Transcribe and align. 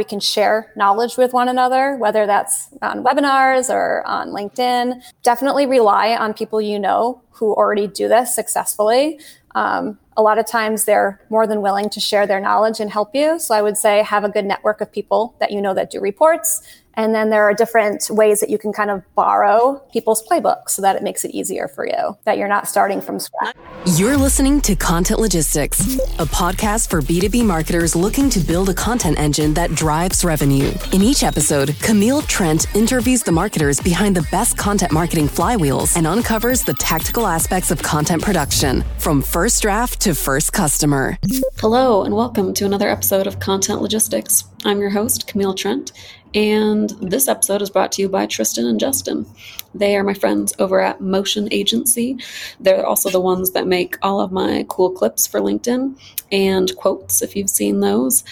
We 0.00 0.04
can 0.04 0.18
share 0.18 0.72
knowledge 0.76 1.18
with 1.18 1.34
one 1.34 1.50
another, 1.50 1.94
whether 1.96 2.24
that's 2.24 2.70
on 2.80 3.04
webinars 3.04 3.68
or 3.68 4.02
on 4.06 4.28
LinkedIn. 4.28 5.02
Definitely 5.22 5.66
rely 5.66 6.16
on 6.16 6.32
people 6.32 6.58
you 6.58 6.78
know 6.78 7.20
who 7.32 7.52
already 7.52 7.86
do 7.86 8.08
this 8.08 8.34
successfully. 8.34 9.20
Um, 9.54 9.98
a 10.16 10.22
lot 10.22 10.38
of 10.38 10.46
times 10.46 10.86
they're 10.86 11.20
more 11.28 11.46
than 11.46 11.60
willing 11.60 11.90
to 11.90 12.00
share 12.00 12.26
their 12.26 12.40
knowledge 12.40 12.80
and 12.80 12.90
help 12.90 13.14
you. 13.14 13.38
So 13.38 13.54
I 13.54 13.60
would 13.60 13.76
say 13.76 14.02
have 14.02 14.24
a 14.24 14.30
good 14.30 14.46
network 14.46 14.80
of 14.80 14.90
people 14.90 15.36
that 15.38 15.50
you 15.50 15.60
know 15.60 15.74
that 15.74 15.90
do 15.90 16.00
reports 16.00 16.62
and 17.00 17.14
then 17.14 17.30
there 17.30 17.44
are 17.44 17.54
different 17.54 18.10
ways 18.10 18.40
that 18.40 18.50
you 18.50 18.58
can 18.58 18.74
kind 18.74 18.90
of 18.90 19.02
borrow 19.14 19.78
people's 19.90 20.22
playbooks 20.28 20.70
so 20.70 20.82
that 20.82 20.96
it 20.96 21.02
makes 21.02 21.24
it 21.24 21.30
easier 21.30 21.66
for 21.66 21.86
you, 21.86 22.18
that 22.24 22.36
you're 22.36 22.46
not 22.46 22.68
starting 22.68 23.00
from 23.00 23.18
scratch. 23.18 23.56
You're 23.96 24.18
listening 24.18 24.60
to 24.60 24.76
Content 24.76 25.18
Logistics, 25.18 25.80
a 26.18 26.26
podcast 26.26 26.90
for 26.90 27.00
B2B 27.00 27.42
marketers 27.42 27.96
looking 27.96 28.28
to 28.28 28.38
build 28.38 28.68
a 28.68 28.74
content 28.74 29.18
engine 29.18 29.54
that 29.54 29.74
drives 29.74 30.26
revenue. 30.26 30.70
In 30.92 31.00
each 31.00 31.24
episode, 31.24 31.74
Camille 31.80 32.20
Trent 32.22 32.66
interviews 32.76 33.22
the 33.22 33.32
marketers 33.32 33.80
behind 33.80 34.14
the 34.14 34.28
best 34.30 34.58
content 34.58 34.92
marketing 34.92 35.26
flywheels 35.28 35.96
and 35.96 36.06
uncovers 36.06 36.62
the 36.64 36.74
tactical 36.74 37.26
aspects 37.26 37.70
of 37.70 37.82
content 37.82 38.22
production 38.22 38.84
from 38.98 39.22
first 39.22 39.62
draft 39.62 40.00
to 40.00 40.14
first 40.14 40.52
customer. 40.52 41.16
Hello, 41.60 42.04
and 42.04 42.14
welcome 42.14 42.52
to 42.52 42.66
another 42.66 42.90
episode 42.90 43.26
of 43.26 43.40
Content 43.40 43.80
Logistics. 43.80 44.44
I'm 44.62 44.80
your 44.80 44.90
host, 44.90 45.26
Camille 45.26 45.54
Trent, 45.54 45.92
and 46.34 46.90
this 47.00 47.28
episode 47.28 47.62
is 47.62 47.70
brought 47.70 47.92
to 47.92 48.02
you 48.02 48.08
by 48.08 48.26
Tristan 48.26 48.66
and 48.66 48.78
Justin. 48.78 49.26
They 49.74 49.96
are 49.96 50.04
my 50.04 50.14
friends 50.14 50.52
over 50.58 50.80
at 50.80 51.00
Motion 51.00 51.48
Agency. 51.52 52.18
They're 52.60 52.86
also 52.86 53.10
the 53.10 53.20
ones 53.20 53.52
that 53.52 53.66
make 53.66 53.96
all 54.02 54.20
of 54.20 54.32
my 54.32 54.64
cool 54.68 54.90
clips 54.90 55.26
for 55.26 55.40
LinkedIn 55.40 55.98
and 56.30 56.76
quotes, 56.76 57.22
if 57.22 57.34
you've 57.34 57.50
seen 57.50 57.80
those. 57.80 58.24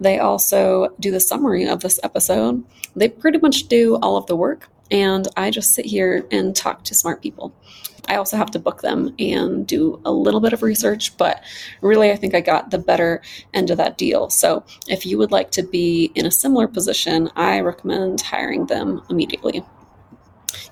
They 0.00 0.18
also 0.18 0.88
do 1.00 1.10
the 1.10 1.20
summary 1.20 1.66
of 1.66 1.80
this 1.80 1.98
episode. 2.02 2.64
They 2.94 3.08
pretty 3.08 3.38
much 3.38 3.68
do 3.68 3.96
all 3.96 4.16
of 4.16 4.26
the 4.26 4.36
work, 4.36 4.68
and 4.90 5.26
I 5.36 5.50
just 5.50 5.74
sit 5.74 5.86
here 5.86 6.26
and 6.30 6.54
talk 6.54 6.84
to 6.84 6.94
smart 6.94 7.22
people. 7.22 7.52
I 8.08 8.16
also 8.16 8.36
have 8.36 8.50
to 8.52 8.58
book 8.58 8.82
them 8.82 9.14
and 9.18 9.66
do 9.66 10.00
a 10.04 10.12
little 10.12 10.40
bit 10.40 10.52
of 10.52 10.62
research, 10.62 11.16
but 11.16 11.42
really, 11.80 12.10
I 12.10 12.16
think 12.16 12.34
I 12.34 12.40
got 12.40 12.70
the 12.70 12.78
better 12.78 13.22
end 13.54 13.70
of 13.70 13.76
that 13.78 13.98
deal. 13.98 14.30
So, 14.30 14.64
if 14.88 15.06
you 15.06 15.18
would 15.18 15.32
like 15.32 15.50
to 15.52 15.62
be 15.62 16.10
in 16.14 16.26
a 16.26 16.30
similar 16.30 16.68
position, 16.68 17.30
I 17.36 17.60
recommend 17.60 18.20
hiring 18.20 18.66
them 18.66 19.02
immediately. 19.10 19.64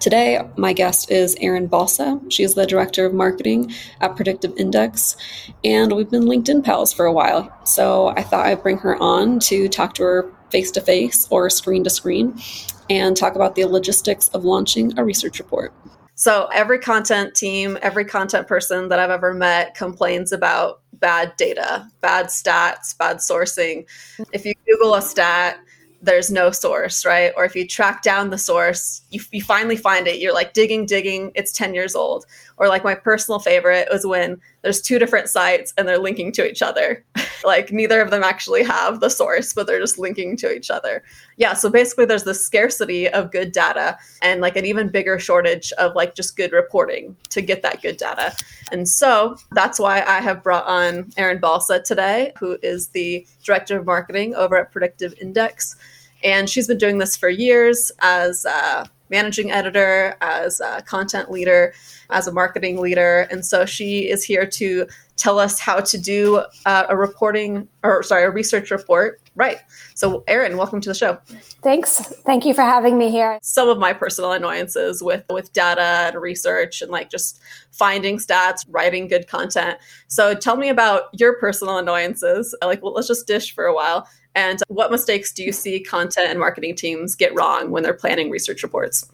Today, 0.01 0.41
my 0.57 0.73
guest 0.73 1.11
is 1.11 1.37
Erin 1.41 1.67
Balsa. 1.67 2.21
She's 2.29 2.55
the 2.55 2.67
director 2.67 3.05
of 3.05 3.15
marketing 3.15 3.73
at 4.01 4.15
Predictive 4.17 4.57
Index, 4.57 5.17
and 5.65 5.93
we've 5.93 6.11
been 6.11 6.25
LinkedIn 6.25 6.65
pals 6.65 6.93
for 6.93 7.07
a 7.07 7.13
while. 7.13 7.53
So 7.65 8.09
I 8.09 8.23
thought 8.23 8.47
I'd 8.47 8.63
bring 8.63 8.79
her 8.79 9.01
on 9.03 9.41
to 9.41 9.69
talk 9.69 9.95
to 9.95 10.03
her 10.05 10.33
face 10.51 10.71
to 10.73 10.81
face 10.81 11.27
or 11.31 11.51
screen 11.51 11.85
to 11.85 11.91
screen 11.91 12.41
and 12.89 13.17
talk 13.17 13.35
about 13.35 13.55
the 13.55 13.65
logistics 13.65 14.29
of 14.29 14.45
launching 14.45 14.99
a 14.99 15.05
research 15.05 15.39
report. 15.39 15.73
So 16.19 16.49
every 16.53 16.81
content 16.81 17.37
team, 17.37 17.79
every 17.81 18.05
content 18.05 18.49
person 18.49 18.89
that 18.89 18.99
I've 18.99 19.09
ever 19.09 19.33
met 19.33 19.77
complains 19.77 20.33
about 20.33 20.81
bad 20.95 21.33
data, 21.37 21.89
bad 22.01 22.27
stats, 22.27 22.99
bad 22.99 23.19
sourcing. 23.19 23.87
If 24.33 24.45
you 24.45 24.53
Google 24.67 24.97
a 24.97 25.01
stat, 25.01 25.61
there's 26.03 26.29
no 26.29 26.51
source, 26.51 27.05
right? 27.05 27.33
Or 27.37 27.45
if 27.45 27.55
you 27.55 27.65
track 27.65 28.03
down 28.03 28.31
the 28.31 28.39
source, 28.39 29.01
you, 29.11 29.21
you 29.31 29.43
finally 29.45 29.77
find 29.77 30.09
it. 30.09 30.19
You're 30.19 30.35
like 30.35 30.55
digging, 30.55 30.87
digging, 30.87 31.31
it's 31.37 31.53
10 31.53 31.73
years 31.73 31.95
old. 31.95 32.27
Or 32.57 32.67
like 32.67 32.83
my 32.83 32.97
personal 32.97 33.39
favorite 33.39 33.87
was 33.89 34.05
when 34.05 34.41
there's 34.63 34.81
two 34.81 34.99
different 34.99 35.29
sites 35.29 35.73
and 35.79 35.87
they're 35.87 35.99
linking 35.99 36.33
to 36.33 36.45
each 36.45 36.63
other. 36.63 37.05
like 37.45 37.73
neither 37.73 38.01
of 38.01 38.11
them 38.11 38.23
actually 38.23 38.63
have 38.63 39.01
the 39.01 39.09
source, 39.09 39.53
but 39.53 39.67
they're 39.67 39.81
just 39.81 39.99
linking 39.99 40.37
to 40.39 40.53
each 40.53 40.71
other. 40.71 41.03
Yeah, 41.37 41.55
so 41.55 41.71
basically 41.71 42.05
there's 42.05 42.25
this 42.25 42.45
scarcity 42.45 43.09
of 43.09 43.31
good 43.31 43.53
data 43.53 43.99
and 44.23 44.41
like 44.41 44.57
an 44.57 44.65
even 44.65 44.89
bigger 44.89 45.19
shortage 45.19 45.73
of 45.73 45.95
like 45.95 46.15
just 46.15 46.37
good 46.37 46.53
reporting 46.53 47.17
to 47.31 47.41
get 47.41 47.63
that 47.63 47.83
good 47.83 47.97
data. 47.97 48.35
And 48.73 48.89
so 48.89 49.37
that's 49.53 49.79
why 49.79 50.03
I 50.03 50.21
have 50.21 50.43
brought 50.43 50.67
on 50.67 51.11
Erin 51.17 51.39
Balsa 51.39 51.81
today, 51.81 52.33
who 52.39 52.59
is 52.63 52.89
the 52.89 53.27
director 53.43 53.79
of 53.79 53.87
marketing 53.87 54.35
over 54.35 54.57
at 54.57 54.73
Predictive 54.73 55.15
Index. 55.21 55.77
And 56.23 56.49
she's 56.49 56.67
been 56.67 56.79
doing 56.79 56.99
this 56.99 57.17
for 57.17 57.29
years 57.29 57.93
as 58.01 58.45
a 58.45 58.89
managing 59.11 59.51
editor, 59.51 60.17
as 60.21 60.61
a 60.61 60.83
content 60.83 61.31
leader, 61.31 61.73
as 62.11 62.27
a 62.27 62.33
marketing 62.33 62.81
leader. 62.81 63.27
And 63.31 63.45
so 63.45 63.65
she 63.65 64.09
is 64.09 64.25
here 64.25 64.47
to 64.47 64.87
tell 65.17 65.39
us 65.39 65.59
how 65.59 65.81
to 65.81 65.99
do 65.99 66.45
uh, 66.65 66.87
a 66.89 66.97
reporting 66.97 67.69
or 67.83 68.03
sorry, 68.03 68.25
a 68.25 68.31
research 68.31 68.71
report 68.71 69.21
right. 69.35 69.59
So 69.95 70.25
Erin, 70.27 70.57
welcome 70.57 70.81
to 70.81 70.89
the 70.89 70.95
show. 70.95 71.19
Thanks. 71.63 71.99
Thank 71.99 72.45
you 72.45 72.55
for 72.55 72.63
having 72.63 72.99
me 72.99 73.11
here. 73.11 73.39
Some 73.43 73.69
of 73.69 73.79
my 73.79 73.93
personal 73.93 74.33
annoyances 74.33 75.03
with 75.03 75.25
with 75.31 75.53
data 75.53 76.11
and 76.13 76.21
research 76.21 76.83
and 76.83 76.91
like 76.91 77.11
just 77.11 77.41
finding 77.73 78.19
stats, 78.19 78.65
writing 78.69 79.09
good 79.09 79.29
content. 79.29 79.79
So 80.09 80.35
tell 80.35 80.57
me 80.57 80.69
about 80.69 81.05
your 81.13 81.39
personal 81.39 81.79
annoyances. 81.79 82.55
Like 82.63 82.83
well, 82.83 82.93
let's 82.93 83.09
just 83.09 83.27
dish 83.27 83.55
for 83.55 83.65
a 83.65 83.75
while 83.75 84.09
and 84.35 84.61
what 84.69 84.91
mistakes 84.91 85.33
do 85.33 85.43
you 85.43 85.53
see 85.53 85.81
content 85.81 86.31
and 86.31 86.39
marketing 86.39 86.75
teams 86.77 87.15
get 87.15 87.35
wrong 87.35 87.71
when 87.71 87.83
they're 87.83 87.95
planning 87.95 88.31
research 88.31 88.63
reports? 88.63 89.05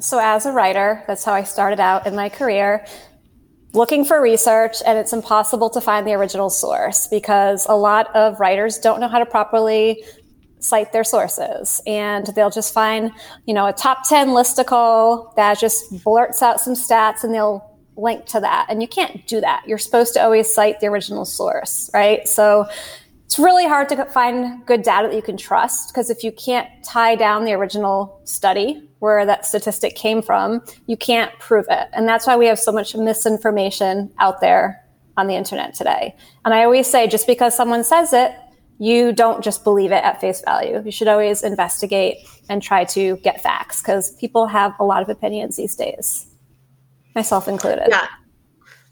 So, 0.00 0.18
as 0.18 0.46
a 0.46 0.52
writer, 0.52 1.04
that's 1.06 1.24
how 1.24 1.32
I 1.32 1.44
started 1.44 1.78
out 1.78 2.06
in 2.06 2.16
my 2.16 2.28
career, 2.28 2.84
looking 3.72 4.04
for 4.04 4.20
research, 4.20 4.76
and 4.84 4.98
it's 4.98 5.12
impossible 5.12 5.70
to 5.70 5.80
find 5.80 6.06
the 6.06 6.14
original 6.14 6.50
source 6.50 7.06
because 7.06 7.66
a 7.68 7.76
lot 7.76 8.14
of 8.16 8.40
writers 8.40 8.78
don't 8.78 9.00
know 9.00 9.08
how 9.08 9.18
to 9.18 9.26
properly 9.26 10.02
cite 10.58 10.92
their 10.92 11.04
sources. 11.04 11.80
And 11.86 12.26
they'll 12.34 12.50
just 12.50 12.72
find 12.72 13.12
you 13.46 13.54
know 13.54 13.66
a 13.66 13.72
top 13.72 14.08
10 14.08 14.28
listicle 14.28 15.34
that 15.36 15.58
just 15.58 16.02
blurts 16.02 16.42
out 16.42 16.60
some 16.60 16.74
stats 16.74 17.24
and 17.24 17.34
they'll 17.34 17.68
link 17.96 18.26
to 18.26 18.40
that. 18.40 18.66
And 18.68 18.80
you 18.80 18.88
can't 18.88 19.26
do 19.26 19.40
that. 19.40 19.64
You're 19.66 19.78
supposed 19.78 20.14
to 20.14 20.22
always 20.22 20.52
cite 20.52 20.80
the 20.80 20.86
original 20.86 21.24
source 21.24 21.90
right? 21.92 22.26
So 22.26 22.66
it's 23.24 23.38
really 23.38 23.66
hard 23.66 23.88
to 23.88 24.04
find 24.06 24.64
good 24.66 24.82
data 24.82 25.08
that 25.08 25.16
you 25.16 25.22
can 25.22 25.36
trust 25.36 25.88
because 25.88 26.10
if 26.10 26.22
you 26.22 26.32
can't 26.32 26.68
tie 26.84 27.14
down 27.14 27.44
the 27.44 27.52
original 27.52 28.20
study 28.24 28.88
where 28.98 29.24
that 29.24 29.46
statistic 29.46 29.96
came 29.96 30.20
from, 30.20 30.62
you 30.86 30.96
can't 30.96 31.36
prove 31.38 31.64
it. 31.70 31.88
And 31.92 32.06
that's 32.06 32.26
why 32.26 32.36
we 32.36 32.46
have 32.46 32.58
so 32.58 32.70
much 32.70 32.94
misinformation 32.94 34.12
out 34.18 34.40
there 34.40 34.84
on 35.16 35.26
the 35.26 35.34
internet 35.34 35.74
today. 35.74 36.14
And 36.44 36.52
I 36.52 36.64
always 36.64 36.86
say 36.86 37.06
just 37.06 37.26
because 37.26 37.56
someone 37.56 37.84
says 37.84 38.12
it, 38.12 38.32
you 38.78 39.12
don't 39.12 39.42
just 39.42 39.64
believe 39.64 39.92
it 39.92 40.02
at 40.04 40.20
face 40.20 40.42
value. 40.44 40.82
You 40.84 40.90
should 40.90 41.08
always 41.08 41.42
investigate 41.42 42.18
and 42.48 42.62
try 42.62 42.84
to 42.86 43.16
get 43.18 43.40
facts 43.40 43.80
because 43.80 44.14
people 44.16 44.46
have 44.46 44.74
a 44.80 44.84
lot 44.84 45.02
of 45.02 45.08
opinions 45.08 45.56
these 45.56 45.76
days, 45.76 46.26
myself 47.14 47.48
included. 47.48 47.86
Yeah. 47.88 48.08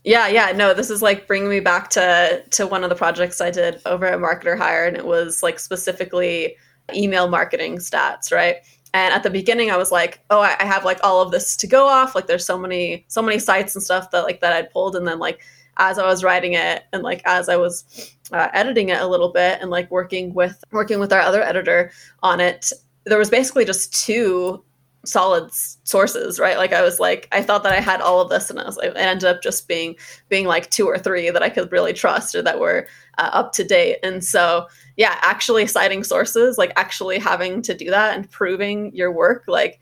Yeah, 0.04 0.28
yeah, 0.28 0.52
no, 0.52 0.72
this 0.72 0.88
is 0.88 1.02
like 1.02 1.26
bringing 1.26 1.50
me 1.50 1.60
back 1.60 1.90
to 1.90 2.42
to 2.52 2.66
one 2.66 2.84
of 2.84 2.90
the 2.90 2.96
projects 2.96 3.40
I 3.40 3.50
did 3.50 3.82
over 3.84 4.06
at 4.06 4.18
MarketerHire, 4.18 4.88
and 4.88 4.96
it 4.96 5.04
was 5.04 5.42
like 5.42 5.58
specifically 5.58 6.56
email 6.94 7.28
marketing 7.28 7.76
stats, 7.78 8.32
right? 8.32 8.56
And 8.94 9.14
at 9.14 9.22
the 9.22 9.30
beginning, 9.30 9.70
I 9.70 9.76
was 9.76 9.92
like, 9.92 10.20
oh, 10.30 10.40
I 10.40 10.56
have 10.64 10.84
like 10.84 10.98
all 11.04 11.20
of 11.20 11.30
this 11.30 11.56
to 11.58 11.66
go 11.66 11.86
off. 11.86 12.14
Like, 12.14 12.26
there's 12.26 12.46
so 12.46 12.58
many 12.58 13.04
so 13.08 13.20
many 13.22 13.38
sites 13.38 13.74
and 13.74 13.82
stuff 13.84 14.10
that 14.12 14.22
like 14.24 14.40
that 14.40 14.54
I'd 14.54 14.70
pulled, 14.70 14.96
and 14.96 15.06
then 15.06 15.18
like 15.18 15.40
as 15.76 15.98
I 15.98 16.06
was 16.06 16.24
writing 16.24 16.54
it, 16.54 16.84
and 16.92 17.02
like 17.02 17.20
as 17.26 17.48
I 17.50 17.56
was 17.56 17.84
uh, 18.32 18.48
editing 18.54 18.88
it 18.88 19.00
a 19.02 19.06
little 19.06 19.32
bit, 19.32 19.60
and 19.60 19.70
like 19.70 19.90
working 19.90 20.32
with 20.34 20.64
working 20.72 20.98
with 20.98 21.12
our 21.12 21.20
other 21.20 21.42
editor 21.42 21.92
on 22.22 22.40
it, 22.40 22.72
there 23.04 23.18
was 23.18 23.28
basically 23.30 23.66
just 23.66 23.92
two 23.94 24.64
solid 25.04 25.50
sources 25.52 26.38
right 26.38 26.58
like 26.58 26.72
i 26.72 26.82
was 26.82 27.00
like 27.00 27.26
i 27.32 27.42
thought 27.42 27.62
that 27.62 27.72
i 27.72 27.80
had 27.80 28.00
all 28.00 28.20
of 28.20 28.28
this 28.28 28.50
and 28.50 28.60
i 28.60 28.64
was 28.64 28.76
like 28.76 28.90
it 28.90 28.96
ended 28.96 29.24
up 29.24 29.42
just 29.42 29.66
being 29.66 29.96
being 30.28 30.46
like 30.46 30.68
two 30.70 30.86
or 30.86 30.98
three 30.98 31.30
that 31.30 31.42
i 31.42 31.48
could 31.48 31.72
really 31.72 31.92
trust 31.92 32.34
or 32.34 32.42
that 32.42 32.60
were 32.60 32.86
uh, 33.18 33.30
up 33.32 33.52
to 33.52 33.64
date 33.64 33.98
and 34.02 34.22
so 34.22 34.66
yeah 34.96 35.16
actually 35.22 35.66
citing 35.66 36.04
sources 36.04 36.58
like 36.58 36.72
actually 36.76 37.18
having 37.18 37.62
to 37.62 37.74
do 37.74 37.88
that 37.90 38.14
and 38.14 38.30
proving 38.30 38.94
your 38.94 39.10
work 39.10 39.44
like 39.46 39.80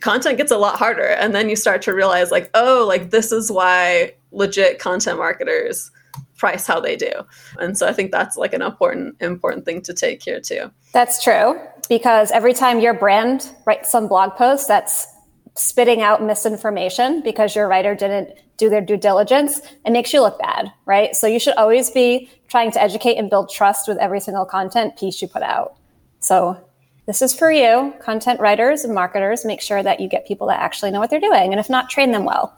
content 0.00 0.38
gets 0.38 0.52
a 0.52 0.58
lot 0.58 0.78
harder 0.78 1.08
and 1.08 1.34
then 1.34 1.50
you 1.50 1.56
start 1.56 1.82
to 1.82 1.92
realize 1.92 2.30
like 2.30 2.50
oh 2.54 2.84
like 2.88 3.10
this 3.10 3.32
is 3.32 3.52
why 3.52 4.12
legit 4.30 4.78
content 4.78 5.18
marketers 5.18 5.90
price 6.36 6.66
how 6.66 6.80
they 6.80 6.96
do. 6.96 7.10
And 7.58 7.76
so 7.76 7.88
I 7.88 7.92
think 7.92 8.12
that's 8.12 8.36
like 8.36 8.52
an 8.52 8.62
important 8.62 9.16
important 9.20 9.64
thing 9.64 9.82
to 9.82 9.94
take 9.94 10.22
here 10.22 10.40
too. 10.40 10.70
That's 10.92 11.22
true 11.22 11.58
because 11.86 12.30
every 12.30 12.54
time 12.54 12.80
your 12.80 12.94
brand 12.94 13.50
writes 13.66 13.90
some 13.90 14.08
blog 14.08 14.34
post 14.36 14.68
that's 14.68 15.06
spitting 15.54 16.02
out 16.02 16.22
misinformation 16.22 17.22
because 17.22 17.56
your 17.56 17.66
writer 17.68 17.94
didn't 17.94 18.38
do 18.56 18.68
their 18.68 18.80
due 18.80 18.96
diligence, 18.96 19.60
it 19.84 19.90
makes 19.90 20.12
you 20.12 20.20
look 20.20 20.38
bad, 20.38 20.72
right? 20.84 21.14
So 21.14 21.26
you 21.26 21.38
should 21.38 21.54
always 21.54 21.90
be 21.90 22.30
trying 22.48 22.70
to 22.72 22.82
educate 22.82 23.16
and 23.16 23.30
build 23.30 23.50
trust 23.50 23.88
with 23.88 23.98
every 23.98 24.20
single 24.20 24.44
content 24.44 24.96
piece 24.96 25.20
you 25.20 25.28
put 25.28 25.42
out. 25.42 25.76
So 26.20 26.58
this 27.06 27.22
is 27.22 27.34
for 27.34 27.50
you, 27.50 27.94
content 28.00 28.40
writers 28.40 28.84
and 28.84 28.94
marketers. 28.94 29.44
Make 29.44 29.60
sure 29.60 29.82
that 29.82 30.00
you 30.00 30.08
get 30.08 30.26
people 30.26 30.48
that 30.48 30.60
actually 30.60 30.90
know 30.90 31.00
what 31.00 31.10
they're 31.10 31.20
doing. 31.20 31.52
And 31.52 31.60
if 31.60 31.70
not, 31.70 31.88
train 31.88 32.10
them 32.12 32.24
well. 32.24 32.56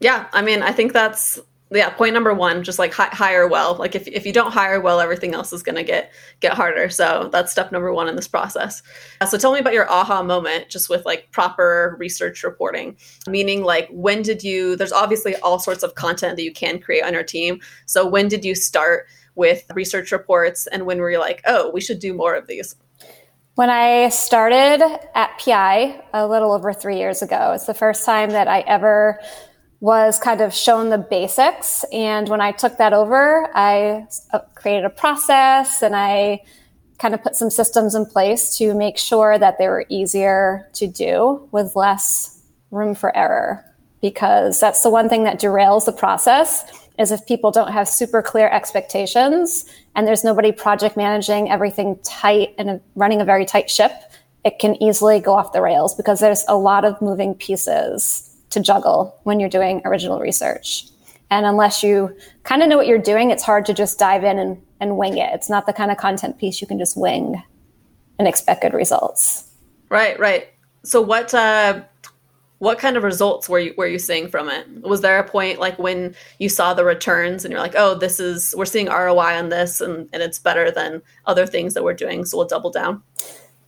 Yeah, 0.00 0.26
I 0.32 0.42
mean, 0.42 0.62
I 0.62 0.72
think 0.72 0.92
that's 0.92 1.38
yeah 1.72 1.90
point 1.90 2.14
number 2.14 2.34
one 2.34 2.62
just 2.62 2.78
like 2.78 2.92
hi- 2.92 3.08
hire 3.12 3.48
well. 3.48 3.74
Like 3.74 3.94
if, 3.94 4.06
if 4.08 4.26
you 4.26 4.32
don't 4.32 4.52
hire 4.52 4.80
well 4.80 5.00
everything 5.00 5.34
else 5.34 5.52
is 5.52 5.62
going 5.62 5.76
to 5.76 5.82
get 5.82 6.12
get 6.40 6.54
harder. 6.54 6.88
So 6.88 7.28
that's 7.32 7.52
step 7.52 7.72
number 7.72 7.92
one 7.92 8.08
in 8.08 8.16
this 8.16 8.28
process. 8.28 8.82
Uh, 9.20 9.26
so 9.26 9.38
tell 9.38 9.52
me 9.52 9.58
about 9.58 9.72
your 9.72 9.90
aha 9.90 10.22
moment 10.22 10.68
just 10.68 10.88
with 10.88 11.04
like 11.04 11.30
proper 11.30 11.96
research 11.98 12.42
reporting. 12.42 12.96
Meaning 13.26 13.64
like 13.64 13.88
when 13.90 14.22
did 14.22 14.42
you 14.42 14.76
there's 14.76 14.92
obviously 14.92 15.36
all 15.36 15.58
sorts 15.58 15.82
of 15.82 15.94
content 15.94 16.36
that 16.36 16.42
you 16.42 16.52
can 16.52 16.78
create 16.78 17.04
on 17.04 17.12
your 17.12 17.24
team. 17.24 17.60
So 17.86 18.06
when 18.06 18.28
did 18.28 18.44
you 18.44 18.54
start 18.54 19.06
with 19.34 19.64
research 19.74 20.12
reports 20.12 20.66
and 20.66 20.84
when 20.84 20.98
were 20.98 21.10
you 21.10 21.18
like 21.18 21.40
oh 21.46 21.70
we 21.70 21.80
should 21.80 21.98
do 21.98 22.12
more 22.12 22.34
of 22.34 22.46
these 22.46 22.76
when 23.54 23.68
I 23.68 24.08
started 24.08 24.82
at 25.14 25.38
PI 25.38 26.02
a 26.14 26.26
little 26.26 26.52
over 26.52 26.72
three 26.72 26.96
years 26.96 27.20
ago, 27.20 27.52
it's 27.54 27.66
the 27.66 27.74
first 27.74 28.06
time 28.06 28.30
that 28.30 28.48
I 28.48 28.60
ever 28.60 29.20
was 29.82 30.16
kind 30.16 30.40
of 30.40 30.54
shown 30.54 30.90
the 30.90 30.96
basics. 30.96 31.84
And 31.92 32.28
when 32.28 32.40
I 32.40 32.52
took 32.52 32.78
that 32.78 32.92
over, 32.92 33.50
I 33.52 34.06
uh, 34.32 34.38
created 34.54 34.84
a 34.84 34.90
process 34.90 35.82
and 35.82 35.96
I 35.96 36.44
kind 36.98 37.14
of 37.14 37.22
put 37.22 37.34
some 37.34 37.50
systems 37.50 37.96
in 37.96 38.06
place 38.06 38.56
to 38.58 38.74
make 38.74 38.96
sure 38.96 39.38
that 39.38 39.58
they 39.58 39.66
were 39.66 39.84
easier 39.88 40.70
to 40.74 40.86
do 40.86 41.48
with 41.50 41.74
less 41.74 42.40
room 42.70 42.94
for 42.94 43.14
error. 43.16 43.64
Because 44.00 44.60
that's 44.60 44.84
the 44.84 44.90
one 44.90 45.08
thing 45.08 45.24
that 45.24 45.40
derails 45.40 45.84
the 45.84 45.92
process 45.92 46.64
is 46.96 47.10
if 47.10 47.26
people 47.26 47.50
don't 47.50 47.72
have 47.72 47.88
super 47.88 48.22
clear 48.22 48.48
expectations 48.50 49.64
and 49.96 50.06
there's 50.06 50.22
nobody 50.22 50.52
project 50.52 50.96
managing 50.96 51.50
everything 51.50 51.98
tight 52.04 52.54
and 52.56 52.80
running 52.94 53.20
a 53.20 53.24
very 53.24 53.44
tight 53.44 53.68
ship, 53.68 53.90
it 54.44 54.60
can 54.60 54.80
easily 54.80 55.18
go 55.18 55.34
off 55.34 55.52
the 55.52 55.60
rails 55.60 55.96
because 55.96 56.20
there's 56.20 56.44
a 56.46 56.56
lot 56.56 56.84
of 56.84 57.02
moving 57.02 57.34
pieces 57.34 58.28
to 58.52 58.60
juggle 58.60 59.18
when 59.24 59.40
you're 59.40 59.48
doing 59.48 59.82
original 59.84 60.20
research. 60.20 60.86
And 61.30 61.46
unless 61.46 61.82
you 61.82 62.14
kind 62.42 62.62
of 62.62 62.68
know 62.68 62.76
what 62.76 62.86
you're 62.86 62.98
doing, 62.98 63.30
it's 63.30 63.42
hard 63.42 63.64
to 63.66 63.74
just 63.74 63.98
dive 63.98 64.22
in 64.22 64.38
and, 64.38 64.62
and 64.80 64.98
wing 64.98 65.16
it. 65.16 65.30
It's 65.32 65.48
not 65.48 65.66
the 65.66 65.72
kind 65.72 65.90
of 65.90 65.96
content 65.96 66.38
piece 66.38 66.60
you 66.60 66.66
can 66.66 66.78
just 66.78 66.96
wing 66.96 67.42
and 68.18 68.28
expect 68.28 68.62
good 68.62 68.74
results. 68.74 69.50
Right, 69.88 70.18
right. 70.18 70.48
So 70.84 71.00
what 71.00 71.32
uh 71.32 71.82
what 72.58 72.78
kind 72.78 72.96
of 72.96 73.02
results 73.02 73.48
were 73.48 73.58
you 73.58 73.74
were 73.76 73.88
you 73.88 73.98
seeing 73.98 74.28
from 74.28 74.48
it? 74.48 74.66
Was 74.82 75.00
there 75.00 75.18
a 75.18 75.28
point 75.28 75.58
like 75.58 75.78
when 75.78 76.14
you 76.38 76.48
saw 76.48 76.74
the 76.74 76.84
returns 76.84 77.44
and 77.44 77.50
you're 77.50 77.60
like, 77.60 77.74
oh, 77.76 77.96
this 77.96 78.20
is 78.20 78.54
we're 78.56 78.66
seeing 78.66 78.86
ROI 78.86 79.36
on 79.36 79.48
this 79.48 79.80
and, 79.80 80.08
and 80.12 80.22
it's 80.22 80.38
better 80.38 80.70
than 80.70 81.02
other 81.26 81.44
things 81.46 81.74
that 81.74 81.82
we're 81.82 81.92
doing, 81.92 82.24
so 82.24 82.36
we'll 82.36 82.46
double 82.46 82.70
down? 82.70 83.02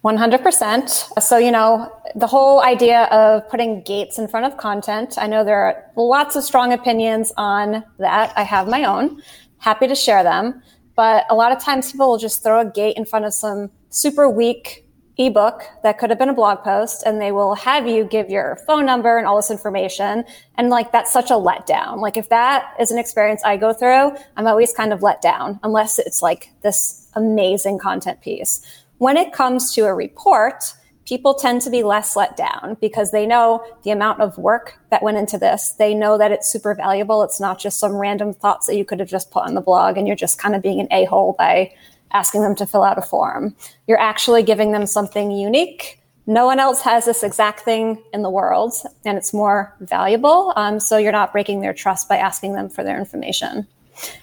100%. 0.05 1.23
So, 1.23 1.39
you 1.39 1.51
know, 1.51 1.91
the 2.15 2.27
whole 2.27 2.61
idea 2.61 3.05
of 3.05 3.49
putting 3.49 3.83
gates 3.83 4.19
in 4.19 4.29
front 4.29 4.45
of 4.45 4.59
content, 4.59 5.15
I 5.17 5.27
know 5.27 5.45
there 5.45 5.65
are 5.65 5.91
lots 5.97 6.37
of 6.37 6.45
strong 6.45 6.75
opinions 6.75 7.33
on 7.39 7.83
that. 7.99 8.33
I 8.37 8.43
have 8.43 8.69
my 8.69 8.85
own. 8.85 9.23
Happy 9.59 9.87
to 9.87 9.95
share 9.95 10.23
them. 10.23 10.63
But 10.95 11.25
a 11.31 11.35
lot 11.35 11.53
of 11.53 11.63
times 11.63 11.91
people 11.91 12.09
will 12.09 12.19
just 12.19 12.43
throw 12.43 12.61
a 12.61 12.71
gate 12.71 12.97
in 12.99 13.07
front 13.07 13.25
of 13.25 13.33
some 13.33 13.71
super 13.89 14.29
weak 14.29 14.83
ebook 15.17 15.63
that 15.83 15.97
could 15.97 16.11
have 16.11 16.19
been 16.19 16.29
a 16.29 16.35
blog 16.35 16.63
post 16.63 17.05
and 17.07 17.21
they 17.21 17.33
will 17.33 17.55
have 17.55 17.87
you 17.87 18.05
give 18.05 18.29
your 18.29 18.57
phone 18.67 18.85
number 18.85 19.17
and 19.17 19.27
all 19.27 19.37
this 19.37 19.51
information. 19.51 20.25
And 20.57 20.69
like, 20.69 20.93
that's 20.93 21.13
such 21.13 21.31
a 21.31 21.35
letdown. 21.35 22.01
Like, 22.01 22.17
if 22.19 22.29
that 22.29 22.75
is 22.79 22.91
an 22.91 22.99
experience 22.99 23.43
I 23.43 23.57
go 23.57 23.73
through, 23.73 24.17
I'm 24.37 24.47
always 24.47 24.73
kind 24.73 24.93
of 24.93 25.03
let 25.03 25.23
down 25.23 25.61
unless 25.63 25.99
it's 25.99 26.21
like 26.21 26.51
this 26.63 27.09
amazing 27.15 27.79
content 27.79 28.21
piece. 28.21 28.61
When 28.99 29.17
it 29.17 29.33
comes 29.33 29.73
to 29.75 29.83
a 29.83 29.95
report, 29.95 30.73
people 31.05 31.35
tend 31.35 31.63
to 31.63 31.71
be 31.71 31.83
less 31.83 32.17
let 32.17 32.37
down 32.37 32.77
because 32.81 33.11
they 33.11 33.27
know 33.27 33.65
the 33.83 33.91
amount 33.91 34.21
of 34.21 34.39
work 34.39 34.79
that 34.91 35.03
went 35.03 35.17
into 35.17 35.39
this. 35.39 35.73
They 35.73 35.95
know 35.95 36.17
that 36.19 36.33
it's 36.33 36.51
super 36.51 36.75
valuable. 36.75 37.23
It's 37.23 37.41
not 37.41 37.59
just 37.59 37.79
some 37.79 37.95
random 37.95 38.33
thoughts 38.33 38.67
that 38.67 38.77
you 38.77 38.85
could 38.85 39.01
have 39.01 39.09
just 39.09 39.31
put 39.31 39.45
on 39.45 39.55
the 39.55 39.61
blog 39.61 39.97
and 39.97 40.07
you're 40.07 40.17
just 40.17 40.39
kind 40.39 40.55
of 40.55 40.63
being 40.63 40.81
an 40.81 40.89
a 40.91 41.05
hole 41.05 41.35
by 41.39 41.73
asking 42.13 42.43
them 42.43 42.55
to 42.55 42.67
fill 42.67 42.85
out 42.85 42.99
a 42.99 43.03
form. 43.03 43.55
You're 43.87 44.01
actually 44.01 44.43
giving 44.43 44.73
them 44.73 44.87
something 44.87 45.31
unique. 45.31 46.01
No 46.27 46.47
one 46.47 46.61
else 46.61 46.81
has 46.83 47.05
this 47.05 47.23
exact 47.23 47.61
thing 47.61 48.03
in 48.15 48.23
the 48.23 48.31
world, 48.31 48.73
and 49.05 49.19
it's 49.19 49.35
more 49.35 49.77
valuable. 49.81 50.55
Um, 50.57 50.81
so 50.81 50.97
you're 50.97 51.13
not 51.13 51.33
breaking 51.33 51.61
their 51.61 51.75
trust 51.75 52.09
by 52.09 52.17
asking 52.17 52.55
them 52.55 52.71
for 52.71 52.83
their 52.83 52.99
information. 52.99 53.67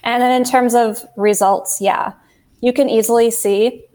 And 0.03 0.21
then 0.21 0.41
in 0.41 0.47
terms 0.47 0.73
of 0.73 1.05
results, 1.15 1.79
yeah, 1.79 2.13
you 2.61 2.73
can 2.73 2.89
easily 2.89 3.29
see 3.29 3.85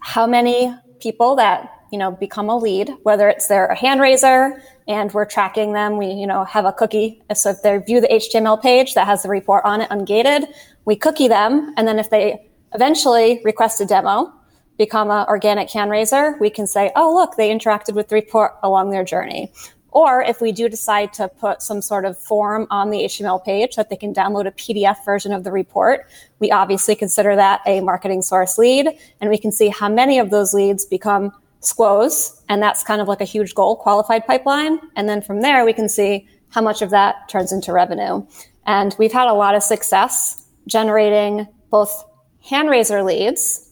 how 0.00 0.26
many 0.26 0.74
people 1.00 1.36
that 1.36 1.72
you 1.92 1.98
know 1.98 2.12
become 2.12 2.48
a 2.48 2.56
lead 2.56 2.92
whether 3.02 3.28
it's 3.28 3.48
they're 3.48 3.66
a 3.66 3.76
hand 3.76 4.00
raiser 4.00 4.62
and 4.86 5.12
we're 5.12 5.24
tracking 5.24 5.72
them 5.72 5.96
we 5.96 6.06
you 6.06 6.26
know 6.26 6.44
have 6.44 6.64
a 6.64 6.72
cookie. 6.72 7.22
So 7.34 7.50
if 7.50 7.62
they 7.62 7.78
view 7.78 8.00
the 8.00 8.08
html 8.08 8.60
page 8.60 8.94
that 8.94 9.06
has 9.06 9.22
the 9.22 9.28
report 9.28 9.64
on 9.64 9.80
it 9.80 9.90
ungated 9.90 10.46
we 10.84 10.96
cookie 10.96 11.28
them. 11.28 11.74
And 11.76 11.86
then 11.86 11.98
if 11.98 12.10
they 12.10 12.48
eventually 12.74 13.40
request 13.44 13.80
a 13.80 13.86
demo 13.86 14.32
become 14.78 15.10
an 15.10 15.26
organic 15.28 15.70
hand 15.70 15.90
raiser 15.90 16.36
we 16.40 16.48
can 16.50 16.66
say 16.66 16.90
oh 16.96 17.14
look 17.14 17.36
they 17.36 17.50
interacted 17.50 17.94
with 17.94 18.08
the 18.08 18.14
report 18.14 18.52
along 18.62 18.90
their 18.90 19.04
journey 19.04 19.52
or 19.92 20.22
if 20.22 20.40
we 20.40 20.52
do 20.52 20.68
decide 20.68 21.12
to 21.14 21.28
put 21.28 21.62
some 21.62 21.82
sort 21.82 22.04
of 22.04 22.18
form 22.18 22.66
on 22.70 22.90
the 22.90 22.98
HTML 22.98 23.44
page 23.44 23.76
that 23.76 23.90
they 23.90 23.96
can 23.96 24.14
download 24.14 24.46
a 24.46 24.52
PDF 24.52 25.04
version 25.04 25.32
of 25.32 25.44
the 25.44 25.52
report, 25.52 26.06
we 26.38 26.50
obviously 26.50 26.94
consider 26.94 27.36
that 27.36 27.60
a 27.66 27.80
marketing 27.80 28.22
source 28.22 28.58
lead. 28.58 28.88
And 29.20 29.30
we 29.30 29.38
can 29.38 29.52
see 29.52 29.68
how 29.68 29.88
many 29.88 30.18
of 30.18 30.30
those 30.30 30.54
leads 30.54 30.84
become 30.84 31.32
SQOs. 31.60 32.40
And 32.48 32.62
that's 32.62 32.82
kind 32.82 33.00
of 33.00 33.08
like 33.08 33.20
a 33.20 33.24
huge 33.24 33.54
goal 33.54 33.76
qualified 33.76 34.26
pipeline. 34.26 34.78
And 34.96 35.08
then 35.08 35.22
from 35.22 35.42
there, 35.42 35.64
we 35.64 35.72
can 35.72 35.88
see 35.88 36.26
how 36.50 36.60
much 36.60 36.82
of 36.82 36.90
that 36.90 37.28
turns 37.28 37.52
into 37.52 37.72
revenue. 37.72 38.26
And 38.66 38.94
we've 38.98 39.12
had 39.12 39.28
a 39.28 39.34
lot 39.34 39.54
of 39.54 39.62
success 39.62 40.46
generating 40.66 41.46
both 41.70 42.04
hand 42.42 42.70
raiser 42.70 43.02
leads 43.02 43.69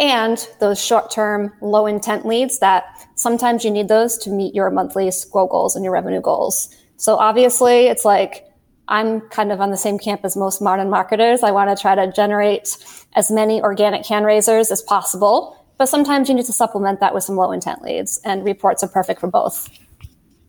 and 0.00 0.48
those 0.60 0.82
short 0.82 1.10
term, 1.10 1.52
low 1.60 1.86
intent 1.86 2.26
leads 2.26 2.58
that 2.58 3.06
sometimes 3.16 3.64
you 3.64 3.70
need 3.70 3.88
those 3.88 4.16
to 4.18 4.30
meet 4.30 4.54
your 4.54 4.70
monthly 4.70 5.06
SQO 5.08 5.48
goals 5.48 5.76
and 5.76 5.84
your 5.84 5.92
revenue 5.92 6.22
goals. 6.22 6.74
So 6.96 7.16
obviously, 7.16 7.86
it's 7.86 8.04
like 8.04 8.46
I'm 8.88 9.20
kind 9.28 9.52
of 9.52 9.60
on 9.60 9.70
the 9.70 9.76
same 9.76 9.98
camp 9.98 10.22
as 10.24 10.36
most 10.36 10.62
modern 10.62 10.88
marketers. 10.88 11.42
I 11.42 11.50
want 11.50 11.76
to 11.76 11.80
try 11.80 11.94
to 11.94 12.10
generate 12.10 12.76
as 13.14 13.30
many 13.30 13.62
organic 13.62 14.06
hand 14.06 14.24
raisers 14.24 14.70
as 14.70 14.82
possible. 14.82 15.56
But 15.76 15.86
sometimes 15.86 16.28
you 16.28 16.34
need 16.34 16.46
to 16.46 16.52
supplement 16.52 17.00
that 17.00 17.14
with 17.14 17.24
some 17.24 17.36
low 17.36 17.52
intent 17.52 17.82
leads, 17.82 18.20
and 18.24 18.44
reports 18.44 18.82
are 18.82 18.88
perfect 18.88 19.20
for 19.20 19.28
both. 19.28 19.68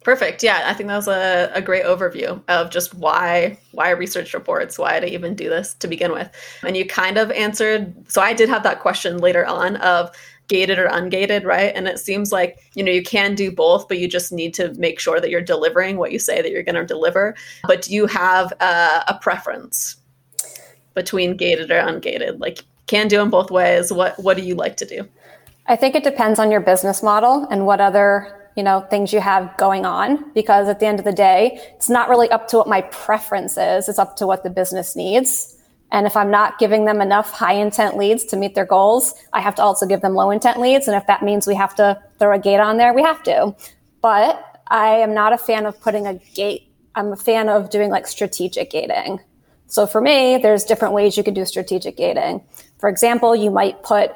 Perfect. 0.03 0.41
Yeah, 0.41 0.63
I 0.65 0.73
think 0.73 0.87
that 0.87 0.95
was 0.95 1.07
a, 1.07 1.51
a 1.53 1.61
great 1.61 1.85
overview 1.85 2.41
of 2.47 2.71
just 2.71 2.93
why 2.95 3.57
why 3.71 3.91
research 3.91 4.33
reports, 4.33 4.79
why 4.79 4.99
to 4.99 5.07
even 5.07 5.35
do 5.35 5.47
this 5.47 5.75
to 5.75 5.87
begin 5.87 6.11
with. 6.11 6.29
And 6.63 6.75
you 6.75 6.85
kind 6.85 7.17
of 7.17 7.29
answered. 7.31 7.93
So 8.11 8.19
I 8.19 8.33
did 8.33 8.49
have 8.49 8.63
that 8.63 8.79
question 8.79 9.19
later 9.19 9.45
on 9.45 9.75
of 9.77 10.09
gated 10.47 10.79
or 10.79 10.87
ungated, 10.87 11.45
right? 11.45 11.71
And 11.75 11.87
it 11.87 11.99
seems 11.99 12.31
like 12.31 12.57
you 12.73 12.83
know 12.83 12.91
you 12.91 13.03
can 13.03 13.35
do 13.35 13.51
both, 13.51 13.87
but 13.87 13.99
you 13.99 14.07
just 14.07 14.31
need 14.31 14.55
to 14.55 14.73
make 14.73 14.99
sure 14.99 15.21
that 15.21 15.29
you're 15.29 15.39
delivering 15.39 15.97
what 15.97 16.11
you 16.11 16.17
say 16.17 16.41
that 16.41 16.49
you're 16.49 16.63
going 16.63 16.75
to 16.75 16.85
deliver. 16.85 17.35
But 17.67 17.83
do 17.83 17.93
you 17.93 18.07
have 18.07 18.51
a, 18.59 19.03
a 19.07 19.19
preference 19.21 19.97
between 20.95 21.37
gated 21.37 21.69
or 21.69 21.79
ungated? 21.79 22.39
Like, 22.39 22.63
can 22.87 23.07
do 23.07 23.17
them 23.17 23.29
both 23.29 23.51
ways. 23.51 23.93
What 23.93 24.17
What 24.17 24.35
do 24.35 24.41
you 24.41 24.55
like 24.55 24.77
to 24.77 24.85
do? 24.85 25.07
I 25.67 25.75
think 25.75 25.93
it 25.93 26.03
depends 26.03 26.39
on 26.39 26.49
your 26.49 26.59
business 26.59 27.03
model 27.03 27.47
and 27.51 27.67
what 27.67 27.79
other 27.79 28.40
you 28.55 28.63
know, 28.63 28.81
things 28.89 29.13
you 29.13 29.21
have 29.21 29.55
going 29.57 29.85
on 29.85 30.31
because 30.33 30.67
at 30.67 30.79
the 30.79 30.85
end 30.85 30.99
of 30.99 31.05
the 31.05 31.13
day, 31.13 31.59
it's 31.75 31.89
not 31.89 32.09
really 32.09 32.29
up 32.29 32.47
to 32.49 32.57
what 32.57 32.67
my 32.67 32.81
preference 32.81 33.57
is. 33.57 33.87
It's 33.87 33.99
up 33.99 34.15
to 34.17 34.27
what 34.27 34.43
the 34.43 34.49
business 34.49 34.95
needs. 34.95 35.57
And 35.91 36.07
if 36.07 36.15
I'm 36.15 36.31
not 36.31 36.57
giving 36.57 36.85
them 36.85 37.01
enough 37.01 37.31
high 37.31 37.53
intent 37.53 37.97
leads 37.97 38.23
to 38.25 38.37
meet 38.37 38.55
their 38.55 38.65
goals, 38.65 39.13
I 39.33 39.41
have 39.41 39.55
to 39.55 39.61
also 39.61 39.85
give 39.85 40.01
them 40.01 40.13
low 40.13 40.31
intent 40.31 40.59
leads. 40.59 40.87
And 40.87 40.95
if 40.95 41.05
that 41.07 41.21
means 41.21 41.45
we 41.45 41.55
have 41.55 41.75
to 41.75 42.01
throw 42.17 42.33
a 42.33 42.39
gate 42.39 42.59
on 42.59 42.77
there, 42.77 42.93
we 42.93 43.03
have 43.03 43.21
to. 43.23 43.55
But 44.01 44.61
I 44.67 44.95
am 44.95 45.13
not 45.13 45.33
a 45.33 45.37
fan 45.37 45.65
of 45.65 45.79
putting 45.81 46.07
a 46.07 46.15
gate. 46.33 46.71
I'm 46.95 47.11
a 47.11 47.17
fan 47.17 47.49
of 47.49 47.69
doing 47.69 47.89
like 47.89 48.07
strategic 48.07 48.71
gating. 48.71 49.19
So 49.67 49.85
for 49.85 50.01
me, 50.01 50.37
there's 50.37 50.63
different 50.63 50.93
ways 50.93 51.17
you 51.17 51.23
can 51.23 51.33
do 51.33 51.45
strategic 51.45 51.97
gating. 51.97 52.43
For 52.79 52.89
example, 52.89 53.35
you 53.35 53.51
might 53.51 53.83
put 53.83 54.11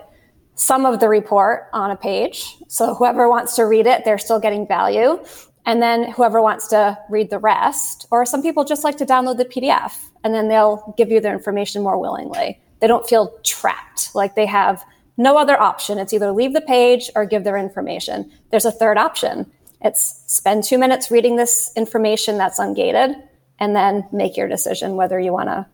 some 0.55 0.85
of 0.85 0.99
the 0.99 1.09
report 1.09 1.67
on 1.73 1.91
a 1.91 1.95
page. 1.95 2.55
So 2.67 2.95
whoever 2.95 3.29
wants 3.29 3.55
to 3.57 3.63
read 3.63 3.87
it, 3.87 4.05
they're 4.05 4.17
still 4.17 4.39
getting 4.39 4.67
value. 4.67 5.23
And 5.65 5.81
then 5.81 6.11
whoever 6.11 6.41
wants 6.41 6.67
to 6.69 6.97
read 7.09 7.29
the 7.29 7.39
rest, 7.39 8.07
or 8.11 8.25
some 8.25 8.41
people 8.41 8.63
just 8.63 8.83
like 8.83 8.97
to 8.97 9.05
download 9.05 9.37
the 9.37 9.45
PDF 9.45 9.93
and 10.23 10.33
then 10.33 10.47
they'll 10.47 10.93
give 10.97 11.11
you 11.11 11.19
their 11.19 11.33
information 11.33 11.83
more 11.83 11.99
willingly. 11.99 12.59
They 12.79 12.87
don't 12.87 13.07
feel 13.07 13.37
trapped, 13.43 14.13
like 14.15 14.35
they 14.35 14.45
have 14.45 14.83
no 15.17 15.37
other 15.37 15.59
option. 15.59 15.97
It's 15.97 16.13
either 16.13 16.31
leave 16.31 16.53
the 16.53 16.61
page 16.61 17.09
or 17.15 17.25
give 17.25 17.43
their 17.43 17.57
information. 17.57 18.31
There's 18.51 18.65
a 18.65 18.71
third 18.71 18.97
option. 18.97 19.51
It's 19.81 20.23
spend 20.27 20.63
two 20.63 20.77
minutes 20.77 21.11
reading 21.11 21.35
this 21.35 21.71
information 21.75 22.37
that's 22.37 22.59
ungated 22.59 23.15
and 23.59 23.75
then 23.75 24.07
make 24.11 24.35
your 24.35 24.47
decision 24.47 24.95
whether 24.95 25.19
you 25.19 25.31
want 25.31 25.49
to 25.49 25.65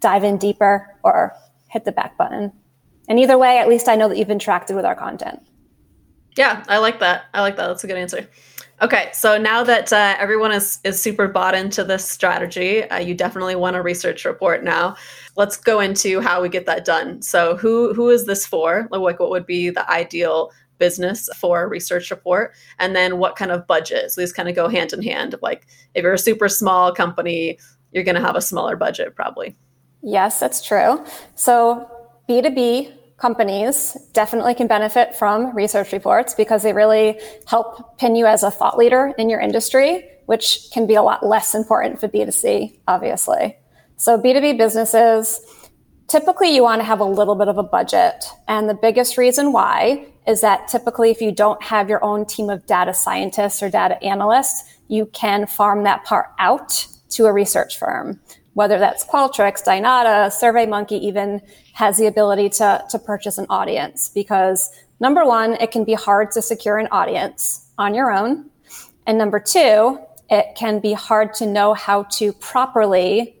dive 0.00 0.24
in 0.24 0.36
deeper 0.36 0.94
or 1.02 1.32
hit 1.68 1.84
the 1.84 1.92
back 1.92 2.16
button. 2.16 2.52
And 3.08 3.18
either 3.18 3.38
way, 3.38 3.58
at 3.58 3.68
least 3.68 3.88
I 3.88 3.96
know 3.96 4.08
that 4.08 4.18
you've 4.18 4.28
interacted 4.28 4.74
with 4.74 4.84
our 4.84 4.94
content. 4.94 5.40
Yeah, 6.36 6.64
I 6.68 6.78
like 6.78 7.00
that. 7.00 7.26
I 7.32 7.40
like 7.40 7.56
that. 7.56 7.66
That's 7.68 7.84
a 7.84 7.86
good 7.86 7.96
answer. 7.96 8.28
Okay, 8.82 9.08
so 9.14 9.38
now 9.38 9.64
that 9.64 9.90
uh, 9.90 10.16
everyone 10.18 10.52
is, 10.52 10.80
is 10.84 11.00
super 11.00 11.28
bought 11.28 11.54
into 11.54 11.82
this 11.82 12.06
strategy, 12.06 12.84
uh, 12.84 12.98
you 12.98 13.14
definitely 13.14 13.56
want 13.56 13.74
a 13.74 13.80
research 13.80 14.26
report 14.26 14.62
now. 14.62 14.96
Let's 15.34 15.56
go 15.56 15.80
into 15.80 16.20
how 16.20 16.42
we 16.42 16.50
get 16.50 16.66
that 16.66 16.84
done. 16.84 17.22
So, 17.22 17.56
who 17.56 17.94
who 17.94 18.10
is 18.10 18.26
this 18.26 18.44
for? 18.44 18.86
Like, 18.90 19.18
what 19.18 19.30
would 19.30 19.46
be 19.46 19.70
the 19.70 19.90
ideal 19.90 20.50
business 20.76 21.30
for 21.38 21.62
a 21.62 21.66
research 21.66 22.10
report? 22.10 22.52
And 22.78 22.94
then, 22.94 23.16
what 23.16 23.36
kind 23.36 23.50
of 23.50 23.66
budget? 23.66 24.12
So 24.12 24.20
these 24.20 24.32
kind 24.34 24.46
of 24.46 24.54
go 24.54 24.68
hand 24.68 24.92
in 24.92 25.02
hand. 25.02 25.36
Like, 25.40 25.66
if 25.94 26.02
you're 26.02 26.12
a 26.12 26.18
super 26.18 26.48
small 26.48 26.92
company, 26.92 27.58
you're 27.92 28.04
going 28.04 28.14
to 28.14 28.20
have 28.20 28.36
a 28.36 28.42
smaller 28.42 28.76
budget, 28.76 29.14
probably. 29.14 29.56
Yes, 30.02 30.38
that's 30.38 30.62
true. 30.62 31.02
So, 31.34 31.90
B 32.28 32.42
two 32.42 32.50
B 32.50 32.92
companies 33.18 33.96
definitely 34.12 34.54
can 34.54 34.66
benefit 34.66 35.14
from 35.16 35.54
research 35.56 35.92
reports 35.92 36.34
because 36.34 36.62
they 36.62 36.72
really 36.72 37.18
help 37.46 37.98
pin 37.98 38.14
you 38.14 38.26
as 38.26 38.42
a 38.42 38.50
thought 38.50 38.76
leader 38.76 39.14
in 39.18 39.30
your 39.30 39.40
industry, 39.40 40.08
which 40.26 40.68
can 40.72 40.86
be 40.86 40.94
a 40.94 41.02
lot 41.02 41.24
less 41.24 41.54
important 41.54 41.98
for 41.98 42.08
B2C, 42.08 42.78
obviously. 42.86 43.56
So 43.96 44.18
B2B 44.18 44.58
businesses, 44.58 45.40
typically 46.08 46.54
you 46.54 46.62
want 46.62 46.80
to 46.80 46.84
have 46.84 47.00
a 47.00 47.04
little 47.04 47.34
bit 47.34 47.48
of 47.48 47.56
a 47.56 47.62
budget. 47.62 48.24
And 48.48 48.68
the 48.68 48.74
biggest 48.74 49.16
reason 49.16 49.52
why 49.52 50.06
is 50.26 50.42
that 50.42 50.68
typically 50.68 51.10
if 51.10 51.22
you 51.22 51.32
don't 51.32 51.62
have 51.62 51.88
your 51.88 52.04
own 52.04 52.26
team 52.26 52.50
of 52.50 52.66
data 52.66 52.92
scientists 52.92 53.62
or 53.62 53.70
data 53.70 54.02
analysts, 54.04 54.64
you 54.88 55.06
can 55.06 55.46
farm 55.46 55.84
that 55.84 56.04
part 56.04 56.26
out 56.38 56.86
to 57.10 57.24
a 57.24 57.32
research 57.32 57.78
firm 57.78 58.20
whether 58.56 58.78
that's 58.78 59.04
Qualtrics, 59.04 59.62
Dynata, 59.62 60.32
SurveyMonkey 60.32 60.98
even 60.98 61.42
has 61.76 61.98
the 61.98 62.06
ability 62.06 62.48
to, 62.48 62.82
to 62.88 62.98
purchase 62.98 63.36
an 63.36 63.44
audience 63.50 64.08
because 64.14 64.70
number 64.98 65.26
one, 65.26 65.52
it 65.60 65.70
can 65.70 65.84
be 65.84 65.92
hard 65.92 66.30
to 66.30 66.40
secure 66.40 66.78
an 66.78 66.88
audience 66.90 67.68
on 67.76 67.94
your 67.94 68.10
own. 68.10 68.48
And 69.06 69.18
number 69.18 69.38
two, 69.38 69.98
it 70.30 70.56
can 70.56 70.80
be 70.80 70.94
hard 70.94 71.34
to 71.34 71.44
know 71.44 71.74
how 71.74 72.04
to 72.04 72.32
properly 72.32 73.36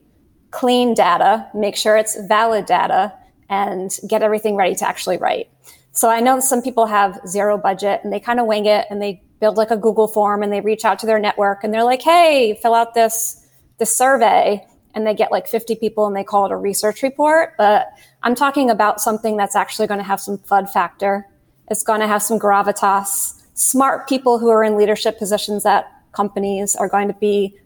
clean 0.50 0.92
data, 0.92 1.48
make 1.54 1.76
sure 1.76 1.96
it's 1.96 2.14
valid 2.28 2.66
data, 2.66 3.10
and 3.48 3.96
get 4.06 4.20
everything 4.20 4.54
ready 4.54 4.74
to 4.74 4.86
actually 4.86 5.16
write. 5.16 5.48
So 5.92 6.10
I 6.10 6.20
know 6.20 6.38
some 6.38 6.60
people 6.60 6.84
have 6.84 7.18
zero 7.26 7.56
budget 7.56 8.02
and 8.04 8.12
they 8.12 8.20
kind 8.20 8.38
of 8.38 8.44
wing 8.44 8.66
it 8.66 8.86
and 8.90 9.00
they 9.00 9.22
build 9.40 9.56
like 9.56 9.70
a 9.70 9.78
Google 9.78 10.08
form 10.08 10.42
and 10.42 10.52
they 10.52 10.60
reach 10.60 10.84
out 10.84 10.98
to 10.98 11.06
their 11.06 11.18
network 11.18 11.64
and 11.64 11.72
they're 11.72 11.84
like, 11.84 12.02
hey, 12.02 12.58
fill 12.60 12.74
out 12.74 12.92
this, 12.92 13.46
this 13.78 13.96
survey 13.96 14.62
and 14.94 15.06
they 15.06 15.14
get 15.14 15.32
like 15.32 15.46
50 15.46 15.76
people 15.76 16.06
and 16.06 16.14
they 16.14 16.24
call 16.24 16.44
it 16.44 16.52
a 16.52 16.56
research 16.56 17.02
report. 17.02 17.54
But 17.56 17.92
I'm 18.22 18.34
talking 18.34 18.70
about 18.70 19.00
something 19.00 19.36
that's 19.36 19.56
actually 19.56 19.86
going 19.86 19.98
to 19.98 20.04
have 20.04 20.20
some 20.20 20.38
thud 20.38 20.70
factor. 20.70 21.26
It's 21.68 21.82
going 21.82 22.00
to 22.00 22.06
have 22.06 22.22
some 22.22 22.38
gravitas. 22.38 23.42
Smart 23.54 24.08
people 24.08 24.38
who 24.38 24.48
are 24.48 24.64
in 24.64 24.76
leadership 24.76 25.18
positions 25.18 25.64
at 25.64 25.90
companies 26.12 26.74
are 26.76 26.88
going 26.88 27.08
to 27.08 27.14
be, 27.14 27.56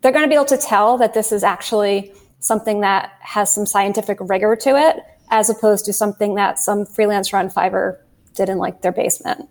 they're 0.00 0.12
going 0.12 0.24
to 0.24 0.28
be 0.28 0.34
able 0.34 0.44
to 0.46 0.56
tell 0.56 0.98
that 0.98 1.14
this 1.14 1.32
is 1.32 1.44
actually 1.44 2.12
something 2.40 2.80
that 2.80 3.12
has 3.20 3.52
some 3.52 3.64
scientific 3.64 4.18
rigor 4.20 4.56
to 4.56 4.76
it, 4.76 5.02
as 5.30 5.48
opposed 5.48 5.84
to 5.86 5.92
something 5.92 6.34
that 6.34 6.58
some 6.58 6.84
freelancer 6.84 7.38
on 7.38 7.48
Fiverr 7.48 7.98
did 8.34 8.48
in 8.48 8.58
like 8.58 8.82
their 8.82 8.92
basement. 8.92 9.48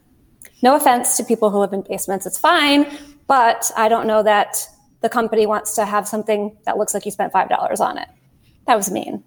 No 0.61 0.75
offense 0.75 1.17
to 1.17 1.23
people 1.23 1.49
who 1.49 1.57
live 1.57 1.73
in 1.73 1.81
basements, 1.81 2.25
it's 2.25 2.37
fine, 2.37 2.85
but 3.27 3.71
I 3.75 3.89
don't 3.89 4.05
know 4.05 4.21
that 4.23 4.67
the 5.01 5.09
company 5.09 5.45
wants 5.45 5.75
to 5.75 5.85
have 5.85 6.07
something 6.07 6.55
that 6.65 6.77
looks 6.77 6.93
like 6.93 7.05
you 7.05 7.11
spent 7.11 7.33
$5 7.33 7.79
on 7.79 7.97
it. 7.97 8.07
That 8.67 8.75
was 8.75 8.91
mean. 8.91 9.23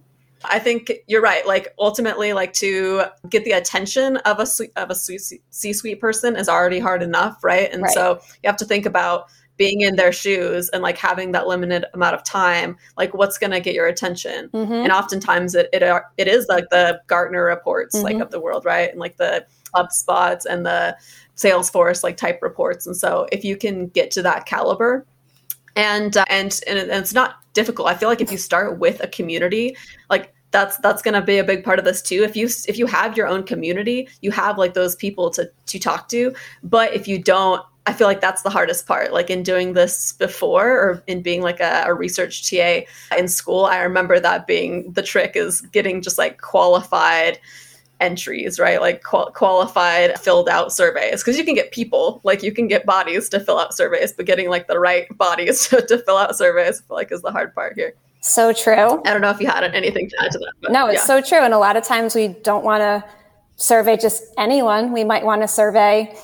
I 0.50 0.58
think 0.58 0.92
you're 1.06 1.22
right. 1.22 1.46
Like 1.46 1.74
ultimately, 1.78 2.32
like 2.32 2.52
to 2.54 3.04
get 3.28 3.44
the 3.44 3.52
attention 3.52 4.16
of 4.18 4.40
a 4.40 4.46
of 4.76 4.90
a 4.90 4.94
C-suite 4.94 6.00
person 6.00 6.36
is 6.36 6.48
already 6.48 6.78
hard 6.78 7.02
enough, 7.02 7.42
right? 7.42 7.72
And 7.72 7.82
right. 7.82 7.92
so 7.92 8.20
you 8.42 8.48
have 8.48 8.56
to 8.58 8.64
think 8.64 8.86
about 8.86 9.28
being 9.56 9.82
in 9.82 9.96
their 9.96 10.12
shoes 10.12 10.68
and 10.70 10.82
like 10.82 10.98
having 10.98 11.32
that 11.32 11.46
limited 11.46 11.84
amount 11.94 12.14
of 12.14 12.24
time. 12.24 12.76
Like 12.96 13.14
what's 13.14 13.38
going 13.38 13.52
to 13.52 13.60
get 13.60 13.74
your 13.74 13.86
attention? 13.86 14.48
Mm-hmm. 14.48 14.72
And 14.72 14.90
oftentimes 14.92 15.54
it, 15.54 15.68
it 15.72 15.82
are, 15.82 16.06
it 16.16 16.26
is 16.26 16.48
like 16.48 16.64
the 16.70 17.00
Gartner 17.06 17.44
reports, 17.44 17.94
mm-hmm. 17.94 18.04
like 18.04 18.20
of 18.20 18.30
the 18.30 18.40
world, 18.40 18.64
right? 18.64 18.90
And 18.90 18.98
like 18.98 19.16
the 19.16 19.46
HubSpots 19.74 20.44
and 20.44 20.66
the 20.66 20.96
Salesforce 21.36 22.02
like 22.02 22.16
type 22.16 22.40
reports. 22.42 22.86
And 22.86 22.96
so 22.96 23.28
if 23.30 23.44
you 23.44 23.56
can 23.56 23.88
get 23.88 24.10
to 24.12 24.22
that 24.22 24.46
caliber 24.46 25.06
and 25.76 26.16
uh, 26.16 26.24
and 26.28 26.60
and 26.66 26.78
it's 26.78 27.14
not 27.14 27.36
difficult. 27.52 27.88
I 27.88 27.94
feel 27.94 28.08
like 28.08 28.20
if 28.20 28.30
you 28.30 28.38
start 28.38 28.78
with 28.78 29.02
a 29.02 29.08
community, 29.08 29.76
like 30.10 30.33
that's 30.54 30.76
that's 30.78 31.02
going 31.02 31.14
to 31.14 31.20
be 31.20 31.38
a 31.38 31.44
big 31.44 31.64
part 31.64 31.80
of 31.80 31.84
this 31.84 32.00
too. 32.00 32.23
If 32.23 32.37
you 32.37 32.46
if 32.68 32.78
you 32.78 32.87
have 32.87 33.16
your 33.16 33.26
own 33.26 33.42
community, 33.42 34.08
you 34.20 34.30
have 34.30 34.56
like 34.56 34.73
those 34.75 34.94
people 34.94 35.28
to 35.30 35.50
to 35.66 35.78
talk 35.80 36.08
to. 36.11 36.32
But 36.62 36.94
if 36.94 37.08
you 37.08 37.18
don't, 37.18 37.61
I 37.87 37.92
feel 37.92 38.06
like 38.06 38.20
that's 38.20 38.42
the 38.42 38.50
hardest 38.50 38.87
part. 38.87 39.12
Like 39.12 39.30
in 39.30 39.42
doing 39.42 39.73
this 39.73 40.12
before 40.12 40.70
or 40.70 41.02
in 41.08 41.23
being 41.23 41.42
like 41.42 41.58
a, 41.58 41.82
a, 41.87 41.92
research 41.92 42.49
TA 42.49 42.82
in 43.18 43.26
school, 43.26 43.64
I 43.64 43.82
remember 43.82 44.20
that 44.20 44.46
being 44.46 44.92
the 44.92 45.02
trick 45.02 45.32
is 45.34 45.61
getting 45.61 46.00
just 46.00 46.18
like 46.18 46.40
qualified 46.40 47.40
entries, 48.04 48.61
right? 48.61 48.80
Like 48.80 49.02
qual- 49.02 49.30
qualified, 49.32 50.18
filled 50.20 50.49
out 50.49 50.73
surveys. 50.73 51.23
Because 51.23 51.38
you 51.38 51.44
can 51.44 51.54
get 51.54 51.73
people, 51.73 52.20
like 52.25 52.42
you 52.42 52.52
can 52.52 52.68
get 52.68 52.84
bodies 52.84 53.28
to 53.30 53.40
fill 53.40 53.58
out 53.58 53.75
surveys, 53.75 54.12
but 54.12 54.26
getting 54.26 54.49
like 54.49 54.68
the 54.68 54.78
right 54.78 55.06
bodies 55.16 55.68
to, 55.68 55.84
to 55.87 55.99
fill 55.99 56.16
out 56.16 56.37
surveys, 56.37 56.80
I 56.80 56.87
feel 56.87 56.96
like 56.96 57.12
is 57.12 57.23
the 57.23 57.32
hard 57.32 57.54
part 57.54 57.75
here. 57.75 57.94
So 58.20 58.52
true. 58.52 59.02
I 59.04 59.12
don't 59.12 59.20
know 59.20 59.30
if 59.30 59.40
you 59.40 59.46
had 59.46 59.64
anything 59.64 60.08
to 60.08 60.16
add 60.23 60.32
to 60.32 60.38
that. 60.38 60.52
But, 60.62 60.73
no, 60.73 60.87
it's 60.87 61.00
yeah. 61.00 61.04
so 61.04 61.20
true. 61.20 61.40
And 61.40 61.52
a 61.52 61.58
lot 61.58 61.76
of 61.76 61.84
times 61.84 62.14
we 62.14 62.28
don't 62.28 62.64
want 62.64 62.80
to 62.80 63.04
survey 63.56 63.96
just 63.96 64.23
anyone. 64.38 64.92
We 64.92 65.04
might 65.04 65.25
want 65.25 65.42
to 65.42 65.49
survey 65.49 66.16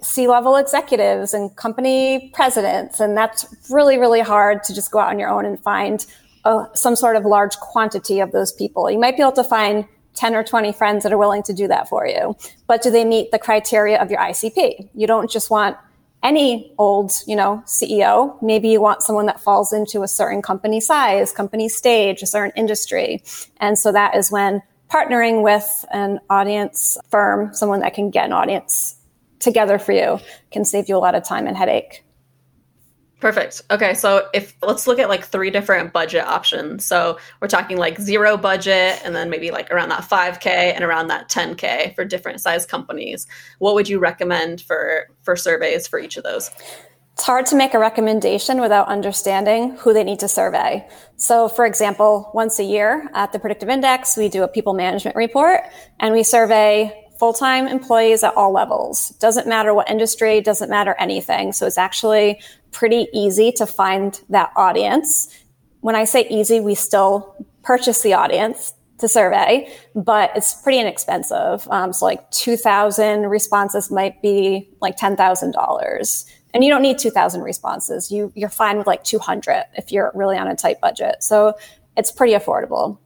C 0.00 0.28
level 0.28 0.56
executives 0.56 1.34
and 1.34 1.54
company 1.56 2.30
presidents. 2.34 3.00
And 3.00 3.16
that's 3.16 3.46
really, 3.70 3.98
really 3.98 4.20
hard 4.20 4.62
to 4.64 4.74
just 4.74 4.90
go 4.90 5.00
out 5.00 5.08
on 5.08 5.18
your 5.18 5.28
own 5.28 5.44
and 5.44 5.60
find 5.60 6.06
uh, 6.44 6.66
some 6.74 6.94
sort 6.94 7.16
of 7.16 7.24
large 7.24 7.56
quantity 7.56 8.20
of 8.20 8.30
those 8.32 8.52
people. 8.52 8.90
You 8.90 8.98
might 8.98 9.16
be 9.16 9.22
able 9.22 9.32
to 9.32 9.44
find 9.44 9.86
10 10.14 10.34
or 10.34 10.44
20 10.44 10.72
friends 10.72 11.02
that 11.02 11.12
are 11.12 11.18
willing 11.18 11.42
to 11.44 11.52
do 11.52 11.68
that 11.68 11.88
for 11.88 12.06
you. 12.06 12.36
But 12.66 12.82
do 12.82 12.90
they 12.90 13.04
meet 13.04 13.30
the 13.30 13.38
criteria 13.38 14.00
of 14.00 14.10
your 14.10 14.20
ICP? 14.20 14.88
You 14.94 15.06
don't 15.06 15.30
just 15.30 15.50
want 15.50 15.76
any 16.22 16.72
old, 16.78 17.12
you 17.26 17.36
know, 17.36 17.62
CEO. 17.66 18.40
Maybe 18.42 18.68
you 18.70 18.80
want 18.80 19.02
someone 19.02 19.26
that 19.26 19.40
falls 19.40 19.72
into 19.72 20.02
a 20.02 20.08
certain 20.08 20.40
company 20.40 20.80
size, 20.80 21.32
company 21.32 21.68
stage, 21.68 22.22
a 22.22 22.26
certain 22.26 22.52
industry. 22.56 23.22
And 23.58 23.78
so 23.78 23.92
that 23.92 24.16
is 24.16 24.30
when 24.30 24.62
partnering 24.90 25.42
with 25.42 25.84
an 25.92 26.20
audience 26.30 26.96
firm, 27.10 27.52
someone 27.52 27.80
that 27.80 27.94
can 27.94 28.10
get 28.10 28.24
an 28.24 28.32
audience 28.32 28.96
together 29.38 29.78
for 29.78 29.92
you 29.92 30.18
can 30.50 30.64
save 30.64 30.88
you 30.88 30.96
a 30.96 30.98
lot 30.98 31.14
of 31.14 31.22
time 31.24 31.46
and 31.46 31.56
headache. 31.56 32.04
Perfect. 33.20 33.62
Okay, 33.70 33.94
so 33.94 34.28
if 34.34 34.54
let's 34.62 34.86
look 34.86 34.98
at 34.98 35.08
like 35.08 35.24
three 35.24 35.50
different 35.50 35.92
budget 35.92 36.26
options. 36.26 36.84
So 36.84 37.18
we're 37.40 37.48
talking 37.48 37.78
like 37.78 37.98
zero 37.98 38.36
budget 38.36 39.00
and 39.04 39.14
then 39.14 39.30
maybe 39.30 39.50
like 39.50 39.70
around 39.70 39.88
that 39.90 40.02
5k 40.02 40.46
and 40.46 40.84
around 40.84 41.08
that 41.08 41.30
10k 41.30 41.94
for 41.94 42.04
different 42.04 42.40
size 42.40 42.66
companies. 42.66 43.26
What 43.60 43.74
would 43.74 43.88
you 43.88 43.98
recommend 43.98 44.60
for 44.60 45.08
for 45.22 45.36
surveys 45.36 45.86
for 45.86 45.98
each 45.98 46.16
of 46.16 46.24
those? 46.24 46.50
It's 47.14 47.22
hard 47.22 47.46
to 47.46 47.56
make 47.56 47.74
a 47.74 47.78
recommendation 47.78 48.60
without 48.60 48.88
understanding 48.88 49.76
who 49.76 49.92
they 49.92 50.02
need 50.02 50.18
to 50.18 50.28
survey. 50.28 50.84
So, 51.16 51.48
for 51.48 51.64
example, 51.64 52.30
once 52.34 52.58
a 52.58 52.64
year 52.64 53.08
at 53.14 53.32
the 53.32 53.38
Predictive 53.38 53.68
Index, 53.68 54.16
we 54.16 54.28
do 54.28 54.42
a 54.42 54.48
people 54.48 54.74
management 54.74 55.14
report 55.14 55.60
and 56.00 56.12
we 56.12 56.24
survey 56.24 56.92
full-time 57.20 57.68
employees 57.68 58.24
at 58.24 58.34
all 58.34 58.52
levels. 58.52 59.10
Doesn't 59.20 59.46
matter 59.46 59.72
what 59.72 59.88
industry, 59.88 60.40
doesn't 60.40 60.68
matter 60.68 60.96
anything. 60.98 61.52
So 61.52 61.66
it's 61.66 61.78
actually 61.78 62.40
pretty 62.74 63.06
easy 63.14 63.52
to 63.52 63.66
find 63.66 64.20
that 64.28 64.52
audience. 64.56 65.28
When 65.80 65.96
I 65.96 66.04
say 66.04 66.26
easy, 66.28 66.60
we 66.60 66.74
still 66.74 67.34
purchase 67.62 68.02
the 68.02 68.12
audience 68.12 68.74
to 68.98 69.08
survey, 69.08 69.72
but 69.94 70.30
it's 70.36 70.54
pretty 70.62 70.78
inexpensive. 70.78 71.66
Um, 71.70 71.92
so 71.92 72.04
like 72.04 72.30
2,000 72.30 73.22
responses 73.22 73.90
might 73.90 74.20
be 74.20 74.68
like 74.80 74.98
$10,000. 74.98 76.24
And 76.52 76.62
you 76.62 76.70
don't 76.70 76.82
need 76.82 76.98
2,000 76.98 77.40
responses. 77.42 78.12
You, 78.12 78.32
you're 78.34 78.48
fine 78.48 78.78
with 78.78 78.86
like 78.86 79.02
200 79.04 79.64
if 79.76 79.90
you're 79.90 80.12
really 80.14 80.36
on 80.36 80.46
a 80.46 80.54
tight 80.54 80.80
budget. 80.80 81.22
So 81.22 81.54
it's 81.96 82.12
pretty 82.12 82.34
affordable. 82.34 82.98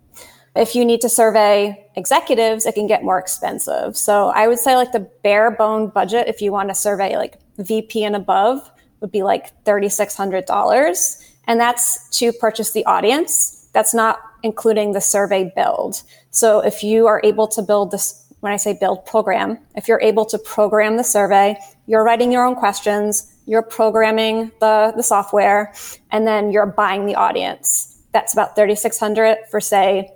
If 0.55 0.75
you 0.75 0.85
need 0.85 1.01
to 1.03 1.09
survey 1.09 1.87
executives, 1.95 2.67
it 2.67 2.75
can 2.75 2.87
get 2.87 3.05
more 3.05 3.19
expensive. 3.19 3.97
So 3.97 4.29
I 4.29 4.49
would 4.49 4.59
say 4.59 4.77
like 4.77 4.93
the 4.93 5.09
bare 5.23 5.51
bone 5.51 5.89
budget, 5.89 6.27
if 6.27 6.43
you 6.43 6.53
want 6.53 6.69
to 6.71 6.75
survey 6.75 7.17
like 7.17 7.39
VP 7.59 8.05
and 8.05 8.17
above, 8.17 8.71
would 9.01 9.13
be 9.13 9.23
like 9.23 9.65
$3,600. 9.65 11.23
And 11.47 11.61
that's 11.61 12.09
to 12.19 12.33
purchase 12.33 12.73
the 12.73 12.85
audience. 12.87 13.69
That's 13.73 13.95
not 13.95 14.21
including 14.43 14.93
the 14.93 15.01
survey 15.01 15.53
build. 15.55 16.03
So 16.31 16.61
if 16.61 16.83
you 16.83 17.07
are 17.07 17.21
able 17.25 17.49
to 17.49 17.63
build 17.63 17.91
this, 17.91 18.27
when 18.41 18.53
I 18.53 18.57
say 18.57 18.77
build 18.79 19.05
program, 19.07 19.59
if 19.75 19.89
you're 19.89 20.01
able 20.01 20.25
to 20.27 20.39
program 20.39 20.97
the 20.97 21.05
survey, 21.05 21.57
you're 21.87 22.05
writing 22.05 22.31
your 22.31 22.45
own 22.45 22.55
questions, 22.55 23.33
you're 23.47 23.63
programming 23.63 24.53
the, 24.61 24.93
the 24.95 25.03
software, 25.03 25.73
and 26.11 26.27
then 26.27 26.53
you're 26.53 26.67
buying 26.67 27.07
the 27.07 27.15
audience. 27.15 28.03
That's 28.13 28.33
about 28.33 28.55
3,600 28.55 29.39
for 29.51 29.61
say 29.61 30.11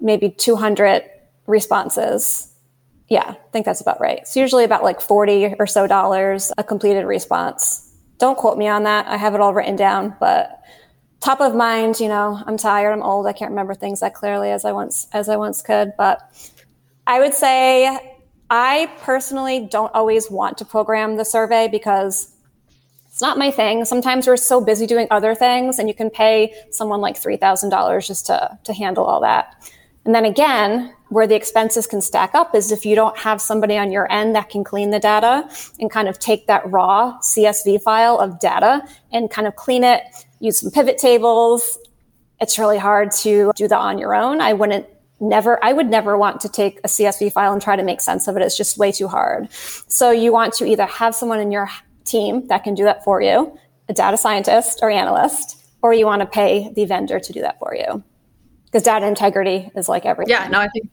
maybe 0.00 0.30
200 0.30 1.02
responses. 1.46 2.52
Yeah, 3.08 3.30
I 3.30 3.36
think 3.52 3.64
that's 3.64 3.80
about 3.80 4.00
right. 4.00 4.18
It's 4.18 4.36
usually 4.36 4.64
about 4.64 4.84
like 4.84 5.00
40 5.00 5.54
or 5.58 5.66
so 5.66 5.86
dollars 5.86 6.52
a 6.58 6.64
completed 6.64 7.06
response. 7.06 7.87
Don't 8.18 8.36
quote 8.36 8.58
me 8.58 8.68
on 8.68 8.82
that. 8.84 9.06
I 9.06 9.16
have 9.16 9.34
it 9.34 9.40
all 9.40 9.54
written 9.54 9.76
down, 9.76 10.16
but 10.18 10.62
top 11.20 11.40
of 11.40 11.54
mind, 11.54 12.00
you 12.00 12.08
know, 12.08 12.40
I'm 12.46 12.56
tired, 12.56 12.92
I'm 12.92 13.02
old, 13.02 13.26
I 13.26 13.32
can't 13.32 13.50
remember 13.50 13.74
things 13.74 14.00
that 14.00 14.14
clearly 14.14 14.50
as 14.50 14.64
I 14.64 14.72
once 14.72 15.08
as 15.12 15.28
I 15.28 15.36
once 15.36 15.62
could, 15.62 15.92
but 15.96 16.20
I 17.06 17.20
would 17.20 17.34
say 17.34 18.16
I 18.50 18.90
personally 19.00 19.68
don't 19.70 19.94
always 19.94 20.30
want 20.30 20.58
to 20.58 20.64
program 20.64 21.16
the 21.16 21.24
survey 21.24 21.68
because 21.68 22.32
it's 23.06 23.20
not 23.20 23.38
my 23.38 23.50
thing. 23.50 23.84
Sometimes 23.84 24.26
we're 24.26 24.36
so 24.36 24.60
busy 24.60 24.86
doing 24.86 25.06
other 25.10 25.34
things 25.34 25.78
and 25.78 25.88
you 25.88 25.94
can 25.94 26.10
pay 26.10 26.54
someone 26.70 27.00
like 27.00 27.16
$3,000 27.16 28.06
just 28.06 28.26
to 28.26 28.58
to 28.64 28.72
handle 28.72 29.04
all 29.04 29.20
that. 29.20 29.72
And 30.04 30.14
then 30.14 30.24
again, 30.24 30.94
where 31.08 31.26
the 31.26 31.34
expenses 31.34 31.86
can 31.86 32.00
stack 32.00 32.34
up 32.34 32.54
is 32.54 32.70
if 32.70 32.84
you 32.84 32.94
don't 32.94 33.16
have 33.18 33.40
somebody 33.40 33.76
on 33.76 33.90
your 33.90 34.10
end 34.12 34.34
that 34.34 34.50
can 34.50 34.64
clean 34.64 34.90
the 34.90 34.98
data 34.98 35.48
and 35.80 35.90
kind 35.90 36.08
of 36.08 36.18
take 36.18 36.46
that 36.46 36.70
raw 36.70 37.18
CSV 37.20 37.82
file 37.82 38.18
of 38.18 38.38
data 38.40 38.86
and 39.12 39.30
kind 39.30 39.46
of 39.46 39.56
clean 39.56 39.84
it, 39.84 40.02
use 40.40 40.60
some 40.60 40.70
pivot 40.70 40.98
tables. 40.98 41.78
It's 42.40 42.58
really 42.58 42.78
hard 42.78 43.10
to 43.22 43.52
do 43.54 43.68
that 43.68 43.78
on 43.78 43.98
your 43.98 44.14
own. 44.14 44.40
I 44.40 44.52
wouldn't 44.52 44.86
never, 45.20 45.62
I 45.64 45.72
would 45.72 45.88
never 45.88 46.16
want 46.16 46.40
to 46.42 46.48
take 46.48 46.78
a 46.84 46.88
CSV 46.88 47.32
file 47.32 47.52
and 47.52 47.60
try 47.60 47.76
to 47.76 47.82
make 47.82 48.00
sense 48.00 48.28
of 48.28 48.36
it. 48.36 48.42
It's 48.42 48.56
just 48.56 48.78
way 48.78 48.92
too 48.92 49.08
hard. 49.08 49.50
So 49.52 50.10
you 50.10 50.32
want 50.32 50.54
to 50.54 50.66
either 50.66 50.86
have 50.86 51.14
someone 51.14 51.40
in 51.40 51.50
your 51.50 51.68
team 52.04 52.46
that 52.48 52.64
can 52.64 52.74
do 52.74 52.84
that 52.84 53.02
for 53.04 53.20
you, 53.20 53.58
a 53.88 53.94
data 53.94 54.16
scientist 54.16 54.80
or 54.82 54.90
analyst, 54.90 55.56
or 55.82 55.92
you 55.92 56.06
want 56.06 56.20
to 56.20 56.26
pay 56.26 56.72
the 56.74 56.84
vendor 56.84 57.18
to 57.18 57.32
do 57.32 57.40
that 57.40 57.58
for 57.58 57.74
you 57.74 58.04
because 58.70 58.82
data 58.82 59.06
integrity 59.06 59.70
is 59.74 59.88
like 59.88 60.06
everything. 60.06 60.30
Yeah, 60.30 60.48
no, 60.48 60.60
I 60.60 60.68
think 60.68 60.90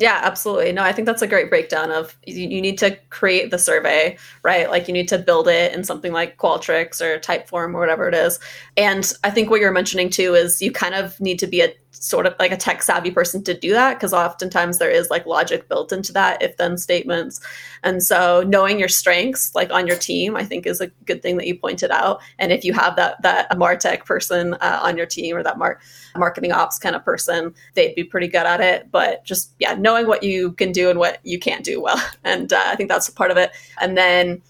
yeah, 0.00 0.18
absolutely. 0.22 0.72
No, 0.72 0.82
I 0.82 0.92
think 0.92 1.04
that's 1.04 1.20
a 1.20 1.26
great 1.26 1.50
breakdown 1.50 1.90
of 1.90 2.16
you, 2.26 2.48
you, 2.48 2.62
need 2.62 2.78
to 2.78 2.96
create 3.10 3.50
the 3.50 3.58
survey, 3.58 4.16
right? 4.42 4.70
Like 4.70 4.88
you 4.88 4.94
need 4.94 5.08
to 5.08 5.18
build 5.18 5.46
it 5.46 5.74
in 5.74 5.84
something 5.84 6.10
like 6.10 6.38
Qualtrics 6.38 7.02
or 7.02 7.18
Typeform 7.18 7.74
or 7.74 7.80
whatever 7.80 8.08
it 8.08 8.14
is. 8.14 8.40
And 8.78 9.12
I 9.24 9.30
think 9.30 9.50
what 9.50 9.60
you're 9.60 9.72
mentioning 9.72 10.08
too 10.08 10.34
is 10.34 10.62
you 10.62 10.72
kind 10.72 10.94
of 10.94 11.20
need 11.20 11.38
to 11.40 11.46
be 11.46 11.60
a 11.60 11.74
sort 11.92 12.26
of 12.26 12.34
like 12.38 12.52
a 12.52 12.56
tech 12.56 12.82
savvy 12.82 13.10
person 13.10 13.42
to 13.44 13.52
do 13.52 13.72
that 13.72 13.94
because 13.94 14.12
oftentimes 14.12 14.78
there 14.78 14.90
is 14.90 15.10
like 15.10 15.26
logic 15.26 15.68
built 15.68 15.92
into 15.92 16.12
that 16.12 16.40
if 16.40 16.56
then 16.56 16.78
statements. 16.78 17.40
And 17.82 18.02
so 18.02 18.42
knowing 18.46 18.78
your 18.78 18.88
strengths 18.88 19.54
like 19.54 19.72
on 19.72 19.86
your 19.86 19.96
team 19.96 20.36
i 20.36 20.44
think 20.44 20.66
is 20.66 20.80
a 20.80 20.86
good 21.06 21.22
thing 21.22 21.36
that 21.36 21.46
you 21.46 21.56
pointed 21.56 21.90
out. 21.90 22.20
And 22.38 22.52
if 22.52 22.64
you 22.64 22.72
have 22.72 22.96
that 22.96 23.20
that 23.22 23.46
a 23.50 23.56
martech 23.56 24.04
person 24.04 24.54
uh, 24.54 24.80
on 24.82 24.96
your 24.96 25.06
team 25.06 25.36
or 25.36 25.42
that 25.42 25.58
mar- 25.58 25.80
marketing 26.16 26.52
ops 26.52 26.78
kind 26.78 26.96
of 26.96 27.04
person 27.04 27.54
they'd 27.74 27.94
be 27.94 28.04
pretty 28.04 28.28
good 28.28 28.46
at 28.46 28.60
it. 28.60 28.90
But 28.90 29.24
just 29.24 29.52
yeah 29.58 29.74
knowing 29.74 30.06
what 30.06 30.22
you 30.22 30.52
can 30.52 30.72
do 30.72 30.90
and 30.90 30.98
what 30.98 31.18
you 31.24 31.38
can't 31.38 31.64
do 31.64 31.80
well. 31.80 32.00
And 32.24 32.52
uh, 32.52 32.62
i 32.66 32.76
think 32.76 32.88
that's 32.88 33.08
a 33.08 33.12
part 33.12 33.30
of 33.30 33.36
it. 33.36 33.50
And 33.80 33.96
then 33.96 34.42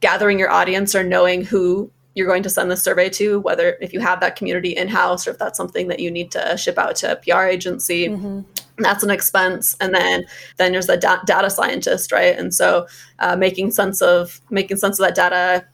gathering 0.00 0.38
your 0.38 0.50
audience 0.50 0.94
or 0.94 1.02
knowing 1.02 1.44
who 1.44 1.90
you're 2.18 2.26
going 2.26 2.42
to 2.42 2.50
send 2.50 2.68
the 2.68 2.76
survey 2.76 3.08
to, 3.10 3.38
whether 3.40 3.78
if 3.80 3.92
you 3.92 4.00
have 4.00 4.18
that 4.18 4.34
community 4.34 4.76
in 4.76 4.88
house 4.88 5.24
or 5.24 5.30
if 5.30 5.38
that's 5.38 5.56
something 5.56 5.86
that 5.86 6.00
you 6.00 6.10
need 6.10 6.32
to 6.32 6.56
ship 6.56 6.76
out 6.76 6.96
to 6.96 7.12
a 7.12 7.16
PR 7.16 7.44
agency. 7.44 8.08
Mm-hmm. 8.08 8.40
That's 8.78 9.04
an 9.04 9.10
expense, 9.10 9.76
and 9.80 9.94
then 9.94 10.24
then 10.56 10.72
there's 10.72 10.88
the 10.88 10.96
da- 10.96 11.22
data 11.24 11.48
scientist, 11.48 12.10
right? 12.10 12.36
And 12.36 12.52
so 12.52 12.88
uh, 13.20 13.36
making 13.36 13.70
sense 13.70 14.02
of 14.02 14.40
making 14.50 14.78
sense 14.78 14.98
of 14.98 15.06
that 15.06 15.14
data 15.14 15.64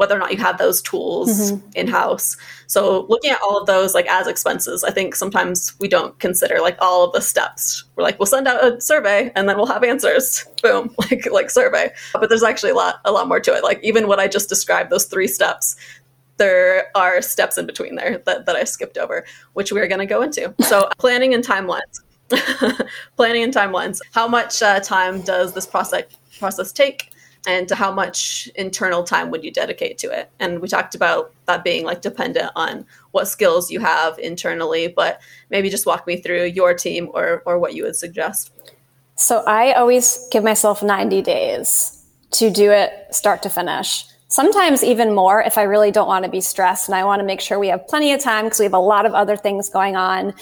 whether 0.00 0.16
or 0.16 0.18
not 0.18 0.32
you 0.32 0.38
have 0.38 0.56
those 0.56 0.80
tools 0.80 1.52
mm-hmm. 1.52 1.68
in 1.74 1.86
house. 1.86 2.34
So 2.68 3.04
looking 3.10 3.32
at 3.32 3.42
all 3.42 3.60
of 3.60 3.66
those 3.66 3.94
like 3.94 4.06
as 4.06 4.26
expenses, 4.26 4.82
I 4.82 4.90
think 4.90 5.14
sometimes 5.14 5.78
we 5.78 5.88
don't 5.88 6.18
consider 6.18 6.58
like 6.58 6.78
all 6.80 7.04
of 7.04 7.12
the 7.12 7.20
steps. 7.20 7.84
We're 7.94 8.04
like, 8.04 8.18
we'll 8.18 8.24
send 8.24 8.48
out 8.48 8.64
a 8.64 8.80
survey 8.80 9.30
and 9.36 9.46
then 9.46 9.58
we'll 9.58 9.66
have 9.66 9.84
answers. 9.84 10.46
Boom, 10.62 10.94
like 10.98 11.30
like 11.30 11.50
survey. 11.50 11.92
But 12.14 12.30
there's 12.30 12.42
actually 12.42 12.70
a 12.70 12.76
lot 12.76 13.02
a 13.04 13.12
lot 13.12 13.28
more 13.28 13.40
to 13.40 13.52
it. 13.52 13.62
Like 13.62 13.78
even 13.82 14.08
what 14.08 14.18
I 14.18 14.26
just 14.26 14.48
described, 14.48 14.88
those 14.88 15.04
three 15.04 15.28
steps, 15.28 15.76
there 16.38 16.86
are 16.94 17.20
steps 17.20 17.58
in 17.58 17.66
between 17.66 17.96
there 17.96 18.22
that, 18.24 18.46
that 18.46 18.56
I 18.56 18.64
skipped 18.64 18.96
over, 18.96 19.26
which 19.52 19.70
we're 19.70 19.86
going 19.86 20.00
to 20.00 20.06
go 20.06 20.22
into. 20.22 20.54
So 20.62 20.88
planning 20.96 21.34
and 21.34 21.44
timelines. 21.44 22.00
planning 23.16 23.42
and 23.42 23.52
timelines. 23.52 24.00
How 24.14 24.26
much 24.26 24.62
uh, 24.62 24.80
time 24.80 25.20
does 25.20 25.52
this 25.52 25.66
process 25.66 26.04
process 26.38 26.72
take? 26.72 27.10
And 27.46 27.68
to 27.68 27.74
how 27.74 27.90
much 27.90 28.48
internal 28.54 29.02
time 29.02 29.30
would 29.30 29.42
you 29.42 29.50
dedicate 29.50 29.98
to 29.98 30.08
it? 30.08 30.30
And 30.38 30.60
we 30.60 30.68
talked 30.68 30.94
about 30.94 31.32
that 31.46 31.64
being 31.64 31.84
like 31.84 32.02
dependent 32.02 32.52
on 32.54 32.84
what 33.12 33.28
skills 33.28 33.70
you 33.70 33.80
have 33.80 34.18
internally 34.18 34.88
but 34.88 35.20
maybe 35.50 35.68
just 35.68 35.86
walk 35.86 36.06
me 36.06 36.16
through 36.16 36.44
your 36.44 36.74
team 36.74 37.08
or 37.12 37.42
or 37.46 37.58
what 37.58 37.74
you 37.74 37.84
would 37.84 37.96
suggest. 37.96 38.52
So 39.16 39.42
i 39.46 39.72
always 39.72 40.26
give 40.30 40.44
myself 40.44 40.82
90 40.82 41.22
days 41.22 42.04
to 42.32 42.50
do 42.50 42.70
it 42.70 42.92
start 43.10 43.42
to 43.42 43.50
finish. 43.50 44.04
Sometimes 44.28 44.84
even 44.84 45.12
more 45.12 45.42
if 45.42 45.58
i 45.58 45.62
really 45.62 45.90
don't 45.90 46.06
want 46.06 46.24
to 46.24 46.30
be 46.30 46.40
stressed 46.40 46.88
and 46.88 46.94
i 46.94 47.04
want 47.04 47.20
to 47.20 47.26
make 47.26 47.40
sure 47.40 47.58
we 47.58 47.68
have 47.68 47.86
plenty 47.88 48.12
of 48.12 48.20
time 48.20 48.44
because 48.44 48.60
we 48.60 48.64
have 48.64 48.74
a 48.74 48.78
lot 48.78 49.04
of 49.06 49.12
other 49.12 49.36
things 49.36 49.68
going 49.68 49.96
on 49.96 50.34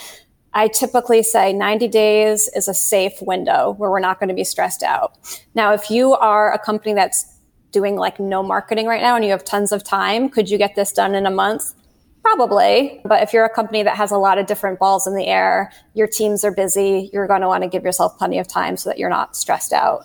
I 0.54 0.68
typically 0.68 1.22
say 1.22 1.52
90 1.52 1.88
days 1.88 2.48
is 2.54 2.68
a 2.68 2.74
safe 2.74 3.20
window 3.20 3.74
where 3.76 3.90
we're 3.90 4.00
not 4.00 4.18
going 4.18 4.28
to 4.28 4.34
be 4.34 4.44
stressed 4.44 4.82
out. 4.82 5.12
Now, 5.54 5.72
if 5.72 5.90
you 5.90 6.14
are 6.14 6.52
a 6.52 6.58
company 6.58 6.94
that's 6.94 7.26
doing 7.70 7.96
like 7.96 8.18
no 8.18 8.42
marketing 8.42 8.87
right 8.87 9.02
now 9.02 9.14
and 9.14 9.24
you 9.24 9.30
have 9.30 9.44
tons 9.44 9.72
of 9.72 9.84
time, 9.84 10.28
could 10.28 10.48
you 10.48 10.58
get 10.58 10.74
this 10.74 10.92
done 10.92 11.14
in 11.14 11.26
a 11.26 11.30
month? 11.30 11.74
Probably. 12.22 13.00
But 13.04 13.22
if 13.22 13.32
you're 13.32 13.44
a 13.44 13.54
company 13.54 13.82
that 13.82 13.96
has 13.96 14.11
a 14.11 14.18
lot 14.18 14.38
of 14.38 14.46
different 14.46 14.78
balls 14.78 15.06
in 15.06 15.14
the 15.14 15.26
air, 15.26 15.72
your 15.94 16.06
teams 16.06 16.44
are 16.44 16.52
busy, 16.52 17.11
you're 17.12 17.26
going 17.26 17.42
to 17.42 17.46
want 17.46 17.62
to 17.62 17.68
give 17.68 17.84
yourself 17.84 18.18
plenty 18.18 18.38
of 18.38 18.48
time 18.48 18.76
so 18.76 18.90
that 18.90 18.98
you're 18.98 19.11
not 19.11 19.37
stressed 19.37 19.72
out. 19.72 20.04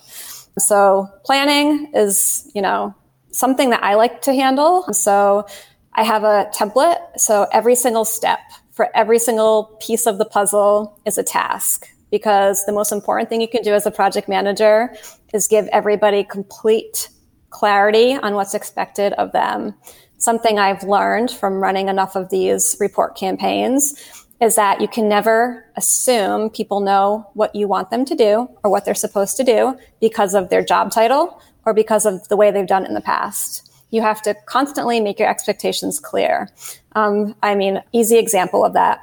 So 0.59 1.07
planning 1.25 1.91
is, 1.93 2.49
you 2.53 2.61
know, 2.61 2.93
something 3.31 3.71
that 3.71 3.83
I 3.83 3.95
like 3.95 4.21
to 4.23 4.33
handle. 4.33 4.83
So 4.93 5.47
I 5.93 6.03
have 6.03 6.23
a 6.23 6.49
template. 6.53 6.99
So 7.17 7.47
every 7.51 7.75
single 7.75 8.05
step 8.05 8.39
for 8.73 8.89
every 8.95 9.19
single 9.19 9.77
piece 9.79 10.05
of 10.05 10.17
the 10.17 10.25
puzzle 10.25 10.99
is 11.05 11.17
a 11.17 11.23
task 11.23 11.87
because 12.11 12.65
the 12.65 12.71
most 12.71 12.91
important 12.91 13.29
thing 13.29 13.39
you 13.39 13.47
can 13.47 13.63
do 13.63 13.73
as 13.73 13.85
a 13.85 13.91
project 13.91 14.27
manager 14.27 14.93
is 15.33 15.47
give 15.47 15.67
everybody 15.67 16.23
complete 16.23 17.09
clarity 17.49 18.15
on 18.15 18.33
what's 18.33 18.53
expected 18.53 19.13
of 19.13 19.31
them. 19.31 19.73
Something 20.17 20.57
I've 20.57 20.83
learned 20.83 21.31
from 21.31 21.55
running 21.55 21.87
enough 21.87 22.15
of 22.15 22.29
these 22.29 22.75
report 22.79 23.15
campaigns 23.15 24.25
is 24.41 24.55
that 24.55 24.81
you 24.81 24.87
can 24.87 25.07
never 25.07 25.65
assume 25.75 26.49
people 26.49 26.79
know 26.79 27.29
what 27.33 27.55
you 27.55 27.67
want 27.67 27.91
them 27.91 28.05
to 28.05 28.15
do 28.15 28.49
or 28.63 28.71
what 28.71 28.85
they're 28.85 28.95
supposed 28.95 29.37
to 29.37 29.43
do 29.43 29.77
because 30.01 30.33
of 30.33 30.49
their 30.49 30.63
job 30.63 30.91
title 30.91 31.41
or 31.65 31.73
because 31.73 32.05
of 32.05 32.27
the 32.27 32.35
way 32.35 32.51
they've 32.51 32.67
done 32.67 32.83
it 32.83 32.89
in 32.89 32.95
the 32.95 33.01
past 33.01 33.72
you 33.93 34.01
have 34.01 34.23
to 34.23 34.33
constantly 34.47 34.99
make 34.99 35.19
your 35.19 35.29
expectations 35.29 35.99
clear. 35.99 36.49
Um, 36.95 37.35
I 37.43 37.53
mean, 37.53 37.79
easy 37.91 38.17
example 38.17 38.65
of 38.65 38.73
that. 38.73 38.99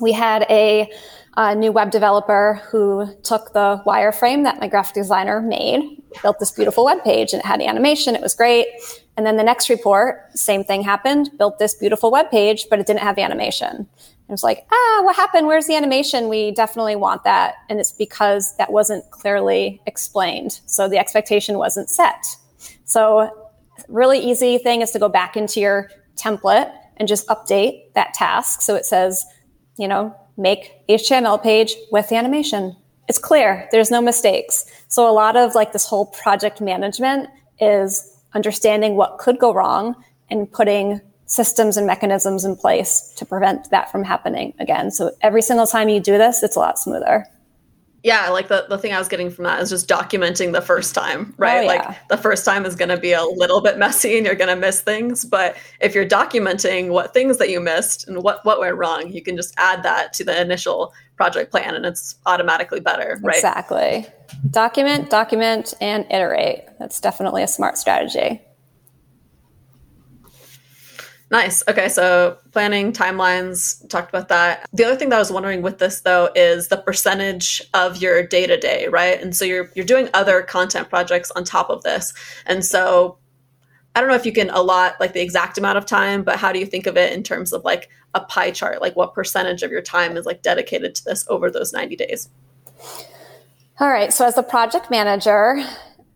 We 0.00 0.12
had 0.12 0.46
a, 0.48 0.90
a, 1.36 1.54
new 1.54 1.72
web 1.72 1.90
developer 1.90 2.62
who 2.70 3.14
took 3.22 3.52
the 3.52 3.82
wireframe 3.86 4.44
that 4.44 4.60
my 4.60 4.68
graphic 4.68 4.94
designer 4.94 5.42
made, 5.42 6.02
built 6.22 6.38
this 6.38 6.50
beautiful 6.50 6.86
web 6.86 7.04
page, 7.04 7.34
and 7.34 7.40
it 7.40 7.46
had 7.46 7.60
animation. 7.60 8.14
It 8.14 8.22
was 8.22 8.34
great. 8.34 8.66
And 9.18 9.26
then 9.26 9.36
the 9.36 9.42
next 9.42 9.68
report, 9.68 10.24
same 10.34 10.64
thing 10.64 10.82
happened, 10.82 11.30
built 11.36 11.58
this 11.58 11.74
beautiful 11.74 12.10
web 12.10 12.30
page, 12.30 12.66
but 12.70 12.78
it 12.78 12.86
didn't 12.86 13.00
have 13.00 13.18
animation. 13.18 13.86
It 14.28 14.32
was 14.32 14.42
like, 14.42 14.66
ah, 14.72 15.00
what 15.02 15.16
happened? 15.16 15.46
Where's 15.48 15.66
the 15.66 15.74
animation? 15.74 16.28
We 16.28 16.52
definitely 16.52 16.96
want 16.96 17.24
that. 17.24 17.56
And 17.68 17.78
it's 17.78 17.92
because 17.92 18.56
that 18.56 18.72
wasn't 18.72 19.10
clearly 19.10 19.82
explained. 19.84 20.60
So 20.64 20.88
the 20.88 20.98
expectation 20.98 21.58
wasn't 21.58 21.90
set. 21.90 22.24
So 22.84 23.47
really 23.88 24.18
easy 24.18 24.58
thing 24.58 24.82
is 24.82 24.90
to 24.92 24.98
go 24.98 25.08
back 25.08 25.36
into 25.36 25.60
your 25.60 25.90
template 26.16 26.72
and 26.96 27.08
just 27.08 27.26
update 27.28 27.92
that 27.94 28.14
task. 28.14 28.62
So 28.62 28.74
it 28.74 28.84
says, 28.84 29.24
you 29.78 29.88
know, 29.88 30.14
make 30.36 30.86
HTML 30.88 31.42
page 31.42 31.74
with 31.90 32.12
animation. 32.12 32.76
It's 33.08 33.18
clear. 33.18 33.68
There's 33.72 33.90
no 33.90 34.02
mistakes. 34.02 34.66
So 34.88 35.08
a 35.08 35.12
lot 35.12 35.36
of 35.36 35.54
like 35.54 35.72
this 35.72 35.86
whole 35.86 36.06
project 36.06 36.60
management 36.60 37.30
is 37.60 38.16
understanding 38.34 38.96
what 38.96 39.18
could 39.18 39.38
go 39.38 39.54
wrong 39.54 39.96
and 40.30 40.50
putting 40.50 41.00
systems 41.26 41.76
and 41.76 41.86
mechanisms 41.86 42.44
in 42.44 42.56
place 42.56 43.12
to 43.16 43.24
prevent 43.24 43.70
that 43.70 43.90
from 43.90 44.04
happening 44.04 44.54
again. 44.58 44.90
So 44.90 45.12
every 45.20 45.42
single 45.42 45.66
time 45.66 45.88
you 45.88 46.00
do 46.00 46.18
this, 46.18 46.42
it's 46.42 46.56
a 46.56 46.58
lot 46.58 46.78
smoother 46.78 47.26
yeah 48.02 48.28
like 48.28 48.48
the, 48.48 48.66
the 48.68 48.78
thing 48.78 48.92
i 48.92 48.98
was 48.98 49.08
getting 49.08 49.30
from 49.30 49.44
that 49.44 49.60
is 49.60 49.70
just 49.70 49.88
documenting 49.88 50.52
the 50.52 50.60
first 50.60 50.94
time 50.94 51.34
right? 51.36 51.58
Oh, 51.58 51.60
yeah. 51.62 51.66
like 51.66 52.08
the 52.08 52.16
first 52.16 52.44
time 52.44 52.64
is 52.64 52.74
going 52.74 52.88
to 52.88 52.96
be 52.96 53.12
a 53.12 53.24
little 53.24 53.60
bit 53.60 53.78
messy 53.78 54.16
and 54.16 54.26
you're 54.26 54.34
going 54.34 54.48
to 54.48 54.56
miss 54.56 54.80
things 54.80 55.24
but 55.24 55.56
if 55.80 55.94
you're 55.94 56.06
documenting 56.06 56.90
what 56.90 57.12
things 57.12 57.38
that 57.38 57.50
you 57.50 57.60
missed 57.60 58.08
and 58.08 58.22
what 58.22 58.44
what 58.44 58.60
went 58.60 58.76
wrong 58.76 59.10
you 59.10 59.22
can 59.22 59.36
just 59.36 59.54
add 59.56 59.82
that 59.82 60.12
to 60.12 60.24
the 60.24 60.40
initial 60.40 60.92
project 61.16 61.50
plan 61.50 61.74
and 61.74 61.84
it's 61.84 62.14
automatically 62.26 62.80
better 62.80 63.18
right? 63.22 63.36
Exactly. 63.36 64.06
Document 64.50 65.10
document 65.10 65.74
and 65.80 66.06
iterate. 66.10 66.64
That's 66.78 67.00
definitely 67.00 67.42
a 67.42 67.48
smart 67.48 67.76
strategy 67.76 68.40
Nice. 71.30 71.62
Okay, 71.68 71.90
so 71.90 72.38
planning 72.52 72.92
timelines, 72.92 73.86
talked 73.88 74.08
about 74.08 74.28
that. 74.28 74.66
The 74.72 74.84
other 74.84 74.96
thing 74.96 75.10
that 75.10 75.16
I 75.16 75.18
was 75.18 75.30
wondering 75.30 75.60
with 75.60 75.78
this 75.78 76.00
though 76.00 76.30
is 76.34 76.68
the 76.68 76.78
percentage 76.78 77.62
of 77.74 78.00
your 78.00 78.26
day-to-day, 78.26 78.88
right? 78.88 79.20
And 79.20 79.36
so 79.36 79.44
you're 79.44 79.70
you're 79.74 79.84
doing 79.84 80.08
other 80.14 80.40
content 80.42 80.88
projects 80.88 81.30
on 81.32 81.44
top 81.44 81.68
of 81.68 81.82
this. 81.82 82.14
And 82.46 82.64
so 82.64 83.18
I 83.94 84.00
don't 84.00 84.08
know 84.08 84.16
if 84.16 84.24
you 84.24 84.32
can 84.32 84.48
allot 84.50 84.94
like 85.00 85.12
the 85.12 85.20
exact 85.20 85.58
amount 85.58 85.76
of 85.76 85.84
time, 85.84 86.22
but 86.22 86.36
how 86.36 86.50
do 86.50 86.58
you 86.58 86.66
think 86.66 86.86
of 86.86 86.96
it 86.96 87.12
in 87.12 87.22
terms 87.22 87.52
of 87.52 87.62
like 87.62 87.90
a 88.14 88.20
pie 88.20 88.50
chart? 88.50 88.80
Like 88.80 88.96
what 88.96 89.12
percentage 89.12 89.62
of 89.62 89.70
your 89.70 89.82
time 89.82 90.16
is 90.16 90.24
like 90.24 90.40
dedicated 90.40 90.94
to 90.94 91.04
this 91.04 91.26
over 91.28 91.50
those 91.50 91.74
90 91.74 91.96
days? 91.96 92.30
All 93.80 93.88
right. 93.88 94.12
So 94.12 94.26
as 94.26 94.34
the 94.34 94.42
project 94.42 94.90
manager, 94.90 95.62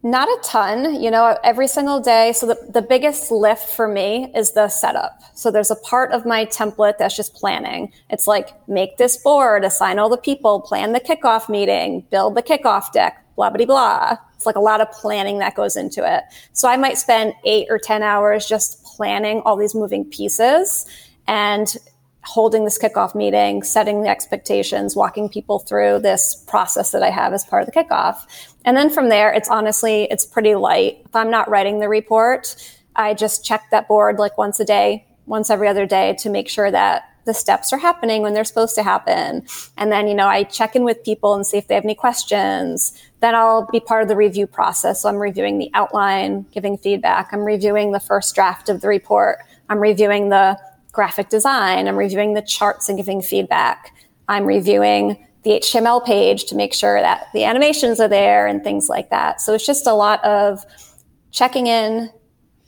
not 0.02 0.28
a 0.28 0.38
ton, 0.42 1.00
you 1.00 1.10
know, 1.10 1.38
every 1.44 1.68
single 1.68 2.00
day. 2.00 2.32
So 2.32 2.46
the, 2.46 2.58
the 2.68 2.82
biggest 2.82 3.30
lift 3.30 3.68
for 3.68 3.86
me 3.86 4.32
is 4.34 4.52
the 4.52 4.68
setup. 4.68 5.22
So 5.34 5.50
there's 5.50 5.70
a 5.70 5.76
part 5.76 6.10
of 6.10 6.26
my 6.26 6.44
template 6.46 6.98
that's 6.98 7.16
just 7.16 7.34
planning. 7.34 7.92
It's 8.10 8.26
like 8.26 8.50
make 8.68 8.96
this 8.96 9.16
board, 9.16 9.64
assign 9.64 10.00
all 10.00 10.08
the 10.08 10.16
people, 10.16 10.60
plan 10.60 10.92
the 10.92 11.00
kickoff 11.00 11.48
meeting, 11.48 12.04
build 12.10 12.34
the 12.34 12.42
kickoff 12.42 12.92
deck, 12.92 13.24
blah, 13.36 13.50
blah, 13.50 13.64
blah. 13.64 14.16
It's 14.34 14.44
like 14.44 14.56
a 14.56 14.60
lot 14.60 14.80
of 14.80 14.90
planning 14.90 15.38
that 15.38 15.54
goes 15.54 15.76
into 15.76 16.04
it. 16.04 16.24
So 16.52 16.68
I 16.68 16.76
might 16.76 16.98
spend 16.98 17.34
eight 17.44 17.68
or 17.70 17.78
10 17.78 18.02
hours 18.02 18.48
just 18.48 18.82
planning 18.82 19.40
all 19.44 19.56
these 19.56 19.74
moving 19.74 20.04
pieces 20.04 20.84
and 21.28 21.76
holding 22.24 22.64
this 22.64 22.78
kickoff 22.78 23.14
meeting, 23.14 23.62
setting 23.62 24.02
the 24.02 24.08
expectations, 24.08 24.94
walking 24.94 25.28
people 25.28 25.58
through 25.58 25.98
this 25.98 26.44
process 26.46 26.92
that 26.92 27.02
I 27.02 27.10
have 27.10 27.32
as 27.32 27.44
part 27.44 27.66
of 27.66 27.66
the 27.66 27.72
kickoff. 27.72 28.26
And 28.64 28.76
then 28.76 28.90
from 28.90 29.08
there, 29.08 29.32
it's 29.32 29.48
honestly, 29.48 30.04
it's 30.04 30.24
pretty 30.24 30.54
light. 30.54 31.02
If 31.04 31.16
I'm 31.16 31.30
not 31.30 31.50
writing 31.50 31.80
the 31.80 31.88
report, 31.88 32.54
I 32.94 33.14
just 33.14 33.44
check 33.44 33.64
that 33.70 33.88
board 33.88 34.18
like 34.18 34.38
once 34.38 34.60
a 34.60 34.64
day, 34.64 35.06
once 35.26 35.50
every 35.50 35.66
other 35.66 35.86
day 35.86 36.14
to 36.20 36.30
make 36.30 36.48
sure 36.48 36.70
that 36.70 37.08
the 37.24 37.34
steps 37.34 37.72
are 37.72 37.78
happening 37.78 38.22
when 38.22 38.34
they're 38.34 38.44
supposed 38.44 38.74
to 38.74 38.82
happen. 38.82 39.46
And 39.76 39.92
then, 39.92 40.08
you 40.08 40.14
know, 40.14 40.26
I 40.26 40.42
check 40.42 40.74
in 40.74 40.84
with 40.84 41.04
people 41.04 41.34
and 41.34 41.46
see 41.46 41.56
if 41.56 41.68
they 41.68 41.74
have 41.74 41.84
any 41.84 41.94
questions. 41.94 43.00
Then 43.20 43.34
I'll 43.34 43.68
be 43.70 43.80
part 43.80 44.02
of 44.02 44.08
the 44.08 44.16
review 44.16 44.46
process. 44.46 45.02
So 45.02 45.08
I'm 45.08 45.16
reviewing 45.16 45.58
the 45.58 45.70
outline, 45.74 46.46
giving 46.52 46.76
feedback. 46.76 47.28
I'm 47.32 47.44
reviewing 47.44 47.92
the 47.92 48.00
first 48.00 48.34
draft 48.34 48.68
of 48.68 48.80
the 48.80 48.88
report. 48.88 49.38
I'm 49.68 49.78
reviewing 49.78 50.30
the 50.30 50.58
graphic 50.92 51.28
design. 51.28 51.88
I'm 51.88 51.96
reviewing 51.96 52.34
the 52.34 52.42
charts 52.42 52.88
and 52.88 52.96
giving 52.96 53.22
feedback. 53.22 53.94
I'm 54.28 54.44
reviewing 54.44 55.26
the 55.42 55.52
HTML 55.52 56.04
page 56.04 56.44
to 56.44 56.54
make 56.54 56.72
sure 56.72 57.00
that 57.00 57.26
the 57.32 57.44
animations 57.44 57.98
are 57.98 58.08
there 58.08 58.46
and 58.46 58.62
things 58.62 58.88
like 58.88 59.10
that. 59.10 59.40
So 59.40 59.54
it's 59.54 59.66
just 59.66 59.86
a 59.86 59.94
lot 59.94 60.24
of 60.24 60.64
checking 61.32 61.66
in, 61.66 62.10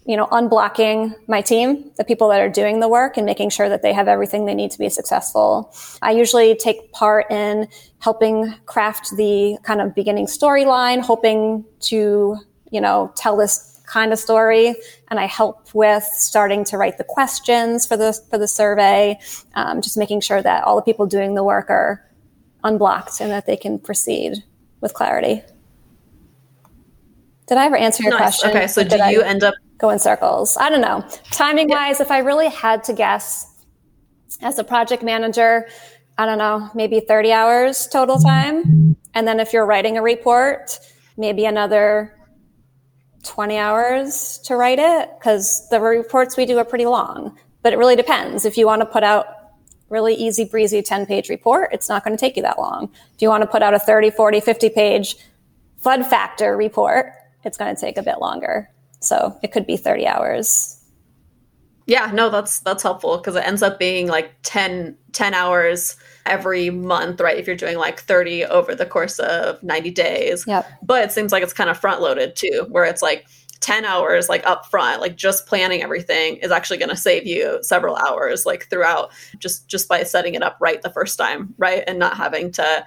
you 0.07 0.17
know, 0.17 0.27
unblocking 0.27 1.15
my 1.29 1.41
team, 1.41 1.91
the 1.97 2.05
people 2.05 2.29
that 2.31 2.41
are 2.41 2.49
doing 2.49 2.81
the 2.81 2.89
work 2.89 3.17
and 3.17 3.25
making 3.25 3.51
sure 3.51 3.69
that 3.69 3.83
they 3.83 3.93
have 3.93 4.09
everything 4.09 4.47
they 4.47 4.55
need 4.55 4.71
to 4.73 4.79
be 4.79 4.89
successful. 4.89 5.73
I 6.03 6.11
usually 6.11 6.57
take 6.57 6.93
part 6.93 7.31
in 7.31 7.69
helping 8.01 8.55
craft 8.67 9.17
the 9.17 9.57
kind 9.63 9.81
of 9.81 9.95
beginning 9.95 10.27
storyline, 10.27 11.01
hoping 11.01 11.65
to, 11.83 12.39
you 12.71 12.81
know, 12.81 13.13
tell 13.17 13.37
this 13.37 13.74
kind 13.87 14.13
of 14.13 14.19
story 14.19 14.75
and 15.09 15.21
i 15.21 15.27
help 15.27 15.75
with 15.75 16.05
starting 16.05 16.65
to 16.65 16.79
write 16.79 16.97
the 16.97 17.05
questions 17.05 17.87
for 17.87 17.97
the 17.97 18.19
for 18.31 18.39
the 18.39 18.49
survey 18.49 19.19
um, 19.55 19.83
just 19.83 19.99
making 19.99 20.21
sure 20.21 20.41
that 20.41 20.65
all 20.65 20.77
the 20.77 20.83
people 20.83 21.07
doing 21.07 21.35
the 21.35 21.45
work 21.45 21.69
are 21.69 22.05
unblocked 22.65 23.21
and 23.21 23.31
that 23.31 23.47
they 23.47 23.57
can 23.57 23.79
proceed 23.79 24.43
with 24.81 24.95
clarity. 24.95 25.43
Did 27.47 27.59
i 27.59 27.67
ever 27.67 27.77
answer 27.77 28.03
your 28.03 28.13
nice. 28.13 28.41
question? 28.41 28.51
Okay 28.51 28.67
so 28.67 28.83
do 28.83 28.97
you 28.97 29.23
I 29.23 29.27
end 29.27 29.45
up 29.45 29.55
go 29.79 29.91
in 29.91 29.99
circles? 29.99 30.57
I 30.57 30.71
don't 30.71 30.81
know. 30.81 31.05
Timing 31.31 31.69
wise 31.69 32.01
if 32.01 32.11
i 32.11 32.19
really 32.19 32.49
had 32.49 32.83
to 32.85 32.93
guess 32.93 33.65
as 34.41 34.59
a 34.59 34.65
project 34.65 35.03
manager 35.03 35.69
i 36.19 36.27
don't 36.27 36.39
know 36.39 36.69
maybe 36.75 37.01
30 37.01 37.33
hours 37.33 37.87
total 37.87 38.19
time. 38.19 38.97
And 39.17 39.29
then 39.29 39.39
if 39.39 39.53
you're 39.53 39.67
writing 39.67 39.99
a 39.99 40.03
report 40.03 40.79
maybe 41.17 41.45
another 41.45 42.17
20 43.25 43.57
hours 43.57 44.39
to 44.45 44.57
write 44.57 44.79
it 44.79 45.11
because 45.19 45.69
the 45.71 45.81
reports 45.81 46.37
we 46.37 46.47
do 46.47 46.59
are 46.59 46.65
pretty 46.65 46.87
long. 46.87 47.39
But 47.63 47.73
it 47.73 47.77
really 47.77 47.97
depends. 47.97 48.45
If 48.45 48.59
you 48.59 48.67
want 48.67 48.81
to 48.81 48.87
put 48.87 49.03
out 49.03 49.27
really 49.89 50.15
easy 50.15 50.45
breezy 50.45 50.83
10 50.83 51.07
page 51.07 51.29
report, 51.29 51.71
it's 51.73 51.89
not 51.89 52.05
going 52.05 52.17
to 52.17 52.21
take 52.21 52.37
you 52.37 52.43
that 52.43 52.59
long. 52.59 52.91
If 53.15 53.23
you 53.23 53.29
want 53.29 53.43
to 53.43 53.47
put 53.47 53.63
out 53.63 53.75
a 53.75 53.79
30, 53.79 54.11
40, 54.11 54.41
50 54.41 54.69
page 54.71 55.17
thud 55.81 56.07
factor 56.07 56.57
report, 56.57 57.13
it's 57.45 57.57
going 57.57 57.75
to 57.75 57.81
take 57.81 57.97
a 57.97 58.03
bit 58.03 58.19
longer. 58.19 58.71
So 59.01 59.39
it 59.43 59.53
could 59.53 59.67
be 59.67 59.77
30 59.77 60.07
hours. 60.07 60.84
Yeah, 61.87 62.11
no, 62.13 62.31
that's 62.31 62.61
that's 62.61 62.83
helpful 62.83 63.19
because 63.19 63.37
it 63.37 63.47
ends 63.47 63.63
up 63.63 63.79
being 63.79 64.09
like 64.09 64.35
10, 64.43 64.97
10 65.13 65.35
hours 65.35 65.97
every 66.25 66.71
month, 66.71 67.21
right? 67.21 67.37
If 67.37 67.47
you're 67.47 67.57
doing 67.57 67.77
like 67.77 68.01
30 68.01 68.47
over 68.47 68.75
the 68.75 68.87
course 68.87 69.19
of 69.19 69.63
90 69.63 69.91
days. 69.91 70.45
Yep. 70.47 70.67
But 70.83 71.05
it 71.05 71.13
seems 71.13 71.33
like 71.33 71.43
it's 71.43 71.53
kind 71.53 71.69
of 71.69 71.79
front 71.79 72.01
loaded 72.01 72.37
too, 72.37 72.67
where 72.71 72.85
it's 72.85 73.03
like 73.03 73.27
10 73.61 73.85
hours 73.85 74.29
like 74.29 74.47
up 74.47 74.67
front, 74.67 75.01
like 75.01 75.17
just 75.17 75.47
planning 75.47 75.83
everything 75.83 76.37
is 76.37 76.51
actually 76.51 76.79
going 76.79 76.91
to 76.91 76.97
save 76.97 77.27
you 77.27 77.59
several 77.63 77.97
hours 77.97 78.47
like 78.47 78.69
throughout 78.71 79.11
just 79.39 79.69
just 79.69 79.89
by 79.89 80.03
setting 80.03 80.35
it 80.35 80.43
up 80.43 80.57
right 80.61 80.81
the 80.83 80.91
first 80.91 81.19
time, 81.19 81.55
right? 81.59 81.85
And 81.87 81.99
not 81.99 82.17
having 82.17 82.51
to 82.53 82.87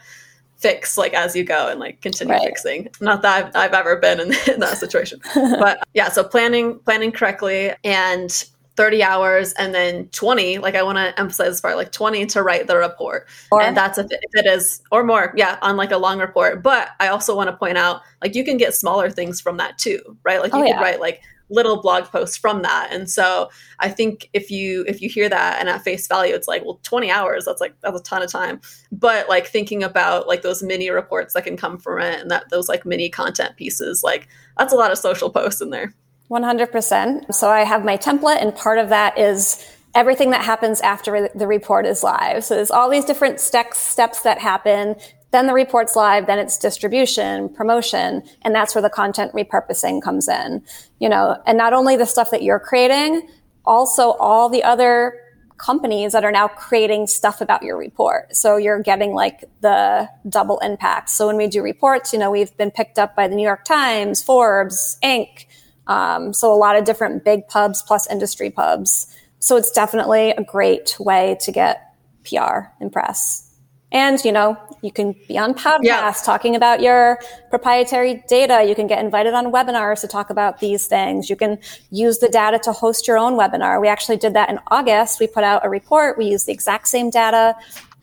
fix 0.57 0.97
like 0.97 1.13
as 1.13 1.35
you 1.35 1.43
go 1.43 1.67
and 1.67 1.79
like 1.79 2.01
continue 2.01 2.33
right. 2.33 2.43
fixing 2.43 2.89
not 2.99 3.21
that 3.21 3.45
I've, 3.45 3.55
I've 3.55 3.73
ever 3.73 3.95
been 3.97 4.19
in, 4.19 4.33
in 4.51 4.59
that 4.59 4.79
situation 4.79 5.21
but 5.35 5.83
yeah 5.93 6.09
so 6.09 6.23
planning 6.23 6.79
planning 6.79 7.11
correctly 7.11 7.73
and 7.83 8.43
30 8.77 9.01
hours 9.01 9.53
and 9.53 9.73
then 9.73 10.07
20 10.09 10.59
like 10.59 10.75
i 10.75 10.83
want 10.83 10.97
to 10.97 11.19
emphasize 11.19 11.47
this 11.47 11.61
part 11.61 11.75
like 11.75 11.91
20 11.91 12.27
to 12.27 12.43
write 12.43 12.67
the 12.67 12.77
report. 12.77 13.27
Or, 13.51 13.61
and 13.61 13.75
that's 13.75 13.97
if 13.97 14.05
it, 14.05 14.19
if 14.21 14.45
it 14.45 14.47
is 14.47 14.81
or 14.91 15.03
more 15.03 15.33
yeah 15.35 15.57
on 15.61 15.75
like 15.75 15.91
a 15.91 15.97
long 15.97 16.19
report. 16.19 16.63
But 16.63 16.89
i 16.99 17.07
also 17.07 17.35
want 17.35 17.49
to 17.49 17.57
point 17.57 17.77
out 17.77 18.01
like 18.21 18.35
you 18.35 18.45
can 18.45 18.57
get 18.57 18.75
smaller 18.75 19.09
things 19.09 19.41
from 19.41 19.57
that 19.57 19.77
too 19.77 20.17
right? 20.23 20.39
Like 20.41 20.53
oh, 20.53 20.59
you 20.59 20.63
oh, 20.63 20.67
could 20.67 20.75
yeah. 20.75 20.81
write 20.81 20.99
like 21.01 21.21
little 21.49 21.81
blog 21.81 22.03
posts 22.05 22.37
from 22.37 22.61
that. 22.61 22.89
And 22.91 23.09
so 23.09 23.49
i 23.79 23.89
think 23.89 24.29
if 24.33 24.51
you 24.51 24.85
if 24.87 25.01
you 25.01 25.09
hear 25.09 25.27
that 25.27 25.59
and 25.59 25.69
at 25.69 25.81
face 25.81 26.07
value 26.07 26.35
it's 26.35 26.47
like 26.47 26.63
well 26.63 26.79
20 26.83 27.09
hours 27.09 27.45
that's 27.45 27.61
like 27.61 27.73
that's 27.81 27.99
a 27.99 28.03
ton 28.03 28.21
of 28.21 28.31
time. 28.31 28.61
But 28.91 29.27
like 29.27 29.47
thinking 29.47 29.81
about 29.81 30.27
like 30.27 30.43
those 30.43 30.61
mini 30.61 30.91
reports 30.91 31.33
that 31.33 31.45
can 31.45 31.57
come 31.57 31.79
from 31.79 32.01
it 32.01 32.21
and 32.21 32.29
that 32.29 32.49
those 32.51 32.69
like 32.69 32.85
mini 32.85 33.09
content 33.09 33.55
pieces 33.55 34.03
like 34.03 34.27
that's 34.55 34.73
a 34.73 34.77
lot 34.77 34.91
of 34.91 34.99
social 34.99 35.31
posts 35.31 35.61
in 35.61 35.71
there 35.71 35.95
100%. 36.29 37.33
So 37.33 37.49
I 37.49 37.61
have 37.61 37.85
my 37.85 37.97
template, 37.97 38.41
and 38.41 38.53
part 38.53 38.79
of 38.79 38.89
that 38.89 39.17
is 39.17 39.65
everything 39.95 40.31
that 40.31 40.43
happens 40.43 40.81
after 40.81 41.29
the 41.33 41.47
report 41.47 41.85
is 41.85 42.03
live. 42.03 42.43
So 42.43 42.55
there's 42.55 42.71
all 42.71 42.89
these 42.89 43.05
different 43.05 43.39
steps, 43.39 43.77
steps 43.77 44.21
that 44.21 44.37
happen. 44.39 44.95
Then 45.31 45.47
the 45.47 45.53
report's 45.53 45.95
live, 45.95 46.27
then 46.27 46.39
it's 46.39 46.57
distribution, 46.57 47.49
promotion, 47.49 48.23
and 48.43 48.53
that's 48.53 48.75
where 48.75 48.81
the 48.81 48.89
content 48.89 49.33
repurposing 49.33 50.01
comes 50.01 50.27
in. 50.27 50.63
You 50.99 51.09
know, 51.09 51.41
and 51.45 51.57
not 51.57 51.73
only 51.73 51.95
the 51.95 52.05
stuff 52.05 52.31
that 52.31 52.43
you're 52.43 52.59
creating, 52.59 53.27
also 53.65 54.11
all 54.13 54.49
the 54.49 54.63
other 54.63 55.19
companies 55.57 56.11
that 56.11 56.23
are 56.23 56.31
now 56.31 56.47
creating 56.47 57.07
stuff 57.07 57.41
about 57.41 57.63
your 57.63 57.77
report. 57.77 58.35
So 58.35 58.57
you're 58.57 58.81
getting 58.81 59.13
like 59.13 59.43
the 59.61 60.07
double 60.29 60.59
impact. 60.59 61.09
So 61.09 61.25
when 61.25 61.35
we 61.35 61.47
do 61.47 61.63
reports, 61.63 62.13
you 62.13 62.19
know, 62.19 62.29
we've 62.29 62.55
been 62.57 62.71
picked 62.71 62.99
up 62.99 63.15
by 63.15 63.27
the 63.27 63.35
New 63.35 63.43
York 63.43 63.65
Times, 63.65 64.21
Forbes, 64.21 64.97
Inc., 65.03 65.45
um, 65.87 66.33
so 66.33 66.53
a 66.53 66.55
lot 66.55 66.75
of 66.75 66.85
different 66.85 67.23
big 67.23 67.47
pubs 67.47 67.81
plus 67.81 68.09
industry 68.09 68.49
pubs. 68.49 69.13
So 69.39 69.55
it's 69.55 69.71
definitely 69.71 70.31
a 70.31 70.43
great 70.43 70.95
way 70.99 71.37
to 71.41 71.51
get 71.51 71.93
PR 72.23 72.69
and 72.79 72.91
press. 72.91 73.43
And, 73.89 74.23
you 74.25 74.33
know, 74.33 74.57
you 74.81 74.91
can 74.91 75.15
be 75.29 75.37
on 75.37 75.53
podcasts 75.53 75.83
yeah. 75.83 76.13
talking 76.25 76.57
about 76.57 76.81
your 76.81 77.19
proprietary 77.49 78.21
data. 78.27 78.65
You 78.67 78.75
can 78.75 78.85
get 78.85 78.99
invited 78.99 79.33
on 79.33 79.51
webinars 79.51 80.01
to 80.01 80.07
talk 80.07 80.29
about 80.29 80.59
these 80.59 80.87
things. 80.87 81.29
You 81.29 81.37
can 81.37 81.57
use 81.89 82.17
the 82.17 82.27
data 82.27 82.59
to 82.63 82.73
host 82.73 83.07
your 83.07 83.17
own 83.17 83.33
webinar. 83.33 83.79
We 83.79 83.87
actually 83.87 84.17
did 84.17 84.33
that 84.33 84.49
in 84.49 84.59
August. 84.67 85.21
We 85.21 85.27
put 85.27 85.45
out 85.45 85.65
a 85.65 85.69
report. 85.69 86.17
We 86.17 86.25
used 86.25 86.47
the 86.47 86.51
exact 86.51 86.89
same 86.89 87.09
data, 87.09 87.55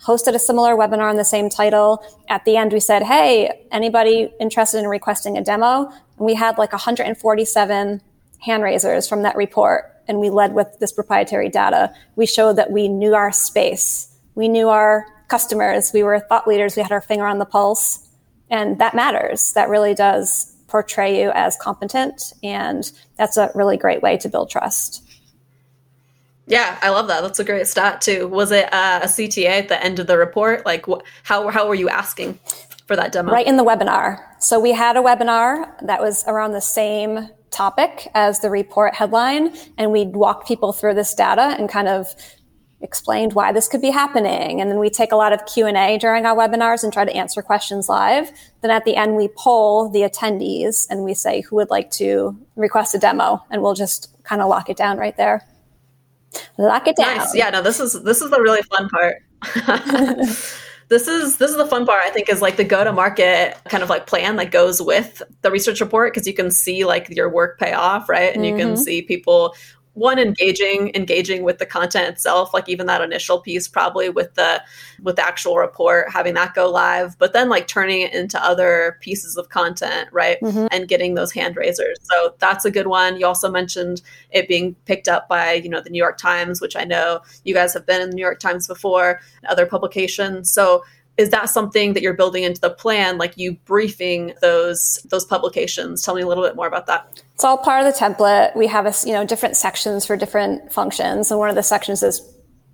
hosted 0.06 0.34
a 0.34 0.38
similar 0.38 0.76
webinar 0.76 1.08
on 1.08 1.16
the 1.16 1.24
same 1.24 1.48
title. 1.48 2.04
At 2.28 2.44
the 2.44 2.56
end, 2.56 2.72
we 2.72 2.80
said, 2.80 3.02
Hey, 3.02 3.66
anybody 3.72 4.32
interested 4.38 4.78
in 4.78 4.88
requesting 4.88 5.36
a 5.36 5.44
demo? 5.44 5.90
And 6.18 6.26
we 6.26 6.34
had 6.34 6.58
like 6.58 6.72
147 6.72 8.02
hand 8.40 8.62
raisers 8.62 9.08
from 9.08 9.22
that 9.22 9.36
report. 9.36 9.90
And 10.06 10.20
we 10.20 10.28
led 10.28 10.54
with 10.54 10.78
this 10.80 10.92
proprietary 10.92 11.48
data. 11.48 11.94
We 12.16 12.26
showed 12.26 12.56
that 12.56 12.70
we 12.70 12.88
knew 12.88 13.14
our 13.14 13.32
space. 13.32 14.14
We 14.34 14.48
knew 14.48 14.68
our 14.68 15.06
customers. 15.28 15.92
We 15.94 16.02
were 16.02 16.20
thought 16.20 16.46
leaders. 16.46 16.76
We 16.76 16.82
had 16.82 16.92
our 16.92 17.00
finger 17.00 17.26
on 17.26 17.38
the 17.38 17.46
pulse. 17.46 18.06
And 18.50 18.78
that 18.80 18.94
matters. 18.94 19.54
That 19.54 19.70
really 19.70 19.94
does 19.94 20.54
portray 20.68 21.22
you 21.22 21.30
as 21.34 21.56
competent. 21.56 22.34
And 22.42 22.90
that's 23.16 23.36
a 23.36 23.50
really 23.54 23.78
great 23.78 24.02
way 24.02 24.18
to 24.18 24.28
build 24.28 24.50
trust. 24.50 25.03
Yeah, 26.46 26.78
I 26.82 26.90
love 26.90 27.08
that. 27.08 27.22
That's 27.22 27.38
a 27.38 27.44
great 27.44 27.66
stat 27.66 28.00
too. 28.00 28.28
Was 28.28 28.52
it 28.52 28.72
uh, 28.72 29.00
a 29.02 29.06
CTA 29.06 29.46
at 29.46 29.68
the 29.68 29.82
end 29.82 29.98
of 29.98 30.06
the 30.06 30.18
report? 30.18 30.66
Like, 30.66 30.86
wh- 30.86 31.00
how 31.22 31.48
how 31.48 31.66
were 31.66 31.74
you 31.74 31.88
asking? 31.88 32.38
for 32.86 32.96
that 32.96 33.12
demo? 33.12 33.32
Right 33.32 33.46
in 33.46 33.56
the 33.56 33.64
webinar. 33.64 34.20
So 34.40 34.60
we 34.60 34.72
had 34.72 34.96
a 34.96 35.00
webinar 35.00 35.70
that 35.86 36.00
was 36.00 36.24
around 36.26 36.52
the 36.52 36.60
same 36.60 37.28
topic 37.50 38.08
as 38.14 38.40
the 38.40 38.50
report 38.50 38.94
headline 38.94 39.54
and 39.78 39.92
we'd 39.92 40.14
walk 40.14 40.46
people 40.46 40.72
through 40.72 40.94
this 40.94 41.14
data 41.14 41.54
and 41.58 41.68
kind 41.68 41.86
of 41.86 42.08
explained 42.80 43.32
why 43.32 43.52
this 43.52 43.68
could 43.68 43.80
be 43.80 43.90
happening 43.90 44.60
and 44.60 44.68
then 44.70 44.78
we 44.78 44.90
take 44.90 45.12
a 45.12 45.16
lot 45.16 45.32
of 45.32 45.46
q&a 45.46 45.96
during 45.98 46.26
our 46.26 46.36
webinars 46.36 46.82
and 46.82 46.92
try 46.92 47.04
to 47.04 47.14
answer 47.14 47.40
questions 47.40 47.88
live 47.88 48.30
then 48.60 48.72
at 48.72 48.84
the 48.84 48.96
end 48.96 49.14
we 49.14 49.28
poll 49.38 49.88
the 49.88 50.00
attendees 50.00 50.84
and 50.90 51.04
we 51.04 51.14
say 51.14 51.40
who 51.42 51.54
would 51.54 51.70
like 51.70 51.90
to 51.92 52.36
request 52.56 52.92
a 52.92 52.98
demo 52.98 53.40
and 53.50 53.62
we'll 53.62 53.72
just 53.72 54.10
kind 54.24 54.42
of 54.42 54.48
lock 54.48 54.68
it 54.68 54.76
down 54.76 54.98
right 54.98 55.16
there 55.16 55.46
lock 56.58 56.86
it 56.86 56.96
down 56.96 57.18
nice. 57.18 57.34
yeah 57.34 57.50
no 57.50 57.62
this 57.62 57.80
is 57.80 58.02
this 58.02 58.20
is 58.22 58.30
the 58.30 58.40
really 58.40 58.62
fun 58.62 58.88
part 58.88 59.16
this 60.88 61.08
is 61.08 61.36
this 61.38 61.50
is 61.50 61.56
the 61.56 61.66
fun 61.66 61.86
part 61.86 62.02
i 62.04 62.10
think 62.10 62.28
is 62.28 62.42
like 62.42 62.56
the 62.56 62.64
go 62.64 62.84
to 62.84 62.92
market 62.92 63.56
kind 63.68 63.82
of 63.82 63.90
like 63.90 64.06
plan 64.06 64.36
that 64.36 64.50
goes 64.50 64.80
with 64.80 65.22
the 65.42 65.50
research 65.50 65.80
report 65.80 66.12
because 66.12 66.26
you 66.26 66.34
can 66.34 66.50
see 66.50 66.84
like 66.84 67.08
your 67.10 67.28
work 67.28 67.58
pay 67.58 67.72
off 67.72 68.08
right 68.08 68.34
and 68.34 68.44
mm-hmm. 68.44 68.56
you 68.56 68.64
can 68.64 68.74
mm-hmm. 68.74 68.82
see 68.82 69.02
people 69.02 69.54
one 69.94 70.18
engaging 70.18 70.90
engaging 70.94 71.44
with 71.44 71.58
the 71.58 71.66
content 71.66 72.08
itself 72.08 72.52
like 72.52 72.68
even 72.68 72.86
that 72.86 73.00
initial 73.00 73.40
piece 73.40 73.68
probably 73.68 74.08
with 74.08 74.34
the 74.34 74.62
with 75.02 75.16
the 75.16 75.24
actual 75.24 75.56
report 75.56 76.10
having 76.10 76.34
that 76.34 76.52
go 76.54 76.68
live 76.68 77.16
but 77.18 77.32
then 77.32 77.48
like 77.48 77.66
turning 77.66 78.02
it 78.02 78.12
into 78.12 78.42
other 78.44 78.98
pieces 79.00 79.36
of 79.36 79.48
content 79.48 80.08
right 80.12 80.40
mm-hmm. 80.40 80.66
and 80.70 80.88
getting 80.88 81.14
those 81.14 81.32
hand 81.32 81.56
raisers. 81.56 81.98
So 82.02 82.34
that's 82.38 82.64
a 82.64 82.70
good 82.70 82.88
one. 82.88 83.18
You 83.18 83.26
also 83.26 83.50
mentioned 83.50 84.02
it 84.30 84.48
being 84.48 84.74
picked 84.84 85.08
up 85.08 85.28
by 85.28 85.54
you 85.54 85.68
know 85.68 85.80
the 85.80 85.90
new 85.90 85.98
york 85.98 86.18
times 86.18 86.60
which 86.60 86.76
i 86.76 86.84
know 86.84 87.20
you 87.44 87.54
guys 87.54 87.72
have 87.72 87.86
been 87.86 88.02
in 88.02 88.10
the 88.10 88.16
new 88.16 88.22
york 88.22 88.40
times 88.40 88.66
before 88.66 89.20
other 89.48 89.66
publications. 89.66 90.50
So 90.50 90.84
is 91.16 91.30
that 91.30 91.48
something 91.48 91.92
that 91.92 92.02
you're 92.02 92.14
building 92.14 92.42
into 92.42 92.60
the 92.60 92.70
plan 92.70 93.18
like 93.18 93.36
you 93.36 93.52
briefing 93.64 94.34
those 94.40 95.04
those 95.10 95.24
publications? 95.24 96.02
Tell 96.02 96.14
me 96.14 96.22
a 96.22 96.26
little 96.26 96.44
bit 96.44 96.56
more 96.56 96.66
about 96.66 96.86
that. 96.86 97.22
It's 97.34 97.44
all 97.44 97.58
part 97.58 97.86
of 97.86 97.92
the 97.92 97.98
template. 97.98 98.54
We 98.56 98.66
have 98.66 98.86
a 98.86 98.94
you 99.06 99.12
know 99.12 99.24
different 99.24 99.56
sections 99.56 100.04
for 100.04 100.16
different 100.16 100.72
functions 100.72 101.30
and 101.30 101.38
one 101.38 101.48
of 101.48 101.56
the 101.56 101.62
sections 101.62 102.02
is 102.02 102.20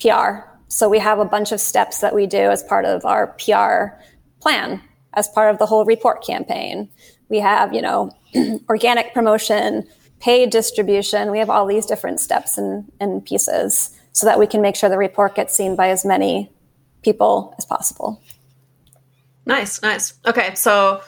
pr 0.00 0.48
so 0.68 0.88
we 0.88 0.98
have 0.98 1.18
a 1.18 1.24
bunch 1.24 1.52
of 1.52 1.60
steps 1.60 1.98
that 1.98 2.14
we 2.14 2.26
do 2.26 2.38
as 2.38 2.62
part 2.62 2.84
of 2.84 3.04
our 3.04 3.28
pr 3.38 3.94
plan 4.40 4.80
as 5.14 5.28
part 5.28 5.50
of 5.50 5.58
the 5.58 5.66
whole 5.66 5.84
report 5.84 6.24
campaign. 6.24 6.88
We 7.28 7.40
have 7.40 7.74
you 7.74 7.82
know 7.82 8.10
organic 8.68 9.12
promotion 9.12 9.86
paid 10.20 10.50
distribution. 10.50 11.30
We 11.30 11.38
have 11.38 11.50
all 11.50 11.66
these 11.66 11.86
different 11.86 12.20
steps 12.20 12.58
and, 12.58 12.90
and 13.00 13.24
pieces 13.24 13.98
so 14.12 14.26
that 14.26 14.38
we 14.38 14.46
can 14.46 14.60
make 14.60 14.76
sure 14.76 14.90
the 14.90 14.98
report 14.98 15.34
gets 15.34 15.56
seen 15.56 15.76
by 15.76 15.88
as 15.88 16.04
many 16.04 16.52
people 17.02 17.54
as 17.58 17.64
possible. 17.64 18.22
Nice, 19.46 19.82
nice. 19.82 20.14
Okay, 20.26 20.54
so 20.54 21.00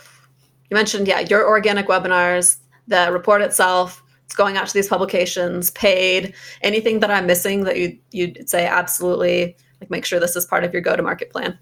you 0.71 0.75
mentioned, 0.75 1.07
yeah, 1.07 1.21
your 1.21 1.47
organic 1.47 1.87
webinars, 1.87 2.59
the 2.89 3.11
report 3.13 3.43
itself, 3.43 4.03
it's 4.25 4.35
going 4.35 4.57
out 4.57 4.67
to 4.67 4.75
these 4.75 4.89
publications, 4.89 5.71
paid. 5.73 6.35
Anything 6.63 7.01
that 7.01 7.11
I'm 7.11 7.27
missing 7.27 7.65
that 7.65 7.77
you 7.77 7.99
you'd 8.11 8.49
say 8.49 8.67
absolutely 8.67 9.57
like 9.81 9.91
make 9.91 10.05
sure 10.05 10.19
this 10.19 10.37
is 10.37 10.47
part 10.47 10.65
of 10.65 10.73
your 10.73 10.81
go 10.81 10.97
to 10.97 11.03
market 11.03 11.31
plan? 11.31 11.59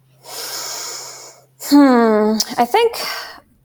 Hmm. 1.62 2.38
I 2.56 2.64
think 2.64 2.96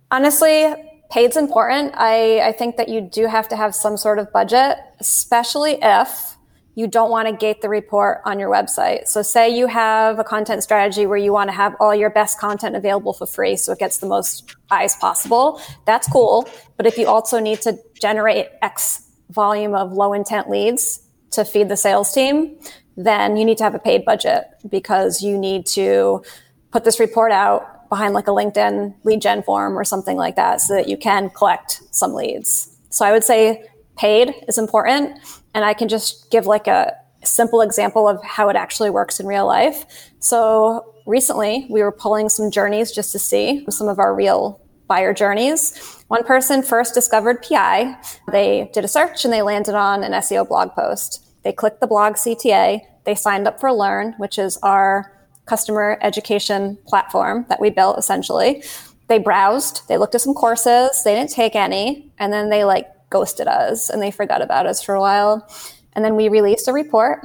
honestly, 0.10 0.74
paid's 1.12 1.38
important. 1.38 1.94
I, 1.96 2.40
I 2.42 2.52
think 2.52 2.78
that 2.78 2.90
you 2.90 3.02
do 3.02 3.28
have 3.28 3.48
to 3.50 3.56
have 3.56 3.76
some 3.76 3.98
sort 3.98 4.18
of 4.18 4.32
budget, 4.32 4.78
especially 5.00 5.78
if 5.82 6.35
you 6.76 6.88
don't 6.88 7.10
want 7.10 7.28
to 7.28 7.34
gate 7.34 7.62
the 7.62 7.70
report 7.70 8.22
on 8.26 8.38
your 8.38 8.50
website. 8.52 9.08
So 9.08 9.22
say 9.22 9.50
you 9.50 9.68
have 9.68 10.20
a 10.20 10.24
content 10.24 10.62
strategy 10.62 11.06
where 11.06 11.18
you 11.18 11.32
want 11.32 11.50
to 11.50 11.56
have 11.56 11.74
all 11.80 11.96
your 11.96 12.10
best 12.10 12.38
content 12.40 12.76
available 12.76 13.14
for 13.14 13.26
free 13.26 13.56
so 13.56 13.72
it 13.72 13.80
gets 13.80 13.98
the 14.00 14.06
most 14.06 14.56
eyes 14.70 14.96
possible. 14.98 15.62
That's 15.86 16.08
cool. 16.10 16.50
But 16.76 16.86
if 16.86 16.98
you 16.98 17.08
also 17.08 17.40
need 17.40 17.62
to 17.62 17.80
generate 18.00 18.48
X 18.62 19.10
volume 19.30 19.74
of 19.74 19.94
low 19.94 20.14
intent 20.14 20.50
leads 20.50 21.00
to 21.32 21.46
feed 21.46 21.70
the 21.70 21.78
sales 21.78 22.12
team, 22.14 22.60
then 22.98 23.38
you 23.38 23.46
need 23.46 23.58
to 23.58 23.64
have 23.64 23.76
a 23.76 23.80
paid 23.80 24.06
budget 24.06 24.46
because 24.70 25.22
you 25.22 25.38
need 25.38 25.66
to 25.66 26.24
put 26.72 26.84
this 26.84 27.00
report 27.00 27.32
out 27.32 27.88
behind 27.90 28.14
like 28.14 28.28
a 28.28 28.32
LinkedIn 28.32 28.94
lead 29.04 29.22
gen 29.22 29.44
form 29.44 29.78
or 29.78 29.84
something 29.84 30.18
like 30.18 30.36
that 30.36 30.60
so 30.60 30.74
that 30.74 30.90
you 30.90 30.98
can 30.98 31.30
collect 31.30 31.82
some 31.92 32.14
leads. 32.14 32.78
So 32.90 33.06
I 33.06 33.12
would 33.12 33.24
say 33.24 33.64
paid 33.98 34.34
is 34.48 34.58
important 34.58 35.20
and 35.54 35.66
I 35.66 35.74
can 35.74 35.88
just 35.88 36.30
give 36.32 36.46
like 36.46 36.68
a 36.68 36.94
simple 37.24 37.62
example 37.62 38.08
of 38.08 38.24
how 38.24 38.50
it 38.50 38.56
actually 38.56 38.90
works 38.90 39.20
in 39.20 39.26
real 39.26 39.46
life. 39.46 39.86
So 40.20 40.94
recently 41.06 41.68
we 41.70 41.82
were 41.82 41.92
pulling 41.92 42.30
some 42.30 42.52
journeys 42.52 42.92
just 42.92 43.12
to 43.14 43.20
see 43.20 43.66
some 43.70 43.88
of 43.88 44.00
our 44.00 44.14
real 44.14 44.62
buyer 44.88 45.14
journeys. 45.14 46.04
One 46.08 46.24
person 46.24 46.62
first 46.62 46.94
discovered 46.94 47.42
PI. 47.42 47.98
They 48.32 48.70
did 48.74 48.86
a 48.86 48.88
search 48.88 49.26
and 49.26 49.34
they 49.34 49.42
landed 49.42 49.76
on 49.76 50.04
an 50.04 50.12
SEO 50.14 50.48
blog 50.48 50.72
post. 50.74 51.26
They 51.44 51.54
clicked 51.54 51.82
the 51.82 51.88
blog 51.88 52.14
CTA. 52.14 52.82
They 53.06 53.16
signed 53.16 53.48
up 53.48 53.60
for 53.60 53.72
Learn, 53.72 54.14
which 54.18 54.38
is 54.38 54.58
our 54.58 55.12
customer 55.46 55.98
education 56.02 56.78
platform 56.88 57.46
that 57.50 57.62
we 57.62 57.70
built 57.70 57.98
essentially. 57.98 58.64
They 59.08 59.20
browsed, 59.20 59.88
they 59.88 59.98
looked 59.98 60.16
at 60.16 60.22
some 60.22 60.34
courses, 60.34 61.04
they 61.04 61.14
didn't 61.14 61.30
take 61.30 61.56
any, 61.56 62.12
and 62.18 62.34
then 62.34 62.50
they 62.50 62.64
like 62.64 62.88
ghosted 63.10 63.48
us 63.48 63.90
and 63.90 64.02
they 64.02 64.12
forgot 64.12 64.42
about 64.42 64.66
us 64.66 64.82
for 64.82 64.96
a 64.96 65.00
while. 65.00 65.48
And 65.94 66.04
then 66.04 66.16
we 66.16 66.30
released 66.30 66.68
a 66.68 66.74
report 66.74 67.20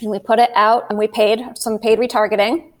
and 0.00 0.10
we 0.10 0.18
put 0.18 0.38
it 0.38 0.50
out 0.54 0.84
and 0.88 0.98
we 0.98 1.06
paid 1.06 1.40
some 1.56 1.78
paid 1.78 1.98
retargeting. 1.98 2.72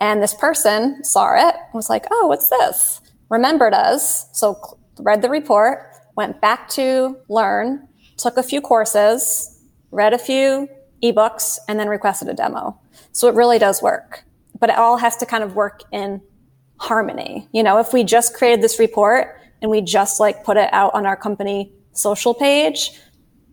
And 0.00 0.22
this 0.22 0.34
person 0.34 1.02
saw 1.04 1.34
it 1.34 1.54
and 1.54 1.74
was 1.74 1.88
like, 1.88 2.06
oh, 2.10 2.26
what's 2.26 2.48
this? 2.48 3.00
Remembered 3.30 3.72
us. 3.72 4.28
So 4.38 4.78
read 4.98 5.22
the 5.22 5.30
report, 5.30 5.94
went 6.16 6.40
back 6.40 6.68
to 6.70 7.16
learn, 7.28 7.88
took 8.18 8.36
a 8.36 8.42
few 8.42 8.60
courses, 8.60 9.58
read 9.90 10.12
a 10.12 10.18
few 10.18 10.68
ebooks, 11.02 11.58
and 11.68 11.80
then 11.80 11.88
requested 11.88 12.28
a 12.28 12.34
demo. 12.34 12.78
So 13.12 13.28
it 13.28 13.34
really 13.34 13.58
does 13.58 13.82
work. 13.82 14.24
But 14.58 14.70
it 14.70 14.76
all 14.76 14.98
has 14.98 15.16
to 15.18 15.26
kind 15.26 15.42
of 15.42 15.54
work 15.54 15.82
in 15.92 16.20
harmony. 16.78 17.48
You 17.52 17.62
know, 17.62 17.78
if 17.78 17.92
we 17.92 18.04
just 18.04 18.34
created 18.34 18.62
this 18.62 18.78
report 18.78 19.35
and 19.62 19.70
we 19.70 19.80
just 19.80 20.20
like 20.20 20.44
put 20.44 20.56
it 20.56 20.72
out 20.72 20.94
on 20.94 21.06
our 21.06 21.16
company 21.16 21.72
social 21.92 22.34
page, 22.34 22.90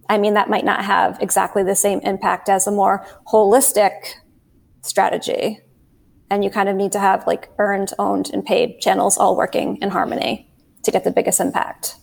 I 0.10 0.18
mean, 0.18 0.34
that 0.34 0.50
might 0.50 0.66
not 0.66 0.84
have 0.84 1.18
exactly 1.22 1.64
the 1.64 1.76
same 1.76 2.00
impact 2.02 2.50
as 2.50 2.68
a 2.68 2.72
more 2.72 3.06
holistic 3.28 4.14
strategy. 4.82 5.60
And 6.30 6.44
you 6.44 6.50
kind 6.50 6.68
of 6.68 6.76
need 6.76 6.92
to 6.94 7.00
have 7.00 7.26
like 7.28 7.50
earned, 7.58 7.94
owned, 8.00 8.30
and 8.34 8.46
paid 8.46 8.80
channels 8.80 9.18
all 9.18 9.38
working 9.38 9.78
in 9.82 9.90
harmony 9.90 10.52
to 10.84 10.92
get 10.92 11.04
the 11.04 11.12
biggest 11.12 11.40
impact. 11.40 11.96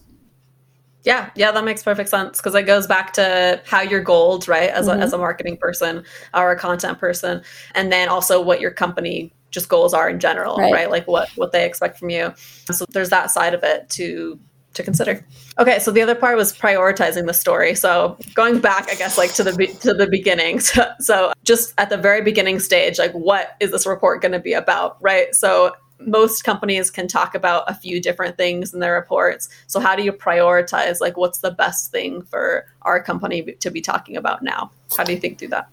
Yeah, 1.03 1.31
yeah, 1.35 1.51
that 1.53 1.65
makes 1.65 1.83
perfect 1.83 2.11
sense 2.11 2.39
because 2.39 2.55
it 2.55 2.63
goes 2.63 2.87
back 2.87 3.13
to 3.15 3.63
how 3.65 3.81
you're 3.81 4.03
goaled, 4.03 4.47
right? 4.49 4.71
As 4.71 4.87
mm-hmm. 4.87 5.01
as 5.01 5.13
a 5.13 5.19
marketing 5.19 5.57
person 5.57 6.05
or 6.35 6.51
a 6.51 6.59
content 6.59 6.99
person, 6.99 7.43
and 7.75 7.91
then 7.91 8.09
also 8.09 8.41
what 8.41 8.61
your 8.61 8.71
company 8.71 9.33
just 9.51 9.69
goals 9.69 9.95
are 9.95 10.09
in 10.09 10.21
general, 10.21 10.57
right? 10.57 10.73
right? 10.73 10.91
Like 10.91 11.07
what 11.07 11.29
what 11.37 11.53
they 11.53 11.65
expect 11.65 11.99
from 11.99 12.11
you. 12.11 12.35
So 12.71 12.85
there's 12.91 13.11
that 13.11 13.31
side 13.31 13.55
of 13.55 13.63
it 13.63 13.89
to 13.91 14.39
to 14.75 14.83
consider. 14.83 15.27
Okay, 15.59 15.79
so 15.81 15.91
the 15.91 16.01
other 16.01 16.15
part 16.15 16.37
was 16.37 16.57
prioritizing 16.57 17.27
the 17.27 17.35
story. 17.35 17.75
So 17.75 18.17
going 18.35 18.61
back, 18.61 18.89
I 18.91 18.95
guess, 18.95 19.19
like 19.19 19.35
to 19.35 19.45
the 19.45 19.53
to 19.81 19.95
the 19.95 20.07
beginning. 20.07 20.61
So, 20.71 20.85
so 21.01 21.33
just 21.43 21.75
at 21.79 21.91
the 21.91 21.97
very 21.97 22.23
beginning 22.23 22.61
stage, 22.61 22.99
like 22.99 23.13
what 23.13 23.57
is 23.61 23.73
this 23.73 23.87
report 23.87 24.23
going 24.23 24.33
to 24.33 24.39
be 24.39 24.53
about, 24.53 24.99
right? 25.01 25.35
So 25.35 25.73
most 25.99 26.45
companies 26.45 26.91
can 26.91 27.09
talk 27.09 27.35
about 27.35 27.65
a 27.69 27.75
few 27.75 28.01
different 28.01 28.37
things 28.37 28.73
in 28.73 28.81
their 28.81 28.95
reports. 28.95 29.49
So 29.67 29.81
how 29.81 29.97
do 29.97 30.03
you 30.03 30.13
prioritize? 30.13 31.01
Like, 31.01 31.17
what's 31.17 31.39
the 31.39 31.51
best 31.51 31.91
thing 31.91 32.23
for 32.23 32.67
our 32.83 33.03
company 33.03 33.43
to 33.43 33.71
be 33.71 33.81
talking 33.81 34.17
about 34.17 34.43
now? 34.43 34.71
How 34.97 35.05
do 35.05 35.13
you 35.13 35.19
think 35.19 35.39
through 35.39 35.49
that? 35.49 35.69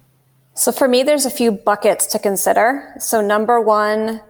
So 0.58 0.72
for 0.72 0.88
me, 0.88 1.04
there's 1.04 1.26
a 1.26 1.30
few 1.30 1.52
buckets 1.52 2.08
to 2.08 2.20
consider. 2.20 2.96
So 3.00 3.22
number 3.22 3.62
one 3.62 4.22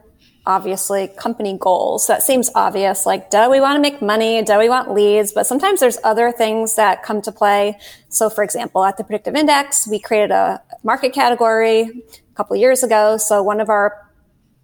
obviously 0.45 1.09
company 1.09 1.57
goals. 1.59 2.07
That 2.07 2.23
seems 2.23 2.49
obvious. 2.55 3.05
Like, 3.05 3.29
do 3.29 3.49
we 3.49 3.59
want 3.59 3.75
to 3.75 3.81
make 3.81 4.01
money? 4.01 4.41
Do 4.43 4.57
we 4.57 4.69
want 4.69 4.93
leads? 4.93 5.33
But 5.33 5.45
sometimes 5.45 5.81
there's 5.81 5.97
other 6.05 6.31
things 6.31 6.75
that 6.75 7.03
come 7.03 7.21
to 7.23 7.33
play. 7.33 7.77
So 8.09 8.29
for 8.29 8.43
example, 8.45 8.83
at 8.85 8.95
the 8.97 9.03
predictive 9.03 9.35
index, 9.35 9.87
we 9.87 9.99
created 9.99 10.31
a 10.31 10.61
market 10.83 11.11
category 11.13 11.81
a 11.81 12.35
couple 12.35 12.55
years 12.55 12.81
ago. 12.81 13.17
So 13.17 13.43
one 13.43 13.59
of 13.59 13.69
our 13.69 14.09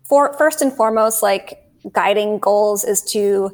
first 0.07 0.61
and 0.61 0.71
foremost, 0.71 1.21
like 1.21 1.59
guiding 1.91 2.39
goals 2.39 2.85
is 2.85 3.01
to 3.11 3.51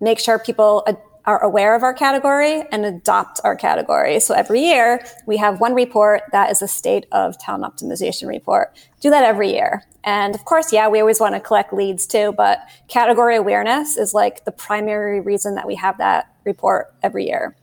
make 0.00 0.18
sure 0.18 0.40
people 0.40 0.82
ad- 0.88 0.98
are 1.26 1.42
aware 1.42 1.74
of 1.74 1.82
our 1.82 1.94
category 1.94 2.62
and 2.70 2.84
adopt 2.84 3.40
our 3.44 3.56
category. 3.56 4.20
So 4.20 4.34
every 4.34 4.60
year 4.60 5.04
we 5.26 5.38
have 5.38 5.60
one 5.60 5.74
report 5.74 6.22
that 6.32 6.50
is 6.50 6.60
a 6.60 6.68
state 6.68 7.06
of 7.12 7.38
talent 7.38 7.64
optimization 7.64 8.28
report. 8.28 8.76
Do 9.00 9.10
that 9.10 9.24
every 9.24 9.52
year. 9.52 9.84
And 10.04 10.34
of 10.34 10.44
course, 10.44 10.72
yeah, 10.72 10.88
we 10.88 11.00
always 11.00 11.20
want 11.20 11.34
to 11.34 11.40
collect 11.40 11.72
leads 11.72 12.06
too, 12.06 12.34
but 12.36 12.60
category 12.88 13.36
awareness 13.36 13.96
is 13.96 14.12
like 14.12 14.44
the 14.44 14.52
primary 14.52 15.20
reason 15.20 15.54
that 15.54 15.66
we 15.66 15.76
have 15.76 15.96
that 15.98 16.26
report 16.44 16.94
every 17.02 17.26
year. 17.26 17.56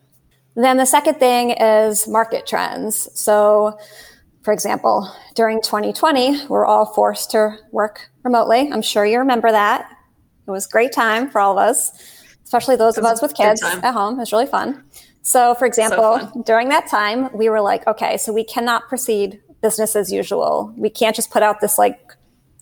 Then 0.55 0.77
the 0.77 0.85
second 0.85 1.15
thing 1.15 1.51
is 1.51 2.07
market 2.07 2.47
trends. 2.47 3.07
So, 3.17 3.77
for 4.41 4.53
example, 4.53 5.09
during 5.35 5.61
2020, 5.61 6.47
we're 6.47 6.65
all 6.65 6.87
forced 6.87 7.31
to 7.31 7.57
work 7.71 8.09
remotely. 8.23 8.69
I'm 8.71 8.81
sure 8.81 9.05
you 9.05 9.19
remember 9.19 9.51
that. 9.51 9.89
It 10.47 10.51
was 10.51 10.65
a 10.65 10.69
great 10.69 10.91
time 10.91 11.29
for 11.29 11.39
all 11.39 11.57
of 11.57 11.69
us 11.69 11.91
especially 12.51 12.75
those 12.75 12.97
of 12.97 13.05
us 13.05 13.21
with 13.21 13.33
kids 13.33 13.63
at 13.63 13.93
home. 13.93 14.19
It's 14.19 14.33
really 14.33 14.45
fun. 14.45 14.83
So, 15.21 15.55
for 15.55 15.65
example, 15.65 16.19
so 16.19 16.43
during 16.43 16.67
that 16.67 16.85
time, 16.89 17.29
we 17.33 17.47
were 17.47 17.61
like, 17.61 17.87
okay, 17.87 18.17
so 18.17 18.33
we 18.33 18.43
cannot 18.43 18.89
proceed 18.89 19.39
business 19.61 19.95
as 19.95 20.11
usual. 20.11 20.73
We 20.75 20.89
can't 20.89 21.15
just 21.15 21.31
put 21.31 21.43
out 21.43 21.61
this 21.61 21.77
like 21.77 21.97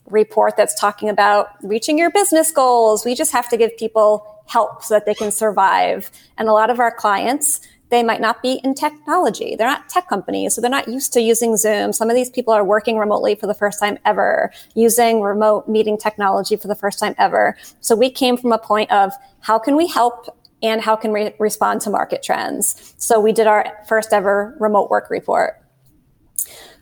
report 0.05 0.55
that's 0.57 0.79
talking 0.79 1.09
about 1.09 1.47
reaching 1.63 1.97
your 1.97 2.11
business 2.11 2.51
goals. 2.51 3.03
We 3.03 3.15
just 3.15 3.31
have 3.31 3.49
to 3.49 3.57
give 3.57 3.75
people 3.77 4.43
help 4.45 4.83
so 4.83 4.93
that 4.93 5.07
they 5.07 5.15
can 5.15 5.31
survive. 5.31 6.11
And 6.37 6.47
a 6.47 6.53
lot 6.53 6.69
of 6.69 6.79
our 6.79 6.91
clients, 6.91 7.59
they 7.89 8.03
might 8.03 8.21
not 8.21 8.41
be 8.41 8.61
in 8.63 8.75
technology. 8.75 9.55
They're 9.55 9.67
not 9.67 9.89
tech 9.89 10.07
companies, 10.07 10.55
so 10.55 10.61
they're 10.61 10.69
not 10.69 10.87
used 10.87 11.11
to 11.13 11.21
using 11.21 11.57
Zoom. 11.57 11.91
Some 11.91 12.09
of 12.09 12.15
these 12.15 12.29
people 12.29 12.53
are 12.53 12.63
working 12.63 12.97
remotely 12.97 13.35
for 13.35 13.47
the 13.47 13.53
first 13.53 13.79
time 13.79 13.97
ever, 14.05 14.51
using 14.75 15.21
remote 15.21 15.67
meeting 15.67 15.97
technology 15.97 16.55
for 16.55 16.67
the 16.67 16.75
first 16.75 16.99
time 16.99 17.15
ever. 17.17 17.57
So 17.81 17.95
we 17.95 18.09
came 18.09 18.37
from 18.37 18.51
a 18.51 18.59
point 18.59 18.91
of 18.91 19.11
how 19.41 19.57
can 19.59 19.75
we 19.75 19.87
help 19.87 20.35
and 20.61 20.81
how 20.81 20.95
can 20.95 21.11
we 21.11 21.31
respond 21.39 21.81
to 21.81 21.89
market 21.89 22.21
trends? 22.21 22.93
So 22.97 23.19
we 23.19 23.31
did 23.31 23.47
our 23.47 23.65
first 23.87 24.13
ever 24.13 24.55
remote 24.59 24.89
work 24.89 25.09
report. 25.09 25.55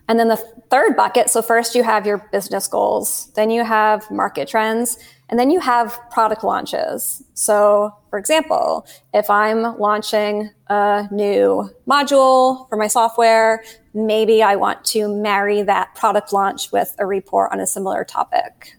And 0.10 0.20
then 0.20 0.30
the 0.30 0.38
third 0.70 0.96
bucket, 0.96 1.30
so 1.30 1.42
first 1.42 1.76
you 1.76 1.84
have 1.84 2.06
your 2.06 2.26
business 2.32 2.68
goals, 2.68 3.32
then 3.36 3.50
you 3.50 3.64
have 3.64 4.10
market 4.10 4.48
trends, 4.48 4.98
and 5.30 5.40
then 5.40 5.50
you 5.50 5.60
have 5.60 6.00
product 6.10 6.44
launches. 6.44 7.22
So, 7.34 7.94
for 8.10 8.18
example, 8.18 8.88
if 9.14 9.30
I'm 9.30 9.78
launching 9.78 10.52
a 10.68 11.08
new 11.12 11.70
module 11.88 12.70
for 12.70 12.78
my 12.78 12.88
software, 12.88 13.64
maybe 13.94 14.42
I 14.42 14.56
want 14.56 14.86
to 14.86 15.14
marry 15.14 15.62
that 15.64 15.96
product 15.96 16.32
launch 16.32 16.72
with 16.72 16.96
a 16.98 17.06
report 17.06 17.52
on 17.52 17.60
a 17.60 17.68
similar 17.68 18.06
topic. 18.06 18.78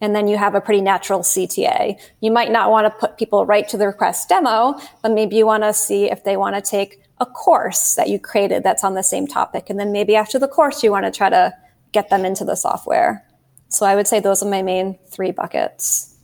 And 0.00 0.14
then 0.14 0.28
you 0.28 0.36
have 0.36 0.54
a 0.54 0.60
pretty 0.60 0.80
natural 0.80 1.20
CTA. 1.20 1.96
You 2.20 2.30
might 2.30 2.52
not 2.52 2.70
want 2.70 2.86
to 2.86 2.90
put 2.90 3.18
people 3.18 3.46
right 3.46 3.68
to 3.68 3.76
the 3.76 3.86
request 3.86 4.28
demo, 4.28 4.78
but 5.02 5.12
maybe 5.12 5.36
you 5.36 5.46
want 5.46 5.64
to 5.64 5.72
see 5.74 6.10
if 6.10 6.24
they 6.24 6.36
want 6.36 6.54
to 6.54 6.62
take 6.62 7.02
a 7.20 7.26
course 7.26 7.94
that 7.96 8.08
you 8.08 8.18
created 8.18 8.62
that's 8.62 8.84
on 8.84 8.94
the 8.94 9.02
same 9.02 9.26
topic. 9.26 9.70
And 9.70 9.78
then 9.78 9.90
maybe 9.90 10.14
after 10.14 10.38
the 10.38 10.46
course, 10.46 10.82
you 10.84 10.92
want 10.92 11.04
to 11.04 11.10
try 11.10 11.30
to 11.30 11.52
get 11.92 12.10
them 12.10 12.24
into 12.24 12.44
the 12.44 12.54
software. 12.54 13.24
So 13.68 13.86
I 13.86 13.94
would 13.94 14.06
say 14.06 14.20
those 14.20 14.42
are 14.42 14.48
my 14.48 14.62
main 14.62 14.98
three 15.10 15.30
buckets. 15.30 16.16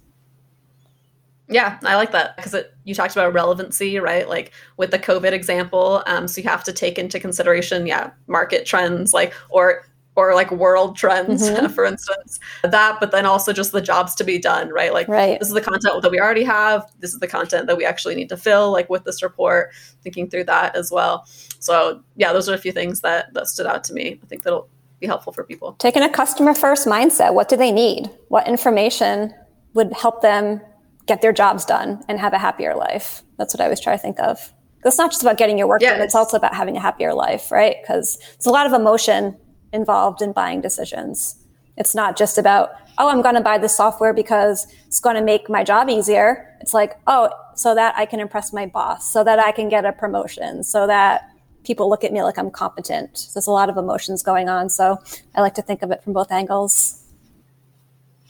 Yeah, 1.48 1.78
I 1.84 1.96
like 1.96 2.12
that 2.12 2.36
because 2.36 2.56
you 2.84 2.94
talked 2.94 3.12
about 3.12 3.34
relevancy, 3.34 3.98
right? 3.98 4.26
Like 4.28 4.52
with 4.78 4.90
the 4.90 4.98
COVID 4.98 5.32
example, 5.32 6.02
um, 6.06 6.26
so 6.26 6.40
you 6.40 6.48
have 6.48 6.64
to 6.64 6.72
take 6.72 6.98
into 6.98 7.20
consideration, 7.20 7.86
yeah, 7.86 8.10
market 8.26 8.64
trends, 8.64 9.12
like 9.12 9.34
or 9.50 9.84
or 10.16 10.34
like 10.34 10.50
world 10.50 10.96
trends, 10.96 11.48
mm-hmm. 11.48 11.66
for 11.74 11.84
instance, 11.84 12.38
that, 12.62 12.98
but 13.00 13.10
then 13.10 13.26
also 13.26 13.52
just 13.52 13.72
the 13.72 13.80
jobs 13.80 14.14
to 14.14 14.24
be 14.24 14.38
done, 14.38 14.68
right? 14.70 14.92
Like 14.92 15.08
right. 15.08 15.38
this 15.38 15.48
is 15.48 15.54
the 15.54 15.60
content 15.60 16.02
that 16.02 16.10
we 16.10 16.20
already 16.20 16.44
have. 16.44 16.90
This 17.00 17.12
is 17.12 17.20
the 17.20 17.26
content 17.26 17.66
that 17.66 17.76
we 17.76 17.84
actually 17.84 18.14
need 18.14 18.28
to 18.28 18.36
fill, 18.36 18.70
like 18.70 18.88
with 18.88 19.04
this 19.04 19.22
report, 19.22 19.72
thinking 20.02 20.30
through 20.30 20.44
that 20.44 20.76
as 20.76 20.90
well. 20.90 21.26
So 21.58 22.02
yeah, 22.16 22.32
those 22.32 22.48
are 22.48 22.54
a 22.54 22.58
few 22.58 22.72
things 22.72 23.00
that 23.00 23.34
that 23.34 23.48
stood 23.48 23.66
out 23.66 23.84
to 23.84 23.92
me. 23.92 24.18
I 24.22 24.26
think 24.26 24.44
that'll 24.44 24.68
be 25.04 25.08
helpful 25.08 25.32
for 25.32 25.44
people. 25.44 25.74
Taking 25.74 26.02
a 26.02 26.08
customer 26.08 26.54
first 26.54 26.86
mindset. 26.86 27.34
What 27.34 27.48
do 27.48 27.56
they 27.56 27.70
need? 27.70 28.10
What 28.28 28.48
information 28.48 29.34
would 29.74 29.92
help 29.92 30.22
them 30.22 30.60
get 31.06 31.20
their 31.20 31.32
jobs 31.32 31.64
done 31.66 32.02
and 32.08 32.18
have 32.18 32.32
a 32.32 32.38
happier 32.38 32.74
life? 32.74 33.22
That's 33.36 33.52
what 33.52 33.60
I 33.60 33.64
always 33.64 33.80
try 33.80 33.94
to 33.94 33.98
think 33.98 34.18
of. 34.18 34.52
It's 34.84 34.98
not 34.98 35.10
just 35.10 35.22
about 35.22 35.36
getting 35.36 35.58
your 35.58 35.66
work 35.66 35.82
yeah, 35.82 35.90
done. 35.90 36.00
It's, 36.00 36.06
it's 36.06 36.14
also 36.14 36.36
about 36.36 36.54
having 36.54 36.76
a 36.76 36.80
happier 36.80 37.12
life, 37.14 37.50
right? 37.50 37.76
Because 37.82 38.18
it's 38.34 38.46
a 38.46 38.50
lot 38.50 38.66
of 38.66 38.72
emotion 38.72 39.36
involved 39.72 40.22
in 40.22 40.32
buying 40.32 40.60
decisions. 40.60 41.36
It's 41.76 41.94
not 41.94 42.16
just 42.16 42.38
about, 42.38 42.70
oh, 42.98 43.08
I'm 43.08 43.20
going 43.20 43.34
to 43.34 43.40
buy 43.40 43.58
this 43.58 43.74
software 43.74 44.14
because 44.14 44.66
it's 44.86 45.00
going 45.00 45.16
to 45.16 45.22
make 45.22 45.50
my 45.50 45.64
job 45.64 45.88
easier. 45.88 46.56
It's 46.60 46.72
like, 46.72 46.92
oh, 47.06 47.30
so 47.56 47.74
that 47.74 47.94
I 47.96 48.06
can 48.06 48.20
impress 48.20 48.52
my 48.52 48.66
boss, 48.66 49.10
so 49.10 49.24
that 49.24 49.38
I 49.38 49.52
can 49.52 49.68
get 49.68 49.84
a 49.84 49.92
promotion, 49.92 50.62
so 50.62 50.86
that 50.86 51.28
people 51.64 51.88
look 51.88 52.04
at 52.04 52.12
me 52.12 52.22
like 52.22 52.38
I'm 52.38 52.50
competent. 52.50 53.16
So 53.18 53.32
there's 53.34 53.46
a 53.46 53.52
lot 53.52 53.68
of 53.68 53.76
emotions 53.76 54.22
going 54.22 54.48
on. 54.48 54.68
So 54.68 54.98
I 55.34 55.40
like 55.40 55.54
to 55.54 55.62
think 55.62 55.82
of 55.82 55.90
it 55.90 56.02
from 56.02 56.12
both 56.12 56.30
angles. 56.30 57.00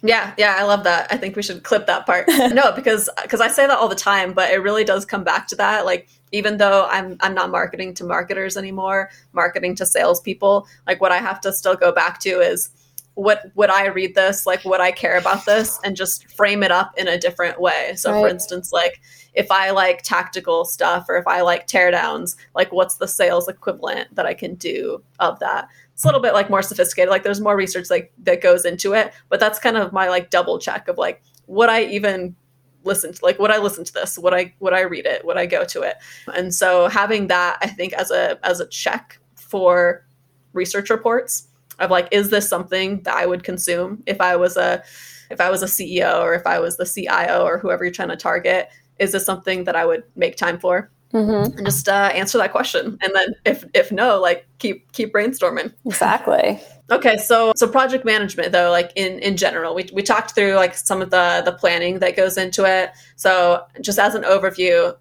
Yeah, 0.03 0.35
yeah, 0.37 0.57
I 0.59 0.64
love 0.64 0.85
that. 0.85 1.11
I 1.11 1.16
think 1.16 1.35
we 1.35 1.42
should 1.42 1.62
clip 1.62 1.87
that 1.87 2.05
part. 2.05 2.29
no, 2.53 2.73
because 2.73 3.09
because 3.23 3.40
I 3.40 3.49
say 3.49 3.66
that 3.66 3.79
all 3.79 3.88
the 3.88 3.94
time, 3.94 4.35
but 4.35 4.51
it 4.51 4.59
really 4.59 4.85
does 4.85 5.07
come 5.07 5.25
back 5.25 5.49
to 5.49 5.57
that. 5.57 5.87
Like 5.87 6.09
even 6.31 6.59
though 6.59 6.87
I'm 6.90 7.16
I'm 7.20 7.35
not 7.35 7.51
marketing 7.51 7.94
to 7.94 8.05
marketers 8.05 8.59
anymore, 8.59 9.11
marketing 9.33 9.75
to 9.77 9.87
salespeople, 9.87 10.66
like 10.87 11.01
what 11.01 11.11
I 11.11 11.18
have 11.18 11.40
to 11.42 11.53
still 11.55 11.75
go 11.75 11.90
back 11.90 12.20
to 12.20 12.40
is 12.40 12.68
what 13.14 13.51
would 13.55 13.70
I 13.70 13.87
read 13.87 14.14
this? 14.14 14.44
Like 14.47 14.62
would 14.66 14.81
I 14.81 14.92
care 14.92 15.16
about 15.16 15.47
this 15.47 15.81
and 15.85 15.97
just 15.97 16.31
frame 16.31 16.62
it 16.62 16.70
up 16.70 16.92
in 16.99 17.09
a 17.09 17.18
different 17.18 17.59
way? 17.59 17.94
So 17.97 18.12
right. 18.12 18.20
for 18.20 18.29
instance, 18.29 18.73
like 18.73 19.01
if 19.35 19.51
I 19.51 19.70
like 19.70 20.03
tactical 20.03 20.64
stuff 20.64 21.07
or 21.09 21.16
if 21.16 21.27
I 21.27 21.40
like 21.40 21.66
teardowns, 21.66 22.37
like 22.55 22.73
what's 22.73 22.97
the 22.97 23.09
sales 23.09 23.49
equivalent 23.49 24.14
that 24.14 24.27
I 24.27 24.35
can 24.35 24.55
do 24.55 25.03
of 25.18 25.38
that? 25.40 25.68
It's 25.92 26.05
a 26.05 26.09
little 26.09 26.20
bit 26.20 26.35
like 26.35 26.51
more 26.51 26.62
sophisticated. 26.62 27.11
Like 27.11 27.23
there's 27.25 27.40
more 27.40 27.57
research 27.57 27.90
like 27.90 28.12
that 28.23 28.40
goes 28.40 28.64
into 28.64 28.94
it, 28.94 29.12
but 29.29 29.40
that's 29.40 29.59
kind 29.59 29.77
of 29.77 29.92
my 29.92 30.09
like 30.09 30.31
double 30.31 30.59
check 30.59 30.88
of 30.88 30.99
like 30.99 31.23
would 31.47 31.68
I 31.68 31.85
even 31.85 32.37
listen 32.85 33.12
to 33.12 33.25
like 33.25 33.38
would 33.38 33.51
I 33.51 33.59
listen 33.59 33.85
to 33.85 33.92
this? 33.92 34.18
Would 34.18 34.35
I 34.35 34.55
would 34.61 34.73
I 34.73 34.81
read 34.81 35.07
it? 35.07 35.25
Would 35.25 35.37
I 35.37 35.47
go 35.47 35.64
to 35.64 35.83
it? 35.83 35.97
And 36.35 36.55
so 36.55 36.88
having 36.88 37.27
that 37.29 37.59
I 37.61 37.68
think 37.68 37.92
as 37.94 38.11
a 38.11 38.38
as 38.47 38.61
a 38.61 38.68
check 38.68 39.18
for 39.35 40.07
research 40.53 40.90
reports 40.90 41.49
of 41.81 41.90
like 41.90 42.09
is 42.12 42.31
this 42.31 42.49
something 42.49 43.03
that 43.03 43.14
I 43.14 43.27
would 43.27 43.42
consume 43.42 44.03
if 44.07 44.20
I 44.20 44.37
was 44.37 44.57
a 44.57 44.83
if 45.31 45.40
I 45.40 45.51
was 45.51 45.62
a 45.62 45.66
CEO 45.66 46.20
or 46.20 46.35
if 46.35 46.47
I 46.47 46.61
was 46.61 46.77
the 46.77 46.87
CIO 46.87 47.44
or 47.44 47.59
whoever 47.59 47.85
you're 47.85 47.92
trying 47.92 48.11
to 48.11 48.16
target 48.16 48.68
is 48.98 49.12
this 49.12 49.24
something 49.24 49.64
that 49.64 49.76
I 49.76 49.85
would 49.85 50.04
make 50.16 50.37
time 50.37 50.59
for? 50.59 50.90
Mm-hmm. 51.12 51.59
And 51.59 51.66
just 51.66 51.88
uh, 51.88 52.11
answer 52.12 52.38
that 52.38 52.50
question, 52.50 52.98
and 53.00 53.12
then 53.14 53.35
if 53.44 53.64
if 53.72 53.92
no, 53.92 54.20
like 54.20 54.46
keep 54.59 54.90
keep 54.92 55.12
brainstorming. 55.12 55.72
Exactly. 55.87 56.61
Okay, 56.90 57.16
so 57.18 57.52
so 57.54 57.68
project 57.68 58.04
management 58.04 58.50
though, 58.50 58.72
like 58.72 58.92
in 58.96 59.20
in 59.20 59.37
general, 59.37 59.76
we 59.76 59.88
we 59.92 60.02
talked 60.02 60.35
through 60.35 60.54
like 60.54 60.74
some 60.74 61.00
of 61.00 61.11
the 61.11 61.42
the 61.44 61.52
planning 61.52 62.00
that 62.00 62.16
goes 62.16 62.37
into 62.37 62.64
it. 62.64 62.90
So 63.14 63.64
just 63.80 63.98
as 63.98 64.16
an 64.16 64.22
overview, 64.24 64.96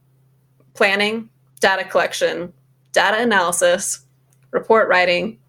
planning, 0.76 1.30
data 1.60 1.84
collection, 1.84 2.54
data 2.92 3.20
analysis, 3.20 4.06
report 4.52 4.88
writing, 4.88 5.40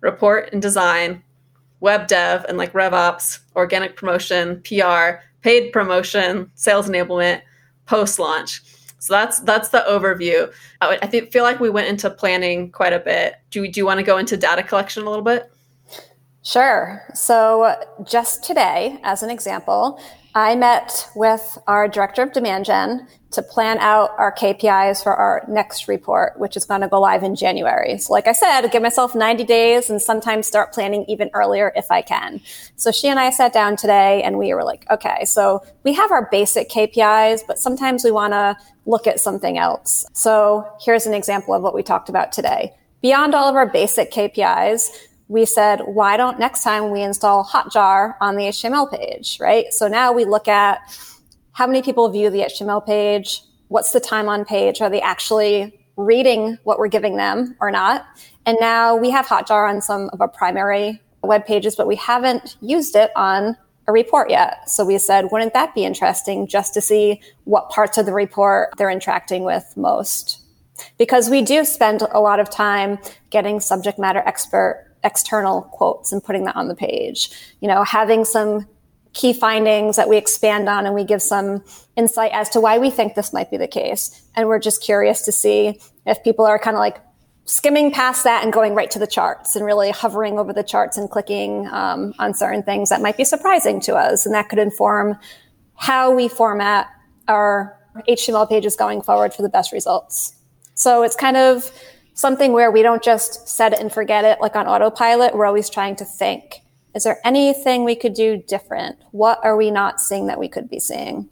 report 0.00 0.48
and 0.52 0.62
design, 0.62 1.22
web 1.80 2.06
dev 2.06 2.46
and 2.48 2.56
like 2.56 2.72
RevOps, 2.72 3.40
organic 3.56 3.94
promotion, 3.94 4.62
PR, 4.62 5.20
paid 5.42 5.70
promotion, 5.70 6.50
sales 6.54 6.88
enablement, 6.88 7.42
post 7.86 8.18
launch. 8.18 8.62
So 8.98 9.12
that's 9.12 9.40
that's 9.40 9.68
the 9.68 9.84
overview. 9.88 10.52
I, 10.80 10.98
I 11.02 11.06
think, 11.06 11.30
feel 11.30 11.42
like 11.42 11.60
we 11.60 11.68
went 11.68 11.88
into 11.88 12.08
planning 12.08 12.70
quite 12.70 12.94
a 12.94 12.98
bit. 12.98 13.34
Do, 13.50 13.68
do 13.68 13.78
you 13.78 13.84
want 13.84 13.98
to 14.00 14.04
go 14.04 14.16
into 14.16 14.36
data 14.36 14.62
collection 14.62 15.02
a 15.02 15.10
little 15.10 15.24
bit? 15.24 15.52
Sure. 16.44 17.02
So 17.14 17.74
just 18.04 18.44
today, 18.44 19.00
as 19.02 19.22
an 19.22 19.30
example, 19.30 19.98
I 20.34 20.54
met 20.56 21.08
with 21.16 21.56
our 21.66 21.88
director 21.88 22.22
of 22.22 22.32
demand 22.32 22.66
gen 22.66 23.08
to 23.30 23.42
plan 23.42 23.78
out 23.78 24.10
our 24.18 24.32
KPIs 24.32 25.02
for 25.02 25.14
our 25.14 25.42
next 25.48 25.88
report, 25.88 26.38
which 26.38 26.54
is 26.56 26.66
going 26.66 26.82
to 26.82 26.88
go 26.88 27.00
live 27.00 27.22
in 27.22 27.34
January. 27.34 27.96
So 27.96 28.12
like 28.12 28.26
I 28.26 28.32
said, 28.32 28.60
I 28.60 28.68
give 28.68 28.82
myself 28.82 29.14
90 29.14 29.44
days 29.44 29.88
and 29.88 30.02
sometimes 30.02 30.46
start 30.46 30.72
planning 30.74 31.06
even 31.08 31.30
earlier 31.32 31.72
if 31.76 31.90
I 31.90 32.02
can. 32.02 32.42
So 32.76 32.92
she 32.92 33.08
and 33.08 33.18
I 33.18 33.30
sat 33.30 33.54
down 33.54 33.76
today 33.76 34.22
and 34.22 34.36
we 34.36 34.52
were 34.52 34.64
like, 34.64 34.84
okay, 34.90 35.24
so 35.24 35.64
we 35.82 35.94
have 35.94 36.12
our 36.12 36.28
basic 36.30 36.68
KPIs, 36.68 37.40
but 37.46 37.58
sometimes 37.58 38.04
we 38.04 38.10
want 38.10 38.34
to 38.34 38.56
look 38.84 39.06
at 39.06 39.18
something 39.18 39.56
else. 39.56 40.04
So 40.12 40.68
here's 40.80 41.06
an 41.06 41.14
example 41.14 41.54
of 41.54 41.62
what 41.62 41.74
we 41.74 41.82
talked 41.82 42.10
about 42.10 42.32
today. 42.32 42.74
Beyond 43.00 43.34
all 43.34 43.48
of 43.48 43.56
our 43.56 43.66
basic 43.66 44.12
KPIs, 44.12 44.90
we 45.28 45.44
said, 45.46 45.80
why 45.86 46.16
don't 46.16 46.38
next 46.38 46.62
time 46.62 46.90
we 46.90 47.02
install 47.02 47.44
Hotjar 47.44 48.14
on 48.20 48.36
the 48.36 48.44
HTML 48.44 48.90
page, 48.90 49.38
right? 49.40 49.72
So 49.72 49.88
now 49.88 50.12
we 50.12 50.24
look 50.24 50.48
at 50.48 50.80
how 51.52 51.66
many 51.66 51.82
people 51.82 52.08
view 52.08 52.30
the 52.30 52.40
HTML 52.40 52.84
page, 52.84 53.42
what's 53.68 53.92
the 53.92 54.00
time 54.00 54.28
on 54.28 54.44
page, 54.44 54.80
are 54.80 54.90
they 54.90 55.00
actually 55.00 55.80
reading 55.96 56.58
what 56.64 56.78
we're 56.78 56.88
giving 56.88 57.16
them 57.16 57.56
or 57.60 57.70
not? 57.70 58.04
And 58.44 58.58
now 58.60 58.96
we 58.96 59.10
have 59.10 59.26
Hotjar 59.26 59.68
on 59.68 59.80
some 59.80 60.10
of 60.12 60.20
our 60.20 60.28
primary 60.28 61.00
web 61.22 61.46
pages, 61.46 61.76
but 61.76 61.86
we 61.86 61.96
haven't 61.96 62.56
used 62.60 62.96
it 62.96 63.10
on 63.16 63.56
a 63.86 63.92
report 63.92 64.30
yet. 64.30 64.68
So 64.68 64.84
we 64.84 64.98
said, 64.98 65.28
wouldn't 65.30 65.54
that 65.54 65.74
be 65.74 65.84
interesting 65.84 66.46
just 66.46 66.74
to 66.74 66.80
see 66.80 67.20
what 67.44 67.70
parts 67.70 67.98
of 67.98 68.06
the 68.06 68.12
report 68.12 68.70
they're 68.76 68.90
interacting 68.90 69.44
with 69.44 69.72
most? 69.76 70.40
Because 70.98 71.30
we 71.30 71.42
do 71.42 71.64
spend 71.64 72.02
a 72.02 72.20
lot 72.20 72.40
of 72.40 72.50
time 72.50 72.98
getting 73.30 73.60
subject 73.60 73.98
matter 73.98 74.22
expert 74.26 74.93
external 75.04 75.62
quotes 75.62 76.12
and 76.12 76.24
putting 76.24 76.44
that 76.44 76.56
on 76.56 76.68
the 76.68 76.74
page. 76.74 77.30
You 77.60 77.68
know, 77.68 77.84
having 77.84 78.24
some 78.24 78.66
key 79.12 79.32
findings 79.32 79.96
that 79.96 80.08
we 80.08 80.16
expand 80.16 80.68
on 80.68 80.86
and 80.86 80.94
we 80.94 81.04
give 81.04 81.22
some 81.22 81.62
insight 81.96 82.32
as 82.32 82.48
to 82.50 82.60
why 82.60 82.78
we 82.78 82.90
think 82.90 83.14
this 83.14 83.32
might 83.32 83.50
be 83.50 83.56
the 83.56 83.68
case. 83.68 84.22
And 84.34 84.48
we're 84.48 84.58
just 84.58 84.82
curious 84.82 85.22
to 85.22 85.32
see 85.32 85.80
if 86.04 86.22
people 86.24 86.44
are 86.44 86.58
kind 86.58 86.76
of 86.76 86.80
like 86.80 86.98
skimming 87.46 87.92
past 87.92 88.24
that 88.24 88.42
and 88.42 88.52
going 88.52 88.74
right 88.74 88.90
to 88.90 88.98
the 88.98 89.06
charts 89.06 89.54
and 89.54 89.64
really 89.64 89.90
hovering 89.90 90.38
over 90.38 90.52
the 90.52 90.62
charts 90.64 90.96
and 90.96 91.10
clicking 91.10 91.68
um, 91.68 92.14
on 92.18 92.34
certain 92.34 92.62
things 92.62 92.88
that 92.88 93.00
might 93.00 93.16
be 93.16 93.24
surprising 93.24 93.80
to 93.82 93.94
us. 93.94 94.26
And 94.26 94.34
that 94.34 94.48
could 94.48 94.58
inform 94.58 95.16
how 95.76 96.12
we 96.12 96.26
format 96.26 96.88
our 97.28 97.78
HTML 98.08 98.48
pages 98.48 98.74
going 98.76 99.02
forward 99.02 99.32
for 99.32 99.42
the 99.42 99.48
best 99.48 99.72
results. 99.72 100.34
So 100.74 101.02
it's 101.02 101.14
kind 101.16 101.36
of 101.36 101.70
something 102.14 102.52
where 102.52 102.70
we 102.70 102.82
don't 102.82 103.02
just 103.02 103.48
set 103.48 103.72
it 103.72 103.80
and 103.80 103.92
forget 103.92 104.24
it 104.24 104.40
like 104.40 104.56
on 104.56 104.66
autopilot. 104.66 105.34
We're 105.34 105.46
always 105.46 105.68
trying 105.68 105.96
to 105.96 106.04
think 106.04 106.62
is 106.94 107.02
there 107.02 107.18
anything 107.24 107.84
we 107.84 107.96
could 107.96 108.14
do 108.14 108.36
different? 108.36 108.96
What 109.10 109.40
are 109.42 109.56
we 109.56 109.72
not 109.72 110.00
seeing 110.00 110.28
that 110.28 110.38
we 110.38 110.48
could 110.48 110.70
be 110.70 110.78
seeing? 110.78 111.28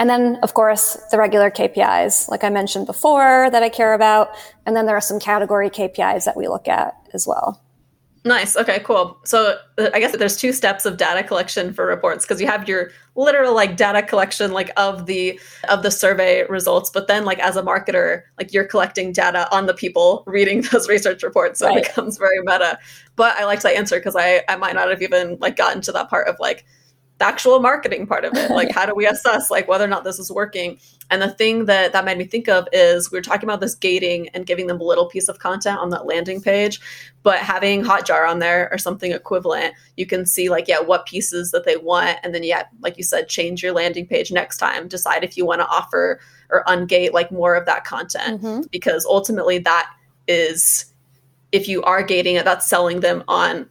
And 0.00 0.10
then, 0.10 0.36
of 0.42 0.54
course, 0.54 0.98
the 1.10 1.18
regular 1.18 1.50
KPIs, 1.50 2.28
like 2.28 2.42
I 2.42 2.48
mentioned 2.48 2.86
before, 2.86 3.48
that 3.50 3.62
I 3.62 3.68
care 3.68 3.94
about. 3.94 4.30
And 4.66 4.74
then 4.74 4.86
there 4.86 4.96
are 4.96 5.00
some 5.00 5.20
category 5.20 5.70
KPIs 5.70 6.24
that 6.24 6.36
we 6.36 6.48
look 6.48 6.66
at 6.66 6.94
as 7.14 7.26
well. 7.26 7.62
Nice. 8.24 8.56
Okay, 8.56 8.80
cool. 8.80 9.18
So 9.24 9.58
uh, 9.78 9.90
I 9.94 10.00
guess 10.00 10.16
there's 10.16 10.36
two 10.36 10.52
steps 10.52 10.84
of 10.84 10.96
data 10.96 11.22
collection 11.22 11.72
for 11.72 11.86
reports 11.86 12.24
because 12.24 12.40
you 12.40 12.46
have 12.46 12.68
your 12.68 12.90
literal 13.14 13.54
like 13.54 13.76
data 13.76 14.02
collection 14.02 14.52
like 14.52 14.70
of 14.76 15.06
the 15.06 15.38
of 15.68 15.82
the 15.82 15.90
survey 15.90 16.44
results, 16.48 16.90
but 16.90 17.06
then 17.06 17.24
like 17.24 17.38
as 17.38 17.56
a 17.56 17.62
marketer, 17.62 18.22
like 18.38 18.52
you're 18.52 18.64
collecting 18.64 19.12
data 19.12 19.48
on 19.54 19.66
the 19.66 19.74
people 19.74 20.24
reading 20.26 20.62
those 20.72 20.88
research 20.88 21.22
reports. 21.22 21.60
So 21.60 21.66
right. 21.66 21.78
it 21.78 21.84
becomes 21.86 22.18
very 22.18 22.40
meta. 22.40 22.78
But 23.16 23.36
I 23.36 23.44
liked 23.44 23.62
that 23.62 23.76
answer 23.76 23.98
because 23.98 24.16
I 24.16 24.42
I 24.48 24.56
might 24.56 24.74
not 24.74 24.90
have 24.90 25.02
even 25.02 25.38
like 25.40 25.56
gotten 25.56 25.80
to 25.82 25.92
that 25.92 26.10
part 26.10 26.28
of 26.28 26.36
like 26.40 26.64
the 27.18 27.24
actual 27.24 27.60
marketing 27.60 28.06
part 28.06 28.24
of 28.24 28.32
it 28.36 28.50
like 28.52 28.70
how 28.70 28.86
do 28.86 28.94
we 28.94 29.06
assess 29.06 29.50
like 29.50 29.68
whether 29.68 29.84
or 29.84 29.88
not 29.88 30.04
this 30.04 30.18
is 30.18 30.30
working 30.30 30.78
and 31.10 31.22
the 31.22 31.30
thing 31.30 31.64
that 31.64 31.92
that 31.92 32.04
made 32.04 32.18
me 32.18 32.24
think 32.24 32.48
of 32.48 32.68
is 32.72 33.10
we 33.10 33.18
were 33.18 33.22
talking 33.22 33.48
about 33.48 33.60
this 33.60 33.74
gating 33.74 34.28
and 34.30 34.46
giving 34.46 34.66
them 34.66 34.80
a 34.80 34.84
little 34.84 35.06
piece 35.06 35.28
of 35.28 35.38
content 35.38 35.78
on 35.78 35.90
that 35.90 36.06
landing 36.06 36.40
page 36.40 36.80
but 37.22 37.38
having 37.38 37.82
hotjar 37.82 38.28
on 38.28 38.38
there 38.38 38.68
or 38.70 38.78
something 38.78 39.12
equivalent 39.12 39.74
you 39.96 40.06
can 40.06 40.26
see 40.26 40.48
like 40.48 40.68
yeah 40.68 40.80
what 40.80 41.06
pieces 41.06 41.50
that 41.50 41.64
they 41.64 41.76
want 41.76 42.18
and 42.22 42.34
then 42.34 42.42
yeah 42.42 42.64
like 42.80 42.96
you 42.96 43.04
said 43.04 43.28
change 43.28 43.62
your 43.62 43.72
landing 43.72 44.06
page 44.06 44.30
next 44.30 44.58
time 44.58 44.88
decide 44.88 45.24
if 45.24 45.36
you 45.36 45.46
want 45.46 45.60
to 45.60 45.68
offer 45.68 46.20
or 46.50 46.64
ungate 46.64 47.12
like 47.12 47.30
more 47.30 47.54
of 47.54 47.66
that 47.66 47.84
content 47.84 48.42
mm-hmm. 48.42 48.62
because 48.70 49.04
ultimately 49.06 49.58
that 49.58 49.90
is 50.26 50.92
if 51.52 51.68
you 51.68 51.82
are 51.82 52.02
gating 52.02 52.36
it 52.36 52.44
that's 52.44 52.66
selling 52.66 53.00
them 53.00 53.24
on 53.28 53.68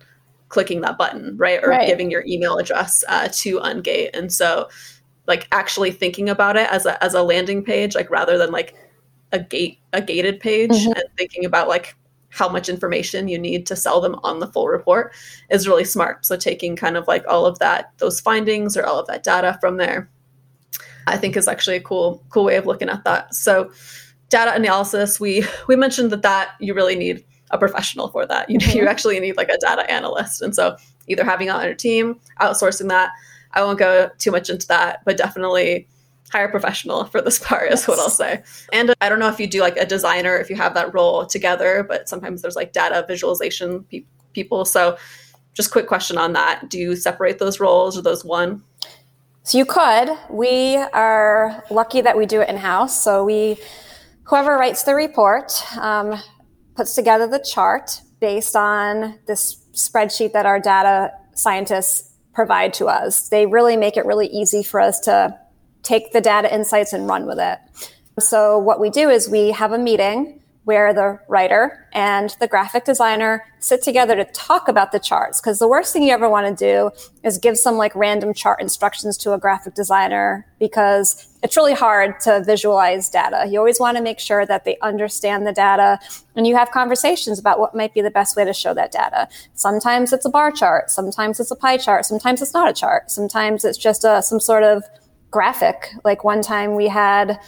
clicking 0.50 0.82
that 0.82 0.98
button, 0.98 1.36
right? 1.38 1.60
Or 1.64 1.70
right. 1.70 1.88
giving 1.88 2.10
your 2.10 2.24
email 2.26 2.58
address 2.58 3.04
uh, 3.08 3.28
to 3.32 3.60
Ungate. 3.60 4.12
And 4.14 4.32
so, 4.32 4.70
like, 5.28 5.48
actually 5.52 5.92
thinking 5.92 6.30
about 6.30 6.58
it 6.58 6.70
as 6.72 6.86
a 6.86 7.02
as 7.04 7.14
a 7.14 7.24
landing 7.24 7.64
page, 7.64 7.96
like 7.96 8.10
rather 8.10 8.38
than 8.38 8.52
like 8.52 8.76
a 9.32 9.40
gate 9.40 9.80
a 9.94 10.02
gated 10.02 10.40
page, 10.40 10.72
mm-hmm. 10.72 10.92
and 10.92 11.04
thinking 11.18 11.46
about 11.46 11.68
like 11.68 11.96
how 12.30 12.50
much 12.50 12.70
information 12.70 13.28
you 13.28 13.40
need 13.40 13.66
to 13.66 13.76
sell 13.76 14.02
them 14.02 14.16
on 14.24 14.40
the 14.40 14.48
full 14.48 14.68
report 14.68 15.14
is 15.50 15.68
really 15.68 15.84
smart. 15.84 16.26
So 16.26 16.36
taking 16.38 16.76
kind 16.76 16.98
of 16.98 17.08
like 17.08 17.26
all 17.28 17.46
of 17.46 17.60
that 17.60 17.94
those 17.98 18.20
findings 18.20 18.78
or 18.78 18.86
all 18.86 19.00
of 19.00 19.08
that 19.08 19.24
data 19.24 19.58
from 19.60 19.78
there, 19.78 20.10
I 21.08 21.18
think 21.18 21.36
is 21.36 21.48
actually 21.48 21.78
a 21.78 21.82
cool 21.82 22.24
cool 22.30 22.46
way 22.46 22.56
of 22.56 22.66
looking 22.66 22.90
at 22.90 23.04
that. 23.06 23.34
So 23.34 23.72
data 24.30 24.54
analysis, 24.54 25.20
we 25.20 25.46
we 25.68 25.76
mentioned 25.76 26.12
that 26.12 26.22
that 26.22 26.52
you 26.60 26.74
really 26.74 26.96
need 26.96 27.24
a 27.52 27.58
professional 27.58 28.10
for 28.10 28.26
that. 28.26 28.50
You, 28.50 28.60
mm-hmm. 28.60 28.78
you 28.78 28.88
actually 28.88 29.20
need 29.20 29.38
like 29.38 29.50
a 29.50 29.58
data 29.58 29.90
analyst. 29.90 30.42
And 30.42 30.56
so 30.56 30.78
either 31.08 31.24
having 31.24 31.50
on 31.50 31.64
your 31.66 31.76
team, 31.76 32.20
outsourcing 32.42 32.90
that. 32.90 33.12
I 33.54 33.64
won't 33.64 33.80
go 33.80 34.10
too 34.18 34.32
much 34.32 34.50
into 34.50 34.68
that, 34.68 35.04
but 35.06 35.18
definitely 35.18 35.88
hire 36.32 36.45
a 36.45 36.52
professional 36.52 37.06
for 37.06 37.22
this 37.22 37.39
part 37.39 37.70
yes. 37.70 37.82
is 37.82 37.88
what 37.88 38.00
I'll 38.00 38.10
say. 38.10 38.43
And 38.74 38.93
I 39.02 39.10
don't 39.10 39.20
know 39.20 39.30
if 39.30 39.39
you 39.39 39.48
do 39.48 39.62
like 39.62 39.78
a 39.78 39.86
designer, 39.86 40.38
if 40.38 40.50
you 40.50 40.56
have 40.56 40.74
that 40.74 40.93
role 40.93 41.26
together, 41.26 41.86
but 41.88 42.10
sometimes 42.10 42.41
there's 42.41 42.56
like 42.56 42.74
data 42.74 43.06
visualization 43.08 43.84
pe- 43.84 44.06
people. 44.34 44.66
So 44.66 44.98
just 45.54 45.72
quick 45.72 45.88
question 45.88 46.18
on 46.18 46.34
that. 46.34 46.70
Do 46.70 46.78
you 46.78 46.95
separate 46.95 47.39
those 47.39 47.60
roles 47.60 47.98
or 47.98 48.02
those 48.02 48.24
one? 48.24 48.64
So 49.43 49.58
you 49.58 49.66
could. 49.66 50.10
We 50.30 50.76
are 50.76 51.64
lucky 51.72 52.02
that 52.02 52.18
we 52.18 52.26
do 52.26 52.41
it 52.41 52.50
in 52.50 52.58
house. 52.58 53.02
So 53.02 53.24
we, 53.24 53.58
whoever 54.24 54.58
writes 54.58 54.84
the 54.84 54.93
report, 54.93 55.54
um, 55.78 56.22
puts 56.76 56.93
together 56.93 57.28
the 57.28 57.39
chart 57.39 58.02
based 58.20 58.56
on 58.56 59.18
this 59.26 59.64
spreadsheet 59.74 60.34
that 60.34 60.45
our 60.45 60.60
data 60.60 61.12
scientists 61.34 62.07
provide 62.38 62.72
to 62.72 62.86
us. 62.86 63.30
They 63.30 63.48
really 63.48 63.76
make 63.76 63.98
it 63.98 64.06
really 64.06 64.28
easy 64.28 64.62
for 64.62 64.80
us 64.80 65.00
to 65.00 65.36
take 65.82 66.14
the 66.14 66.22
data 66.22 66.54
insights 66.54 66.94
and 66.94 67.08
run 67.08 67.26
with 67.26 67.40
it. 67.40 67.58
So 68.20 68.60
what 68.60 68.80
we 68.80 68.92
do 68.92 69.10
is 69.10 69.28
we 69.28 69.50
have 69.54 69.72
a 69.72 69.78
meeting 69.80 70.44
where 70.64 70.94
the 70.94 71.18
writer 71.28 71.88
and 71.94 72.36
the 72.40 72.48
graphic 72.48 72.86
designer 72.86 73.44
sit 73.58 73.82
together 73.82 74.16
to 74.16 74.24
talk 74.26 74.68
about 74.68 74.92
the 74.92 75.00
charts. 75.00 75.42
Because 75.42 75.58
the 75.58 75.68
worst 75.68 75.92
thing 75.92 76.04
you 76.04 76.14
ever 76.14 76.30
want 76.30 76.46
to 76.46 76.54
do 76.54 76.92
is 77.24 77.40
give 77.40 77.58
some 77.58 77.76
like 77.76 77.96
random 77.96 78.36
chart 78.36 78.62
instructions 78.62 79.18
to 79.18 79.34
a 79.34 79.40
graphic 79.40 79.74
designer 79.74 80.46
because 80.60 81.27
it's 81.44 81.56
really 81.56 81.74
hard 81.74 82.20
to 82.22 82.44
visualize 82.44 83.10
data. 83.10 83.46
You 83.48 83.60
always 83.60 83.80
want 83.80 83.98
to 83.98 84.04
make 84.04 84.20
sure 84.20 84.46
that 84.46 84.66
they 84.66 84.78
understand 84.82 85.46
the 85.46 85.54
data 85.54 86.00
and 86.36 86.48
you 86.48 86.56
have 86.56 86.72
conversations 86.72 87.38
about 87.38 87.60
what 87.60 87.76
might 87.76 87.94
be 87.94 88.02
the 88.02 88.12
best 88.12 88.36
way 88.36 88.44
to 88.44 88.54
show 88.54 88.74
that 88.74 88.92
data. 88.92 89.28
Sometimes 89.54 90.14
it's 90.14 90.26
a 90.26 90.30
bar 90.30 90.52
chart, 90.52 90.90
sometimes 90.90 91.40
it's 91.40 91.52
a 91.52 91.56
pie 91.56 91.78
chart, 91.78 92.06
sometimes 92.06 92.42
it's 92.42 92.54
not 92.54 92.70
a 92.70 92.74
chart, 92.74 93.12
sometimes 93.12 93.66
it's 93.66 93.78
just 93.78 94.04
a, 94.04 94.22
some 94.22 94.40
sort 94.40 94.64
of 94.64 94.84
graphic. 95.30 95.94
Like 96.04 96.24
one 96.24 96.42
time 96.42 96.76
we 96.76 96.88
had 96.88 97.40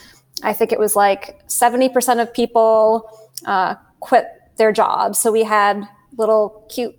I 0.42 0.52
think 0.52 0.72
it 0.72 0.78
was 0.78 0.96
like 0.96 1.46
70% 1.48 2.22
of 2.22 2.32
people 2.32 3.10
uh, 3.44 3.74
quit 4.00 4.26
their 4.56 4.72
jobs. 4.72 5.18
So 5.18 5.32
we 5.32 5.42
had 5.42 5.86
little 6.16 6.66
cute 6.70 6.96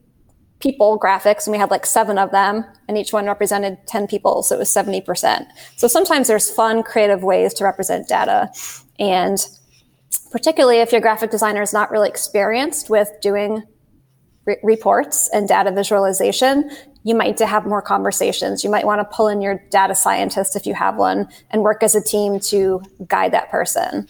people 0.62 1.00
graphics 1.00 1.46
and 1.46 1.52
we 1.52 1.58
had 1.58 1.72
like 1.72 1.86
seven 1.86 2.18
of 2.18 2.32
them 2.32 2.66
and 2.88 2.98
each 2.98 3.12
one 3.12 3.26
represented 3.26 3.78
10 3.88 4.08
people. 4.08 4.44
So 4.44 4.56
it 4.56 4.60
was 4.60 4.70
70%. 4.70 5.46
So 5.76 5.88
sometimes 5.88 6.28
there's 6.28 6.50
fun, 6.50 6.84
creative 6.84 7.24
ways 7.24 7.54
to 7.56 7.64
represent 7.64 8.08
data. 8.08 8.50
And 9.00 9.46
particularly 10.32 10.78
if 10.78 10.92
your 10.92 11.02
graphic 11.02 11.32
designer 11.32 11.62
is 11.62 11.74
not 11.74 11.92
really 11.92 12.10
experienced 12.10 12.90
with 12.90 13.10
doing 13.22 13.64
re- 14.46 14.58
reports 14.64 15.30
and 15.34 15.48
data 15.48 15.72
visualization, 15.72 16.70
you 17.04 17.16
might 17.16 17.38
to 17.38 17.46
have 17.46 17.66
more 17.66 17.82
conversations. 17.82 18.64
You 18.64 18.70
might 18.70 18.86
want 18.86 19.00
to 19.00 19.16
pull 19.16 19.28
in 19.28 19.42
your 19.42 19.64
data 19.72 19.96
scientist 19.96 20.56
if 20.56 20.66
you 20.66 20.74
have 20.74 20.98
one 20.98 21.28
and 21.50 21.64
work 21.64 21.84
as 21.84 21.96
a 21.96 22.02
team 22.02 22.40
to 22.42 22.82
guide 23.08 23.34
that 23.34 23.50
person. 23.50 24.08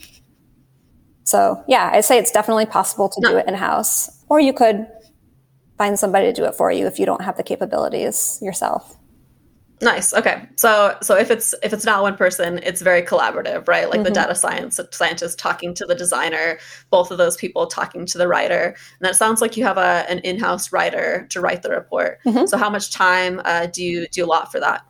So 1.24 1.64
yeah, 1.68 1.90
I 1.94 2.02
say 2.02 2.18
it's 2.18 2.32
definitely 2.32 2.66
possible 2.66 3.08
to 3.08 3.22
do 3.22 3.38
it 3.38 3.48
in 3.48 3.54
house, 3.54 4.10
or 4.28 4.40
you 4.40 4.52
could 4.52 4.88
find 5.82 5.98
somebody 5.98 6.28
to 6.28 6.34
do 6.34 6.46
it 6.46 6.54
for 6.54 6.72
you 6.72 6.86
if 6.86 7.00
you 7.00 7.08
don't 7.08 7.24
have 7.24 7.38
the 7.38 7.44
capabilities 7.44 8.38
yourself. 8.40 8.98
Nice. 9.82 10.14
Okay. 10.14 10.48
So 10.58 10.96
so 11.02 11.18
if 11.18 11.32
it's 11.32 11.56
if 11.64 11.74
it's 11.74 11.86
not 11.86 12.04
one 12.04 12.16
person, 12.16 12.60
it's 12.62 12.84
very 12.84 13.02
collaborative, 13.02 13.68
right? 13.68 13.90
Like 13.90 14.02
mm-hmm. 14.02 14.04
the 14.04 14.12
data 14.12 14.36
science 14.36 14.80
scientist 14.92 15.40
talking 15.40 15.74
to 15.74 15.86
the 15.88 15.96
designer, 15.96 16.60
both 16.92 17.10
of 17.10 17.18
those 17.18 17.36
people 17.36 17.66
talking 17.66 18.06
to 18.06 18.20
the 18.20 18.28
writer. 18.28 18.64
And 19.00 19.08
that 19.08 19.16
sounds 19.16 19.42
like 19.42 19.58
you 19.58 19.64
have 19.64 19.80
a 19.80 20.06
an 20.08 20.20
in-house 20.20 20.72
writer 20.72 21.26
to 21.32 21.42
write 21.42 21.64
the 21.64 21.72
report. 21.72 22.20
Mm-hmm. 22.28 22.46
So 22.46 22.58
how 22.58 22.70
much 22.70 22.92
time 22.92 23.42
uh, 23.44 23.66
do 23.66 23.84
you 23.84 24.08
do 24.12 24.22
you 24.22 24.28
lot 24.28 24.52
for 24.52 24.60
that? 24.60 24.86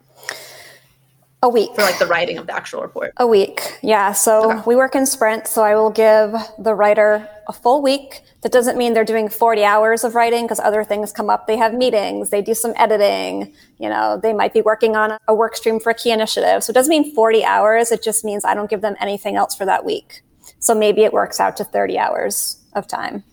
A 1.44 1.50
week. 1.50 1.74
For 1.74 1.82
like 1.82 1.98
the 1.98 2.06
writing 2.06 2.38
of 2.38 2.46
the 2.46 2.54
actual 2.54 2.82
report. 2.82 3.14
A 3.18 3.26
week. 3.26 3.80
Yeah. 3.82 4.12
So 4.14 4.52
okay. 4.52 4.62
we 4.68 4.76
work 4.76 4.94
in 4.94 5.08
sprints. 5.08 5.52
So 5.52 5.64
I 5.64 5.76
will 5.76 5.90
give 5.90 6.36
the 6.60 6.76
writer 6.76 7.28
a 7.48 7.54
full 7.54 7.82
week. 7.82 8.22
That 8.42 8.52
doesn't 8.52 8.78
mean 8.78 8.94
they're 8.94 9.06
doing 9.06 9.28
40 9.28 9.64
hours 9.64 10.04
of 10.04 10.14
writing 10.14 10.46
because 10.46 10.60
other 10.60 10.84
things 10.84 11.12
come 11.12 11.30
up. 11.30 11.48
They 11.48 11.58
have 11.58 11.74
meetings, 11.74 12.30
they 12.30 12.42
do 12.42 12.54
some 12.54 12.74
editing, 12.76 13.54
you 13.78 13.90
know, 13.90 14.20
they 14.22 14.34
might 14.34 14.54
be 14.54 14.62
working 14.62 14.96
on 14.96 15.18
a 15.28 15.34
work 15.36 15.56
stream 15.56 15.80
for 15.80 15.92
a 15.92 15.94
key 15.94 16.12
initiative. 16.12 16.64
So 16.64 16.72
it 16.72 16.74
doesn't 16.74 16.90
mean 16.90 17.14
40 17.14 17.44
hours. 17.44 17.92
It 17.92 18.04
just 18.04 18.24
means 18.24 18.46
I 18.46 18.56
don't 18.56 18.70
give 18.70 18.82
them 18.82 18.96
anything 19.00 19.36
else 19.36 19.56
for 19.56 19.66
that 19.66 19.86
week. 19.86 20.24
So 20.60 20.74
maybe 20.74 21.04
it 21.04 21.14
works 21.14 21.40
out 21.40 21.58
to 21.58 21.64
30 21.64 21.98
hours 21.98 22.64
of 22.74 22.88
time. 22.88 23.24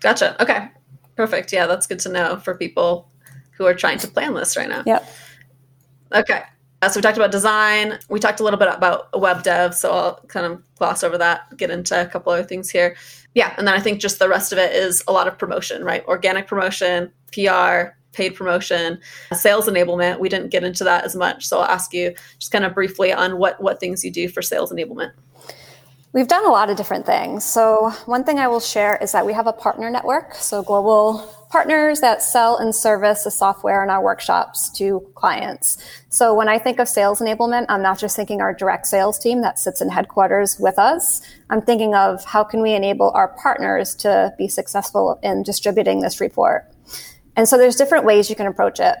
Gotcha. 0.00 0.40
Okay. 0.42 0.68
Perfect. 1.16 1.52
Yeah, 1.52 1.66
that's 1.66 1.86
good 1.86 2.00
to 2.00 2.08
know 2.08 2.36
for 2.38 2.56
people 2.56 3.10
who 3.52 3.66
are 3.66 3.74
trying 3.74 3.98
to 3.98 4.08
plan 4.08 4.34
this 4.34 4.56
right 4.56 4.68
now. 4.68 4.82
Yep. 4.86 5.08
Okay. 6.14 6.42
Uh, 6.84 6.88
so 6.90 6.98
we 6.98 7.02
talked 7.02 7.16
about 7.16 7.30
design. 7.30 7.98
We 8.10 8.20
talked 8.20 8.40
a 8.40 8.44
little 8.44 8.58
bit 8.58 8.68
about 8.68 9.18
web 9.18 9.42
dev. 9.42 9.74
So 9.74 9.90
I'll 9.90 10.20
kind 10.28 10.44
of 10.44 10.62
gloss 10.76 11.02
over 11.02 11.16
that, 11.16 11.56
get 11.56 11.70
into 11.70 11.98
a 11.98 12.04
couple 12.04 12.30
other 12.30 12.44
things 12.44 12.68
here. 12.68 12.94
Yeah. 13.34 13.54
And 13.56 13.66
then 13.66 13.74
I 13.74 13.80
think 13.80 14.00
just 14.00 14.18
the 14.18 14.28
rest 14.28 14.52
of 14.52 14.58
it 14.58 14.74
is 14.74 15.02
a 15.08 15.12
lot 15.12 15.26
of 15.26 15.38
promotion, 15.38 15.82
right? 15.82 16.04
Organic 16.04 16.46
promotion, 16.46 17.10
PR, 17.32 17.94
paid 18.12 18.34
promotion, 18.34 19.00
sales 19.32 19.66
enablement. 19.66 20.20
We 20.20 20.28
didn't 20.28 20.50
get 20.50 20.62
into 20.62 20.84
that 20.84 21.04
as 21.04 21.16
much. 21.16 21.46
So 21.46 21.60
I'll 21.60 21.70
ask 21.70 21.94
you 21.94 22.14
just 22.38 22.52
kind 22.52 22.66
of 22.66 22.74
briefly 22.74 23.14
on 23.14 23.38
what, 23.38 23.62
what 23.62 23.80
things 23.80 24.04
you 24.04 24.10
do 24.10 24.28
for 24.28 24.42
sales 24.42 24.70
enablement. 24.70 25.12
We've 26.14 26.28
done 26.28 26.46
a 26.46 26.50
lot 26.50 26.70
of 26.70 26.76
different 26.76 27.06
things. 27.06 27.42
So, 27.42 27.90
one 28.06 28.22
thing 28.22 28.38
I 28.38 28.46
will 28.46 28.60
share 28.60 28.96
is 29.02 29.10
that 29.10 29.26
we 29.26 29.32
have 29.32 29.48
a 29.48 29.52
partner 29.52 29.90
network. 29.90 30.36
So, 30.36 30.62
global 30.62 31.28
partners 31.50 32.00
that 32.02 32.22
sell 32.22 32.56
and 32.56 32.72
service 32.72 33.24
the 33.24 33.32
software 33.32 33.82
in 33.82 33.90
our 33.90 34.00
workshops 34.00 34.70
to 34.78 35.04
clients. 35.16 35.76
So, 36.10 36.32
when 36.32 36.48
I 36.48 36.56
think 36.60 36.78
of 36.78 36.88
sales 36.88 37.18
enablement, 37.18 37.66
I'm 37.68 37.82
not 37.82 37.98
just 37.98 38.14
thinking 38.14 38.40
our 38.40 38.54
direct 38.54 38.86
sales 38.86 39.18
team 39.18 39.40
that 39.40 39.58
sits 39.58 39.80
in 39.80 39.88
headquarters 39.88 40.56
with 40.60 40.78
us. 40.78 41.20
I'm 41.50 41.62
thinking 41.62 41.96
of 41.96 42.24
how 42.24 42.44
can 42.44 42.62
we 42.62 42.74
enable 42.74 43.10
our 43.10 43.34
partners 43.42 43.96
to 43.96 44.32
be 44.38 44.46
successful 44.46 45.18
in 45.24 45.42
distributing 45.42 45.98
this 45.98 46.20
report. 46.20 46.70
And 47.34 47.48
so, 47.48 47.58
there's 47.58 47.74
different 47.74 48.04
ways 48.04 48.30
you 48.30 48.36
can 48.36 48.46
approach 48.46 48.78
it. 48.78 48.94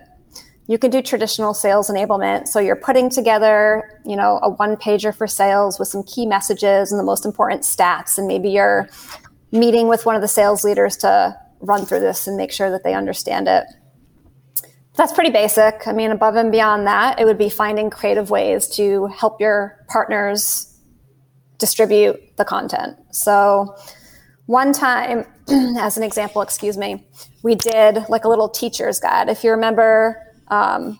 You 0.66 0.78
can 0.78 0.90
do 0.90 1.02
traditional 1.02 1.52
sales 1.52 1.90
enablement. 1.90 2.48
So 2.48 2.58
you're 2.58 2.76
putting 2.76 3.10
together, 3.10 4.00
you 4.04 4.16
know, 4.16 4.40
a 4.42 4.48
one 4.48 4.76
pager 4.76 5.14
for 5.14 5.26
sales 5.26 5.78
with 5.78 5.88
some 5.88 6.02
key 6.04 6.26
messages 6.26 6.90
and 6.90 6.98
the 6.98 7.04
most 7.04 7.26
important 7.26 7.62
stats. 7.62 8.16
And 8.16 8.26
maybe 8.26 8.50
you're 8.50 8.88
meeting 9.52 9.88
with 9.88 10.06
one 10.06 10.16
of 10.16 10.22
the 10.22 10.28
sales 10.28 10.64
leaders 10.64 10.96
to 10.98 11.36
run 11.60 11.84
through 11.84 12.00
this 12.00 12.26
and 12.26 12.36
make 12.36 12.50
sure 12.50 12.70
that 12.70 12.82
they 12.82 12.94
understand 12.94 13.46
it. 13.46 13.64
That's 14.96 15.12
pretty 15.12 15.30
basic. 15.30 15.86
I 15.86 15.92
mean, 15.92 16.10
above 16.10 16.36
and 16.36 16.50
beyond 16.50 16.86
that, 16.86 17.20
it 17.20 17.24
would 17.24 17.38
be 17.38 17.48
finding 17.48 17.90
creative 17.90 18.30
ways 18.30 18.68
to 18.76 19.06
help 19.06 19.40
your 19.40 19.84
partners 19.88 20.78
distribute 21.58 22.36
the 22.36 22.44
content. 22.44 22.96
So, 23.10 23.76
one 24.46 24.72
time, 24.72 25.26
as 25.48 25.96
an 25.96 26.02
example, 26.02 26.42
excuse 26.42 26.76
me, 26.76 27.06
we 27.42 27.54
did 27.54 28.04
like 28.08 28.24
a 28.24 28.28
little 28.28 28.48
teacher's 28.48 29.00
guide. 29.00 29.28
If 29.28 29.42
you 29.42 29.50
remember 29.50 30.24
um, 30.48 30.98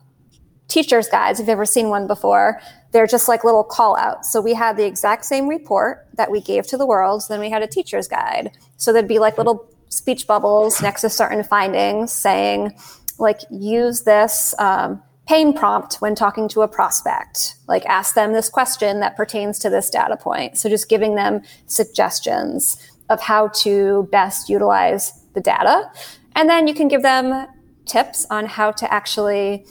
teacher's 0.68 1.08
guides, 1.08 1.38
if 1.38 1.44
you've 1.44 1.50
ever 1.50 1.66
seen 1.66 1.88
one 1.88 2.06
before, 2.06 2.60
they're 2.92 3.06
just 3.06 3.28
like 3.28 3.44
little 3.44 3.64
call 3.64 3.96
outs. 3.96 4.32
So 4.32 4.40
we 4.40 4.54
had 4.54 4.76
the 4.76 4.86
exact 4.86 5.24
same 5.24 5.48
report 5.48 6.06
that 6.14 6.30
we 6.30 6.40
gave 6.40 6.66
to 6.68 6.76
the 6.76 6.86
world. 6.86 7.22
Then 7.28 7.40
we 7.40 7.50
had 7.50 7.62
a 7.62 7.66
teacher's 7.66 8.08
guide. 8.08 8.50
So 8.76 8.92
there'd 8.92 9.08
be 9.08 9.18
like 9.18 9.36
little 9.36 9.68
speech 9.88 10.26
bubbles 10.26 10.80
next 10.80 11.02
to 11.02 11.10
certain 11.10 11.44
findings 11.44 12.12
saying, 12.12 12.76
like, 13.18 13.40
use 13.50 14.02
this 14.02 14.54
um, 14.58 15.02
pain 15.26 15.52
prompt 15.52 15.96
when 15.96 16.14
talking 16.14 16.48
to 16.48 16.62
a 16.62 16.68
prospect. 16.68 17.56
Like, 17.68 17.84
ask 17.86 18.14
them 18.14 18.32
this 18.32 18.48
question 18.48 19.00
that 19.00 19.16
pertains 19.16 19.58
to 19.60 19.70
this 19.70 19.90
data 19.90 20.16
point. 20.16 20.58
So 20.58 20.68
just 20.68 20.88
giving 20.88 21.14
them 21.14 21.42
suggestions 21.66 22.76
of 23.10 23.20
how 23.20 23.48
to 23.48 24.08
best 24.10 24.48
utilize 24.48 25.12
the 25.34 25.40
data. 25.40 25.90
And 26.34 26.48
then 26.48 26.66
you 26.66 26.74
can 26.74 26.88
give 26.88 27.02
them 27.02 27.46
tips 27.86 28.26
on 28.30 28.46
how 28.46 28.70
to 28.72 28.92
actually 28.92 29.66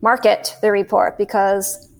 market 0.00 0.56
the 0.62 0.70
report 0.70 1.18
because 1.18 1.90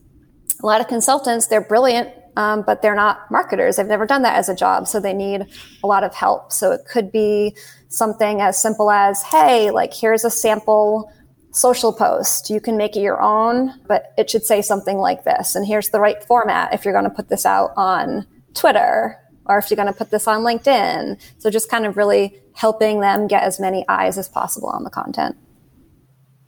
a 0.63 0.67
lot 0.67 0.81
of 0.81 0.89
consultants, 0.89 1.47
they're 1.47 1.61
brilliant, 1.61 2.11
um, 2.37 2.63
but 2.67 2.83
they're 2.83 2.95
not 2.95 3.31
marketers. 3.31 3.77
They've 3.77 3.87
never 3.87 4.07
done 4.07 4.23
that 4.23 4.37
as 4.37 4.49
a 4.49 4.55
job. 4.55 4.87
So 4.87 5.01
they 5.01 5.13
need 5.13 5.47
a 5.83 5.87
lot 5.87 6.05
of 6.05 6.15
help. 6.15 6.53
So 6.53 6.73
it 6.73 6.83
could 6.91 7.11
be 7.11 7.57
something 7.89 8.41
as 8.41 8.61
simple 8.61 8.91
as, 8.91 9.23
hey, 9.23 9.71
like 9.71 9.95
here's 9.95 10.25
a 10.25 10.31
sample 10.31 11.11
social 11.53 11.93
post. 11.93 12.51
You 12.51 12.61
can 12.61 12.77
make 12.77 12.97
it 12.97 13.01
your 13.01 13.21
own, 13.21 13.73
but 13.87 14.13
it 14.19 14.29
should 14.29 14.45
say 14.45 14.61
something 14.61 14.99
like 14.99 15.25
this. 15.25 15.55
And 15.55 15.67
here's 15.67 15.89
the 15.89 16.01
right 16.01 16.23
format 16.23 16.75
if 16.75 16.85
you're 16.85 16.95
going 16.95 17.05
to 17.05 17.11
put 17.11 17.29
this 17.29 17.47
out 17.47 17.73
on 17.77 18.27
Twitter 18.53 19.19
or 19.47 19.59
if 19.59 19.71
you're 19.71 19.77
going 19.77 19.93
to 19.93 19.95
put 19.95 20.11
this 20.11 20.29
on 20.29 20.43
LinkedIn. 20.43 21.19
So 21.39 21.51
just 21.51 21.71
kind 21.71 21.87
of 21.87 21.97
really 21.97 22.39
helping 22.55 23.01
them 23.01 23.27
get 23.27 23.43
as 23.43 23.59
many 23.59 23.85
eyes 23.89 24.19
as 24.19 24.29
possible 24.29 24.69
on 24.69 24.85
the 24.85 24.91
content. 24.91 25.37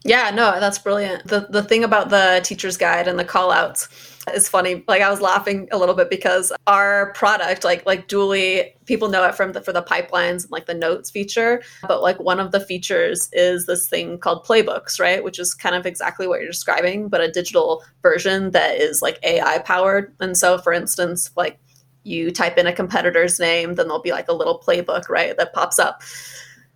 Yeah, 0.05 0.31
no, 0.31 0.61
that's 0.61 0.79
brilliant. 0.79 1.27
The 1.27 1.49
the 1.51 1.63
thing 1.63 1.83
about 1.83 2.09
the 2.09 2.41
teacher's 2.45 2.77
guide 2.77 3.09
and 3.09 3.19
the 3.19 3.25
call 3.25 3.51
outs 3.51 3.89
is 4.33 4.49
funny. 4.49 4.85
Like 4.87 5.03
I 5.03 5.11
was 5.11 5.21
laughing 5.21 5.69
a 5.73 5.79
little 5.79 5.95
bit 5.95 6.09
because 6.09 6.53
our 6.69 7.13
product, 7.15 7.65
like 7.65 7.85
like 7.85 8.09
Dooly, 8.09 8.73
people 8.87 9.09
know 9.09 9.25
it 9.25 9.35
from 9.35 9.53
the 9.53 9.61
for 9.61 9.73
the 9.73 9.83
pipelines 9.83 10.45
and 10.45 10.51
like 10.53 10.67
the 10.67 10.75
notes 10.75 11.11
feature. 11.11 11.63
But 11.87 12.01
like 12.01 12.21
one 12.21 12.39
of 12.39 12.53
the 12.53 12.61
features 12.61 13.29
is 13.33 13.67
this 13.67 13.89
thing 13.89 14.19
called 14.19 14.47
playbooks, 14.47 15.01
right? 15.01 15.23
Which 15.23 15.39
is 15.39 15.53
kind 15.53 15.75
of 15.75 15.85
exactly 15.85 16.29
what 16.29 16.41
you're 16.41 16.49
describing, 16.51 17.09
but 17.09 17.21
a 17.21 17.31
digital 17.31 17.83
version 18.01 18.53
that 18.53 18.77
is 18.77 19.03
like 19.03 19.19
AI 19.25 19.59
powered. 19.59 20.15
And 20.21 20.37
so 20.37 20.59
for 20.59 20.73
instance, 20.73 21.31
like 21.37 21.59
you 22.05 22.31
type 22.31 22.57
in 22.57 22.69
a 22.69 22.73
competitor's 22.73 23.41
name, 23.41 23.75
then 23.75 23.89
there'll 23.89 24.01
be 24.01 24.13
like 24.13 24.29
a 24.29 24.33
little 24.35 24.61
playbook, 24.65 25.09
right, 25.09 25.37
that 25.37 25.53
pops 25.53 25.79
up. 25.81 26.03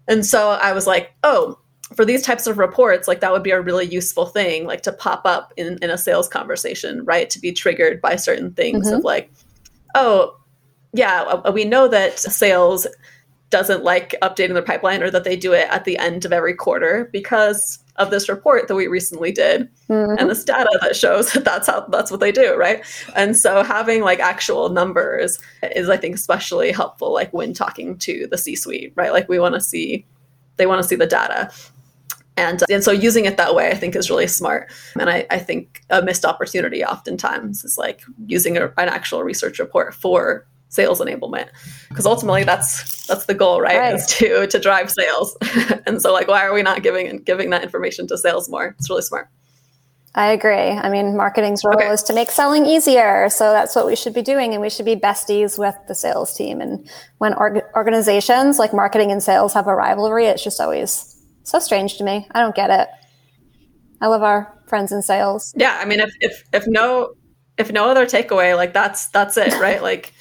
And 0.09 0.27
so 0.27 0.51
I 0.51 0.73
was 0.73 0.87
like, 0.87 1.13
oh, 1.23 1.59
for 1.95 2.05
these 2.05 2.23
types 2.23 2.47
of 2.47 2.59
reports, 2.59 3.09
like 3.09 3.21
that 3.21 3.33
would 3.33 3.43
be 3.43 3.51
a 3.51 3.61
really 3.61 3.87
useful 3.87 4.27
thing, 4.27 4.67
like 4.67 4.83
to 4.83 4.93
pop 4.93 5.23
up 5.25 5.53
in, 5.57 5.79
in 5.83 5.91
a 5.91 5.99
sales 5.99 6.29
conversation, 6.29 7.05
right? 7.05 7.29
To 7.31 7.41
be 7.41 7.53
triggered 7.53 8.01
by 8.01 8.17
certain 8.17 8.53
things 8.53 8.87
mm-hmm. 8.87 8.99
of 8.99 9.05
like, 9.05 9.31
oh, 9.95 10.39
yeah, 10.93 11.23
uh, 11.23 11.51
we 11.53 11.65
know 11.65 11.89
that 11.89 12.19
sales 12.19 12.87
doesn't 13.53 13.85
like 13.85 14.15
updating 14.23 14.55
their 14.55 14.63
pipeline 14.63 15.03
or 15.03 15.11
that 15.11 15.25
they 15.25 15.37
do 15.37 15.53
it 15.53 15.69
at 15.69 15.85
the 15.85 15.99
end 15.99 16.25
of 16.25 16.33
every 16.33 16.55
quarter 16.55 17.09
because 17.13 17.79
of 17.97 18.11
this 18.11 18.29
report 18.29 18.67
that 18.67 18.75
we 18.75 18.87
recently 18.87 19.31
did 19.31 19.69
mm-hmm. 19.91 20.19
and 20.19 20.31
this 20.31 20.43
data 20.43 20.71
that 20.81 20.97
shows 20.97 21.33
that 21.35 21.45
that's 21.45 21.67
how 21.67 21.81
that's 21.91 22.11
what 22.11 22.21
they 22.21 22.33
do 22.33 22.57
right 22.57 22.83
and 23.15 23.37
so 23.37 23.63
having 23.63 24.01
like 24.01 24.19
actual 24.19 24.71
numbers 24.71 25.39
is 25.77 25.91
i 25.91 25.97
think 25.99 26.15
especially 26.15 26.73
helpful 26.73 27.13
like 27.13 27.31
when 27.35 27.53
talking 27.53 27.99
to 27.99 28.27
the 28.31 28.39
c 28.39 28.57
suite 28.57 28.93
right 28.97 29.13
like 29.13 29.29
we 29.29 29.39
want 29.39 29.55
to 29.55 29.61
see 29.61 30.07
they 30.57 30.67
want 30.67 30.81
to 30.81 30.89
see 30.89 30.97
the 30.97 31.07
data 31.07 31.53
and, 32.37 32.63
uh, 32.63 32.67
and 32.71 32.83
so 32.83 32.91
using 32.93 33.25
it 33.25 33.37
that 33.37 33.55
way, 33.55 33.71
I 33.71 33.75
think 33.75 33.95
is 33.95 34.11
really 34.11 34.27
smart. 34.27 34.71
And 34.99 35.11
I, 35.11 35.27
I 35.31 35.39
think 35.39 35.83
a 35.91 36.03
missed 36.03 36.25
opportunity 36.25 36.85
oftentimes 36.85 37.65
is 37.65 37.77
like 37.77 38.03
using 38.27 38.57
a, 38.57 38.67
an 38.79 38.89
actual 38.89 39.23
research 39.23 39.59
report 39.59 39.95
for 39.95 40.47
sales 40.69 41.01
enablement 41.01 41.51
because 41.91 42.07
ultimately 42.07 42.45
that's 42.45 43.07
that's 43.07 43.27
the 43.27 43.35
goal 43.35 43.61
right, 43.61 43.77
right. 43.77 43.95
is 43.95 44.07
to 44.07 44.47
to 44.47 44.59
drive 44.59 44.91
sales 44.91 45.37
and 45.87 46.01
so 46.01 46.11
like 46.11 46.29
why 46.29 46.43
are 46.43 46.55
we 46.55 46.63
not 46.63 46.83
giving 46.83 47.15
giving 47.25 47.51
that 47.51 47.63
information 47.63 48.07
to 48.07 48.17
sales 48.17 48.49
more 48.49 48.75
it's 48.79 48.89
really 48.89 49.03
smart 49.03 49.29
I 50.15 50.33
agree. 50.33 50.53
I 50.53 50.91
mean, 50.91 51.17
marketing's 51.17 51.65
role 51.65 51.77
okay. 51.77 51.89
is 51.89 52.03
to 52.03 52.13
make 52.13 52.31
selling 52.31 52.67
easier. 52.67 53.31
So 53.31 53.51
that's 53.51 53.75
what 53.75 53.87
we 53.87 53.97
should 53.97 54.13
be 54.13 54.21
doing. 54.21 54.53
And 54.53 54.61
we 54.61 54.69
should 54.69 54.85
be 54.85 54.95
besties 54.95 55.59
with 55.59 55.75
the 55.89 55.95
sales 55.95 56.37
team. 56.37 56.61
And 56.61 56.87
when 57.17 57.33
org- 57.33 57.63
organizations 57.75 58.59
like 58.59 58.75
marketing 58.75 59.11
and 59.11 59.23
sales 59.23 59.55
have 59.55 59.67
a 59.67 59.75
rivalry, 59.75 60.27
it's 60.27 60.45
just 60.45 60.61
always 60.61 61.12
so 61.45 61.59
strange 61.59 61.99
to 61.99 62.05
me. 62.05 62.27
I 62.33 62.41
don't 62.41 62.55
get 62.55 62.71
it. 62.71 62.89
I 64.01 64.09
love 64.09 64.23
our 64.23 64.53
friends 64.67 64.93
in 64.93 65.03
sales. 65.03 65.53
Yeah, 65.57 65.79
I 65.81 65.85
mean, 65.85 66.01
if 66.01 66.13
if 66.21 66.45
if 66.53 66.67
no 66.67 67.15
if 67.59 67.71
no 67.71 67.89
other 67.89 68.07
takeaway, 68.07 68.57
like 68.57 68.73
that's 68.73 69.09
that's 69.09 69.37
it, 69.37 69.53
right? 69.61 69.83
like 69.91 70.13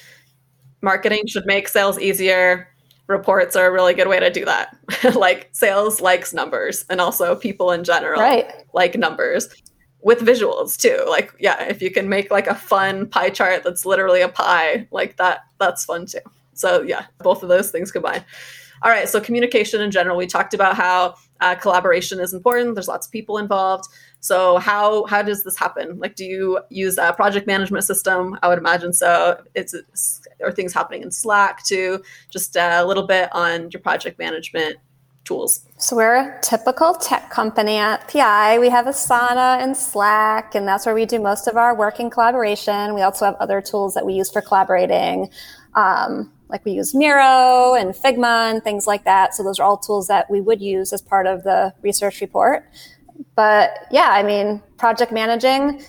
marketing 0.80 1.26
should 1.26 1.46
make 1.46 1.68
sales 1.68 1.98
easier. 1.98 2.68
Reports 3.08 3.56
are 3.56 3.66
a 3.66 3.72
really 3.72 3.94
good 3.94 4.08
way 4.08 4.20
to 4.20 4.30
do 4.30 4.44
that. 4.44 4.76
like 5.14 5.48
sales 5.52 6.00
likes 6.00 6.32
numbers, 6.32 6.84
and 6.88 7.00
also 7.00 7.34
people 7.34 7.72
in 7.72 7.84
general 7.84 8.20
right. 8.20 8.46
like 8.72 8.96
numbers 8.96 9.48
with 10.02 10.20
visuals 10.20 10.76
too. 10.76 11.04
Like, 11.08 11.32
yeah, 11.38 11.62
if 11.64 11.80
you 11.80 11.90
can 11.90 12.08
make 12.08 12.30
like 12.30 12.46
a 12.46 12.54
fun 12.54 13.08
pie 13.08 13.30
chart 13.30 13.62
that's 13.64 13.86
literally 13.86 14.20
a 14.20 14.28
pie, 14.28 14.86
like 14.90 15.16
that, 15.16 15.40
that's 15.58 15.84
fun 15.84 16.06
too. 16.06 16.18
So 16.54 16.82
yeah, 16.82 17.06
both 17.18 17.42
of 17.42 17.48
those 17.48 17.70
things 17.70 17.90
combined. 17.90 18.24
All 18.84 18.90
right, 18.90 19.08
so 19.08 19.20
communication 19.20 19.80
in 19.80 19.90
general, 19.90 20.16
we 20.16 20.26
talked 20.26 20.54
about 20.54 20.76
how 20.76 21.14
uh, 21.40 21.54
collaboration 21.54 22.18
is 22.18 22.32
important. 22.32 22.74
There's 22.74 22.88
lots 22.88 23.06
of 23.06 23.12
people 23.12 23.38
involved. 23.38 23.84
So 24.20 24.58
how 24.58 25.04
how 25.06 25.22
does 25.22 25.44
this 25.44 25.56
happen? 25.56 25.98
Like, 25.98 26.16
do 26.16 26.24
you 26.24 26.60
use 26.68 26.98
a 26.98 27.12
project 27.12 27.46
management 27.46 27.84
system? 27.84 28.38
I 28.42 28.48
would 28.48 28.58
imagine 28.58 28.92
so. 28.92 29.40
It's, 29.54 29.74
are 30.42 30.52
things 30.52 30.72
happening 30.72 31.02
in 31.02 31.10
Slack 31.10 31.64
too? 31.64 32.02
Just 32.30 32.56
a 32.56 32.84
little 32.84 33.06
bit 33.06 33.28
on 33.32 33.70
your 33.72 33.80
project 33.80 34.18
management 34.18 34.76
tools. 35.24 35.66
So 35.78 35.96
we're 35.96 36.16
a 36.16 36.40
typical 36.40 36.94
tech 36.94 37.30
company 37.30 37.76
at 37.76 38.08
PI. 38.08 38.58
We 38.58 38.68
have 38.70 38.86
Asana 38.86 39.62
and 39.62 39.76
Slack, 39.76 40.54
and 40.54 40.66
that's 40.66 40.86
where 40.86 40.94
we 40.94 41.06
do 41.06 41.20
most 41.20 41.46
of 41.46 41.56
our 41.56 41.74
work 41.74 42.00
in 42.00 42.10
collaboration. 42.10 42.94
We 42.94 43.02
also 43.02 43.24
have 43.24 43.36
other 43.36 43.60
tools 43.60 43.94
that 43.94 44.04
we 44.04 44.14
use 44.14 44.30
for 44.30 44.40
collaborating. 44.40 45.30
Um, 45.74 46.32
like 46.52 46.64
we 46.64 46.72
use 46.72 46.94
Miro 46.94 47.74
and 47.74 47.94
Figma 47.94 48.50
and 48.50 48.62
things 48.62 48.86
like 48.86 49.04
that. 49.04 49.34
So 49.34 49.42
those 49.42 49.58
are 49.58 49.64
all 49.64 49.78
tools 49.78 50.06
that 50.08 50.30
we 50.30 50.40
would 50.40 50.60
use 50.60 50.92
as 50.92 51.00
part 51.00 51.26
of 51.26 51.42
the 51.42 51.74
research 51.80 52.20
report. 52.20 52.68
But 53.34 53.86
yeah, 53.90 54.08
I 54.10 54.22
mean, 54.22 54.62
project 54.76 55.10
managing 55.10 55.82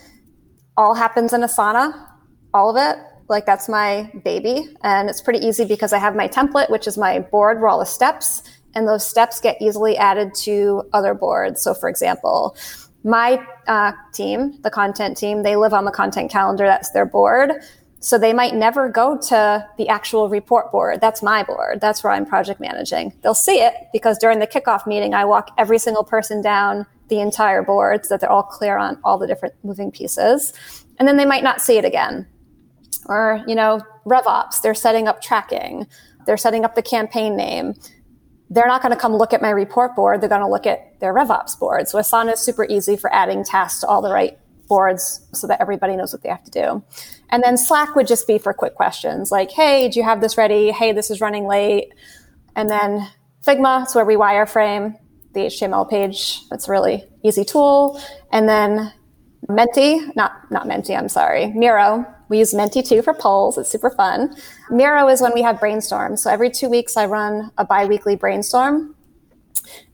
all 0.78 0.96
happens 0.96 1.34
in 1.34 1.42
Asana, 1.42 2.08
all 2.54 2.76
of 2.76 2.78
it. 2.78 3.04
Like 3.30 3.46
that's 3.46 3.68
my 3.70 4.10
baby. 4.24 4.74
And 4.84 5.10
it's 5.10 5.22
pretty 5.22 5.46
easy 5.46 5.66
because 5.66 5.94
I 5.94 6.00
have 6.00 6.16
my 6.16 6.28
template, 6.28 6.70
which 6.70 6.88
is 6.88 6.98
my 6.98 7.20
board 7.20 7.60
where 7.60 7.68
all 7.70 7.80
the 7.80 7.86
steps, 7.86 8.44
and 8.76 8.88
those 8.88 9.06
steps 9.06 9.40
get 9.40 9.62
easily 9.62 9.98
added 9.98 10.34
to 10.44 10.84
other 10.94 11.14
boards. 11.14 11.62
So 11.62 11.74
for 11.74 11.90
example, 11.90 12.58
my 13.04 13.46
uh, 13.68 13.92
team, 14.14 14.62
the 14.62 14.70
content 14.70 15.18
team, 15.18 15.44
they 15.44 15.56
live 15.56 15.74
on 15.74 15.86
the 15.86 15.92
content 15.92 16.32
calendar. 16.32 16.66
That's 16.66 16.92
their 16.92 17.06
board. 17.06 17.52
So 18.04 18.18
they 18.18 18.34
might 18.34 18.54
never 18.54 18.90
go 18.90 19.18
to 19.30 19.66
the 19.78 19.88
actual 19.88 20.28
report 20.28 20.74
board. 20.74 21.00
That's 21.00 21.24
my 21.24 21.42
board. 21.42 21.80
That's 21.80 22.04
where 22.04 22.12
I'm 22.12 22.26
project 22.26 22.60
managing. 22.60 23.14
They'll 23.22 23.34
see 23.34 23.62
it 23.62 23.74
because 23.94 24.18
during 24.18 24.40
the 24.40 24.48
kickoff 24.48 24.86
meeting, 24.86 25.14
I 25.14 25.24
walk 25.24 25.52
every 25.58 25.80
single 25.80 26.04
person 26.04 26.42
down 26.42 26.86
the 27.08 27.22
entire 27.22 27.64
board 27.64 28.06
so 28.06 28.14
that 28.14 28.20
they're 28.20 28.30
all 28.30 28.44
clear 28.44 28.78
on 28.78 29.00
all 29.06 29.18
the 29.18 29.26
different 29.26 29.56
moving 29.64 29.90
pieces. 29.90 30.52
And 31.00 31.08
then 31.08 31.16
they 31.16 31.24
might 31.24 31.44
not 31.44 31.62
see 31.62 31.78
it 31.78 31.86
again. 31.86 32.28
Or, 33.06 33.42
you 33.48 33.56
know, 33.56 33.82
RevOps, 34.06 34.62
they're 34.62 34.76
setting 34.76 35.08
up 35.08 35.22
tracking. 35.22 35.88
They're 36.26 36.36
setting 36.36 36.66
up 36.66 36.76
the 36.76 36.82
campaign 36.82 37.38
name. 37.38 37.74
They're 38.50 38.68
not 38.68 38.82
going 38.82 38.94
to 38.94 39.00
come 39.00 39.16
look 39.16 39.32
at 39.32 39.42
my 39.42 39.50
report 39.50 39.96
board. 39.96 40.20
They're 40.20 40.28
going 40.28 40.42
to 40.42 40.48
look 40.50 40.68
at 40.68 41.00
their 41.00 41.14
RevOps 41.14 41.58
board. 41.58 41.88
So 41.88 42.00
Asana 42.00 42.34
is 42.34 42.42
super 42.42 42.66
easy 42.66 42.98
for 42.98 43.14
adding 43.14 43.46
tasks 43.46 43.80
to 43.80 43.88
all 43.88 44.02
the 44.02 44.12
right 44.12 44.38
boards 44.74 45.04
so 45.40 45.46
that 45.48 45.62
everybody 45.62 45.96
knows 45.96 46.12
what 46.14 46.22
they 46.24 46.30
have 46.30 46.44
to 46.50 46.52
do. 46.64 46.84
And 47.32 47.44
then 47.44 47.56
Slack 47.58 47.96
would 47.96 48.08
just 48.08 48.26
be 48.28 48.38
for 48.40 48.54
quick 48.54 48.76
questions 48.76 49.32
like, 49.32 49.52
hey, 49.52 49.90
do 49.90 50.00
you 50.00 50.06
have 50.06 50.20
this 50.22 50.36
ready? 50.38 50.72
Hey, 50.72 50.94
this 50.94 51.10
is 51.12 51.22
running 51.22 51.46
late. 51.48 51.88
And 52.56 52.68
then 52.70 52.90
Figma, 53.46 53.84
it's 53.84 53.96
where 53.96 54.06
we 54.06 54.16
wireframe. 54.16 54.86
the 55.34 55.42
HTML 55.42 55.90
page. 55.90 56.42
It's 56.52 56.68
a 56.68 56.72
really 56.72 57.04
easy 57.24 57.44
tool. 57.44 58.00
And 58.32 58.48
then 58.48 58.94
Menti, 59.50 60.00
not 60.16 60.32
not 60.52 60.68
Menti, 60.68 60.96
I'm 60.96 61.10
sorry, 61.10 61.48
Miro. 61.54 62.06
We 62.30 62.40
use 62.40 62.54
Menti 62.54 62.82
too 62.82 63.02
for 63.02 63.14
polls. 63.14 63.58
It's 63.58 63.70
super 63.70 63.90
fun. 63.90 64.36
Miro 64.70 65.08
is 65.10 65.22
when 65.22 65.34
we 65.34 65.42
have 65.44 65.58
brainstorms. 65.58 66.20
So 66.20 66.30
every 66.32 66.50
two 66.50 66.70
weeks, 66.70 66.98
I 66.98 67.06
run 67.06 67.52
a 67.58 67.66
biweekly 67.66 68.16
brainstorm. 68.16 68.96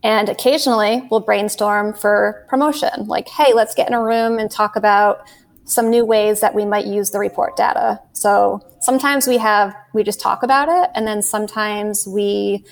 And 0.04 0.30
occasionally, 0.30 1.08
we'll 1.12 1.20
brainstorm 1.20 1.94
for 1.94 2.46
promotion. 2.50 3.08
Like, 3.08 3.28
hey, 3.28 3.54
let's 3.54 3.76
get 3.76 3.88
in 3.88 3.94
a 3.94 4.04
room 4.04 4.40
and 4.40 4.50
talk 4.50 4.76
about 4.76 5.28
some 5.66 5.90
new 5.90 6.04
ways 6.04 6.42
that 6.42 6.56
we 6.56 6.66
might 6.66 6.86
use 6.86 7.12
the 7.12 7.20
report 7.20 7.56
data. 7.56 8.00
So 8.14 8.60
sometimes 8.80 9.28
we 9.28 9.38
have 9.38 9.76
we 9.94 10.04
just 10.04 10.20
talk 10.20 10.44
about 10.44 10.68
it, 10.68 10.90
and 10.96 11.08
then 11.08 11.22
sometimes 11.22 12.08
we 12.08 12.66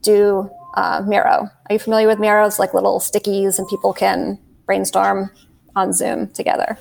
do 0.00 0.48
uh, 0.74 1.02
Miro. 1.06 1.48
Are 1.68 1.72
you 1.72 1.78
familiar 1.78 2.06
with 2.06 2.18
Miros? 2.18 2.58
Like 2.58 2.74
little 2.74 3.00
stickies, 3.00 3.58
and 3.58 3.66
people 3.68 3.92
can 3.92 4.38
brainstorm 4.64 5.30
on 5.74 5.92
Zoom 5.92 6.28
together. 6.28 6.78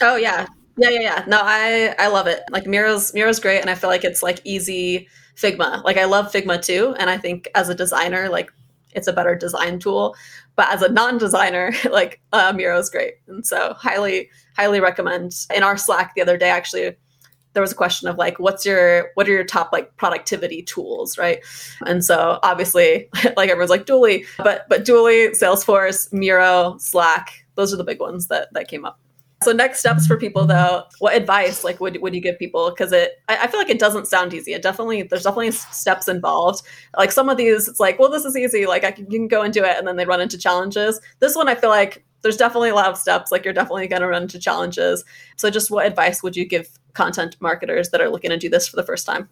Oh 0.00 0.16
yeah, 0.16 0.46
yeah, 0.76 0.90
yeah, 0.90 1.00
yeah. 1.00 1.24
No, 1.26 1.40
I 1.42 1.94
I 1.98 2.08
love 2.08 2.26
it. 2.26 2.44
Like 2.50 2.66
Miro's 2.66 3.12
Miro's 3.14 3.40
great, 3.40 3.60
and 3.60 3.70
I 3.70 3.74
feel 3.74 3.90
like 3.90 4.04
it's 4.04 4.22
like 4.22 4.40
easy 4.44 5.08
Figma. 5.36 5.82
Like 5.82 5.96
I 5.96 6.04
love 6.04 6.30
Figma 6.32 6.64
too, 6.64 6.94
and 6.98 7.10
I 7.10 7.18
think 7.18 7.48
as 7.54 7.68
a 7.68 7.74
designer, 7.74 8.28
like 8.28 8.50
it's 8.94 9.06
a 9.06 9.12
better 9.12 9.34
design 9.34 9.78
tool. 9.78 10.16
But 10.56 10.72
as 10.72 10.82
a 10.82 10.90
non-designer, 10.90 11.72
like 11.90 12.20
uh, 12.32 12.52
is 12.56 12.90
great, 12.90 13.14
and 13.28 13.46
so 13.46 13.74
highly 13.74 14.30
highly 14.56 14.80
recommend. 14.80 15.46
In 15.54 15.62
our 15.62 15.76
Slack 15.76 16.14
the 16.14 16.22
other 16.22 16.36
day, 16.36 16.50
actually, 16.50 16.96
there 17.52 17.62
was 17.62 17.72
a 17.72 17.76
question 17.76 18.08
of 18.08 18.18
like 18.18 18.38
what's 18.38 18.66
your 18.66 19.10
what 19.14 19.28
are 19.28 19.32
your 19.32 19.44
top 19.44 19.70
like 19.72 19.96
productivity 19.96 20.60
tools 20.60 21.16
right 21.16 21.38
and 21.86 22.04
so 22.04 22.40
obviously 22.42 23.08
like 23.36 23.48
everyone's 23.48 23.70
like 23.70 23.86
Dooly 23.86 24.26
but 24.38 24.68
but 24.68 24.84
Dooly 24.84 25.30
Salesforce 25.40 26.12
Miro 26.12 26.76
Slack 26.78 27.44
those 27.54 27.72
are 27.72 27.76
the 27.76 27.84
big 27.84 28.00
ones 28.00 28.28
that 28.28 28.52
that 28.52 28.68
came 28.68 28.84
up. 28.84 28.98
So 29.44 29.52
next 29.52 29.80
steps 29.80 30.06
for 30.06 30.16
people 30.16 30.46
though, 30.46 30.84
what 30.98 31.14
advice 31.14 31.64
like 31.64 31.80
would, 31.80 32.00
would 32.00 32.14
you 32.14 32.20
give 32.20 32.38
people? 32.38 32.70
Because 32.70 32.92
it 32.92 33.22
I, 33.28 33.44
I, 33.44 33.46
feel 33.46 33.60
like 33.60 33.70
it 33.70 33.78
doesn't 33.78 34.06
sound 34.06 34.32
easy. 34.32 34.52
It 34.52 34.62
definitely 34.62 35.02
there's 35.02 35.24
definitely 35.24 35.52
steps 35.52 36.08
involved. 36.08 36.62
Like 36.96 37.12
some 37.12 37.28
of 37.28 37.36
these, 37.36 37.68
it's 37.68 37.80
like, 37.80 37.98
well, 37.98 38.10
this 38.10 38.24
is 38.24 38.36
easy. 38.36 38.66
Like 38.66 38.84
I 38.84 38.92
can, 38.92 39.10
you 39.10 39.18
can 39.18 39.28
go 39.28 39.42
and 39.42 39.52
do 39.52 39.62
it, 39.64 39.76
and 39.76 39.86
then 39.86 39.96
they 39.96 40.06
run 40.06 40.20
into 40.20 40.38
challenges. 40.38 41.00
This 41.20 41.36
one, 41.36 41.48
I 41.48 41.54
feel 41.54 41.70
like 41.70 42.04
there's 42.22 42.36
definitely 42.36 42.70
a 42.70 42.74
lot 42.74 42.88
of 42.88 42.96
steps. 42.96 43.30
Like 43.30 43.44
you're 43.44 43.54
definitely 43.54 43.86
going 43.86 44.02
to 44.02 44.08
run 44.08 44.22
into 44.22 44.38
challenges. 44.38 45.04
So 45.36 45.50
just 45.50 45.70
what 45.70 45.86
advice 45.86 46.22
would 46.22 46.36
you 46.36 46.46
give 46.46 46.68
content 46.94 47.36
marketers 47.40 47.90
that 47.90 48.00
are 48.00 48.08
looking 48.08 48.30
to 48.30 48.38
do 48.38 48.48
this 48.48 48.66
for 48.66 48.76
the 48.76 48.82
first 48.82 49.04
time? 49.04 49.28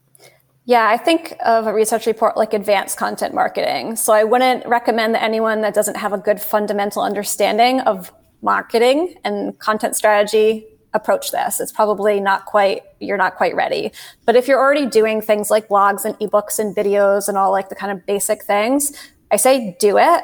Yeah, 0.64 0.88
I 0.88 0.96
think 0.96 1.34
of 1.44 1.66
a 1.66 1.72
research 1.72 2.06
report 2.06 2.36
like 2.36 2.52
advanced 2.52 2.96
content 2.96 3.34
marketing. 3.34 3.96
So 3.96 4.12
I 4.12 4.24
wouldn't 4.24 4.64
recommend 4.66 5.14
that 5.14 5.22
anyone 5.22 5.62
that 5.62 5.74
doesn't 5.74 5.96
have 5.96 6.12
a 6.12 6.18
good 6.18 6.40
fundamental 6.40 7.02
understanding 7.02 7.80
of 7.80 8.12
marketing 8.42 9.14
and 9.24 9.58
content 9.58 9.96
strategy 9.96 10.66
approach 10.94 11.30
this. 11.30 11.60
It's 11.60 11.72
probably 11.72 12.20
not 12.20 12.44
quite, 12.44 12.82
you're 13.00 13.16
not 13.16 13.36
quite 13.36 13.54
ready. 13.54 13.92
But 14.26 14.36
if 14.36 14.46
you're 14.46 14.58
already 14.58 14.86
doing 14.86 15.22
things 15.22 15.50
like 15.50 15.68
blogs 15.68 16.04
and 16.04 16.14
ebooks 16.18 16.58
and 16.58 16.76
videos 16.76 17.28
and 17.28 17.38
all 17.38 17.50
like 17.50 17.68
the 17.68 17.74
kind 17.74 17.92
of 17.92 18.04
basic 18.04 18.44
things, 18.44 18.92
I 19.30 19.36
say 19.36 19.76
do 19.80 19.96
it. 19.98 20.22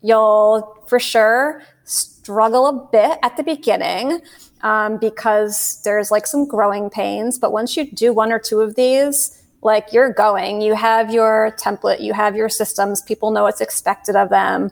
You'll 0.00 0.84
for 0.86 0.98
sure 0.98 1.62
struggle 1.84 2.66
a 2.66 2.88
bit 2.90 3.18
at 3.22 3.36
the 3.36 3.42
beginning 3.42 4.20
um, 4.62 4.98
because 4.98 5.80
there's 5.84 6.10
like 6.10 6.26
some 6.26 6.46
growing 6.46 6.88
pains. 6.88 7.38
But 7.38 7.52
once 7.52 7.76
you 7.76 7.90
do 7.90 8.12
one 8.12 8.32
or 8.32 8.38
two 8.38 8.60
of 8.60 8.76
these, 8.76 9.42
like 9.62 9.92
you're 9.92 10.12
going, 10.12 10.60
you 10.60 10.74
have 10.74 11.12
your 11.12 11.54
template, 11.60 12.00
you 12.00 12.12
have 12.12 12.36
your 12.36 12.48
systems, 12.48 13.02
people 13.02 13.30
know 13.30 13.42
what's 13.42 13.60
expected 13.60 14.16
of 14.16 14.30
them. 14.30 14.70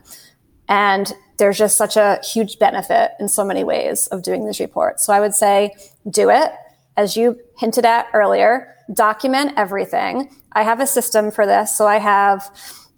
And 0.69 1.13
there's 1.37 1.57
just 1.57 1.77
such 1.77 1.97
a 1.97 2.19
huge 2.23 2.59
benefit 2.59 3.11
in 3.19 3.27
so 3.27 3.43
many 3.43 3.63
ways 3.63 4.07
of 4.07 4.23
doing 4.23 4.45
these 4.45 4.59
reports. 4.59 5.05
So 5.05 5.13
I 5.13 5.19
would 5.19 5.33
say 5.33 5.75
do 6.09 6.29
it. 6.29 6.51
As 6.95 7.15
you 7.15 7.39
hinted 7.57 7.85
at 7.85 8.07
earlier, 8.13 8.75
document 8.93 9.53
everything. 9.55 10.35
I 10.53 10.63
have 10.63 10.79
a 10.79 10.87
system 10.87 11.29
for 11.29 11.45
this. 11.45 11.75
So 11.75 11.85
I 11.87 11.99
have 11.99 12.49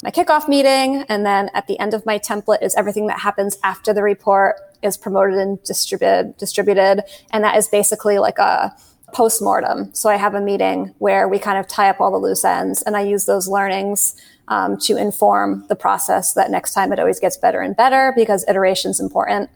my 0.03 0.11
kickoff 0.11 0.47
meeting, 0.47 1.03
and 1.09 1.25
then 1.25 1.49
at 1.53 1.67
the 1.67 1.77
end 1.77 1.93
of 1.93 2.05
my 2.05 2.17
template 2.17 2.61
is 2.61 2.73
everything 2.75 3.07
that 3.07 3.19
happens 3.19 3.57
after 3.63 3.93
the 3.93 4.01
report 4.01 4.55
is 4.81 4.95
promoted 4.95 5.37
and 5.37 5.61
distributed, 5.63 6.37
distributed. 6.37 7.03
And 7.31 7.43
that 7.43 7.57
is 7.57 7.67
basically 7.67 8.17
like 8.17 8.37
a 8.37 8.73
post-mortem. 9.13 9.93
So 9.93 10.09
I 10.09 10.15
have 10.15 10.35
a 10.35 10.41
meeting 10.41 10.93
where 10.99 11.27
we 11.27 11.39
kind 11.39 11.57
of 11.57 11.67
tie 11.67 11.89
up 11.89 11.99
all 11.99 12.11
the 12.11 12.17
loose 12.17 12.45
ends 12.45 12.81
and 12.81 12.95
I 12.95 13.01
use 13.01 13.25
those 13.25 13.47
learnings 13.47 14.15
um, 14.47 14.77
to 14.79 14.97
inform 14.97 15.65
the 15.69 15.75
process 15.75 16.33
that 16.33 16.51
next 16.51 16.73
time 16.73 16.91
it 16.91 16.99
always 16.99 17.19
gets 17.19 17.37
better 17.37 17.61
and 17.61 17.75
better 17.75 18.13
because 18.15 18.45
iteration 18.47 18.91
is 18.91 18.99
important. 18.99 19.49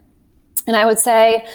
And 0.67 0.75
I 0.75 0.85
would 0.85 0.99
say 0.99 1.45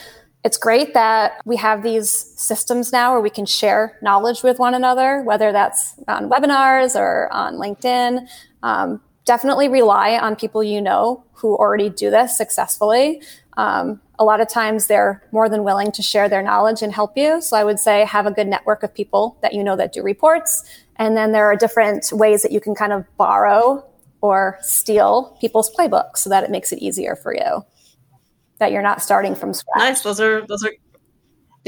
it's 0.44 0.56
great 0.56 0.94
that 0.94 1.40
we 1.44 1.56
have 1.56 1.82
these 1.82 2.10
systems 2.36 2.92
now 2.92 3.12
where 3.12 3.20
we 3.20 3.30
can 3.30 3.46
share 3.46 3.98
knowledge 4.02 4.42
with 4.42 4.58
one 4.58 4.74
another, 4.74 5.22
whether 5.22 5.52
that's 5.52 5.94
on 6.06 6.30
webinars 6.30 6.98
or 6.98 7.32
on 7.32 7.54
LinkedIn. 7.54 8.28
Um, 8.62 9.00
definitely 9.24 9.68
rely 9.68 10.16
on 10.16 10.36
people 10.36 10.62
you 10.62 10.80
know 10.80 11.24
who 11.32 11.56
already 11.56 11.90
do 11.90 12.10
this 12.10 12.36
successfully. 12.36 13.22
Um, 13.58 14.00
a 14.18 14.24
lot 14.24 14.40
of 14.40 14.48
times 14.48 14.86
they're 14.86 15.22
more 15.32 15.50
than 15.50 15.62
willing 15.64 15.92
to 15.92 16.02
share 16.02 16.28
their 16.28 16.42
knowledge 16.42 16.80
and 16.80 16.94
help 16.94 17.16
you. 17.16 17.42
So 17.42 17.56
I 17.56 17.64
would 17.64 17.78
say 17.78 18.06
have 18.06 18.24
a 18.24 18.30
good 18.30 18.46
network 18.46 18.82
of 18.82 18.94
people 18.94 19.36
that 19.42 19.52
you 19.52 19.62
know 19.62 19.76
that 19.76 19.92
do 19.92 20.02
reports 20.02 20.64
and 20.98 21.16
then 21.16 21.32
there 21.32 21.46
are 21.46 21.56
different 21.56 22.10
ways 22.12 22.42
that 22.42 22.52
you 22.52 22.60
can 22.60 22.74
kind 22.74 22.92
of 22.92 23.04
borrow 23.16 23.84
or 24.20 24.58
steal 24.60 25.36
people's 25.40 25.74
playbooks 25.74 26.18
so 26.18 26.30
that 26.30 26.42
it 26.42 26.50
makes 26.50 26.72
it 26.72 26.80
easier 26.80 27.14
for 27.14 27.34
you. 27.34 27.64
That 28.58 28.72
you're 28.72 28.82
not 28.82 29.00
starting 29.00 29.36
from 29.36 29.54
scratch. 29.54 29.78
Nice. 29.78 30.00
Those 30.02 30.20
are 30.20 30.44
those 30.46 30.64
are 30.64 30.72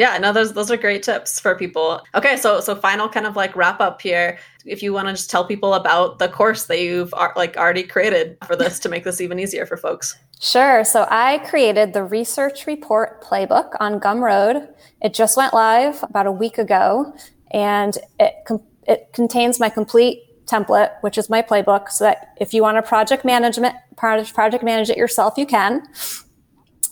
yeah, 0.01 0.17
no, 0.17 0.33
those 0.33 0.55
those 0.55 0.71
are 0.71 0.79
great 0.79 1.03
tips 1.03 1.39
for 1.39 1.55
people. 1.55 2.01
Okay, 2.15 2.39
so 2.39 2.61
so 2.61 2.75
final 2.75 3.07
kind 3.07 3.27
of 3.27 3.37
like 3.37 3.55
wrap 3.55 3.83
up 3.83 4.01
here. 4.01 4.39
If 4.65 4.83
you 4.83 4.95
want 4.95 5.09
to 5.09 5.13
just 5.13 5.29
tell 5.29 5.45
people 5.45 5.75
about 5.75 6.19
the 6.19 6.27
course 6.27 6.65
that 6.67 6.81
you've 6.81 7.13
like 7.37 7.59
already 7.59 7.83
created 7.83 8.39
for 8.47 8.57
this 8.57 8.79
to 8.81 8.89
make 8.89 9.05
this 9.05 9.21
even 9.21 9.39
easier 9.39 9.67
for 9.67 9.77
folks. 9.77 10.17
Sure. 10.41 10.85
So 10.85 11.07
I 11.11 11.37
created 11.51 11.93
the 11.93 12.03
research 12.03 12.67
report 12.67 13.23
playbook 13.23 13.73
on 13.79 14.01
Gumroad. 14.01 14.73
It 15.03 15.13
just 15.13 15.37
went 15.37 15.53
live 15.53 16.03
about 16.03 16.27
a 16.27 16.33
week 16.33 16.57
ago, 16.57 17.15
and 17.51 17.99
it 18.19 18.33
com- 18.47 18.63
it 18.89 19.11
contains 19.13 19.61
my 19.61 19.69
complete 19.69 20.23
template, 20.47 20.93
which 21.03 21.19
is 21.19 21.29
my 21.29 21.43
playbook, 21.43 21.91
so 21.91 22.05
that 22.05 22.33
if 22.41 22.55
you 22.55 22.63
want 22.63 22.79
to 22.79 22.83
project 22.83 23.23
management 23.27 23.75
project 23.99 24.65
manage 24.65 24.89
it 24.89 24.97
yourself, 24.97 25.35
you 25.37 25.45
can. 25.45 25.83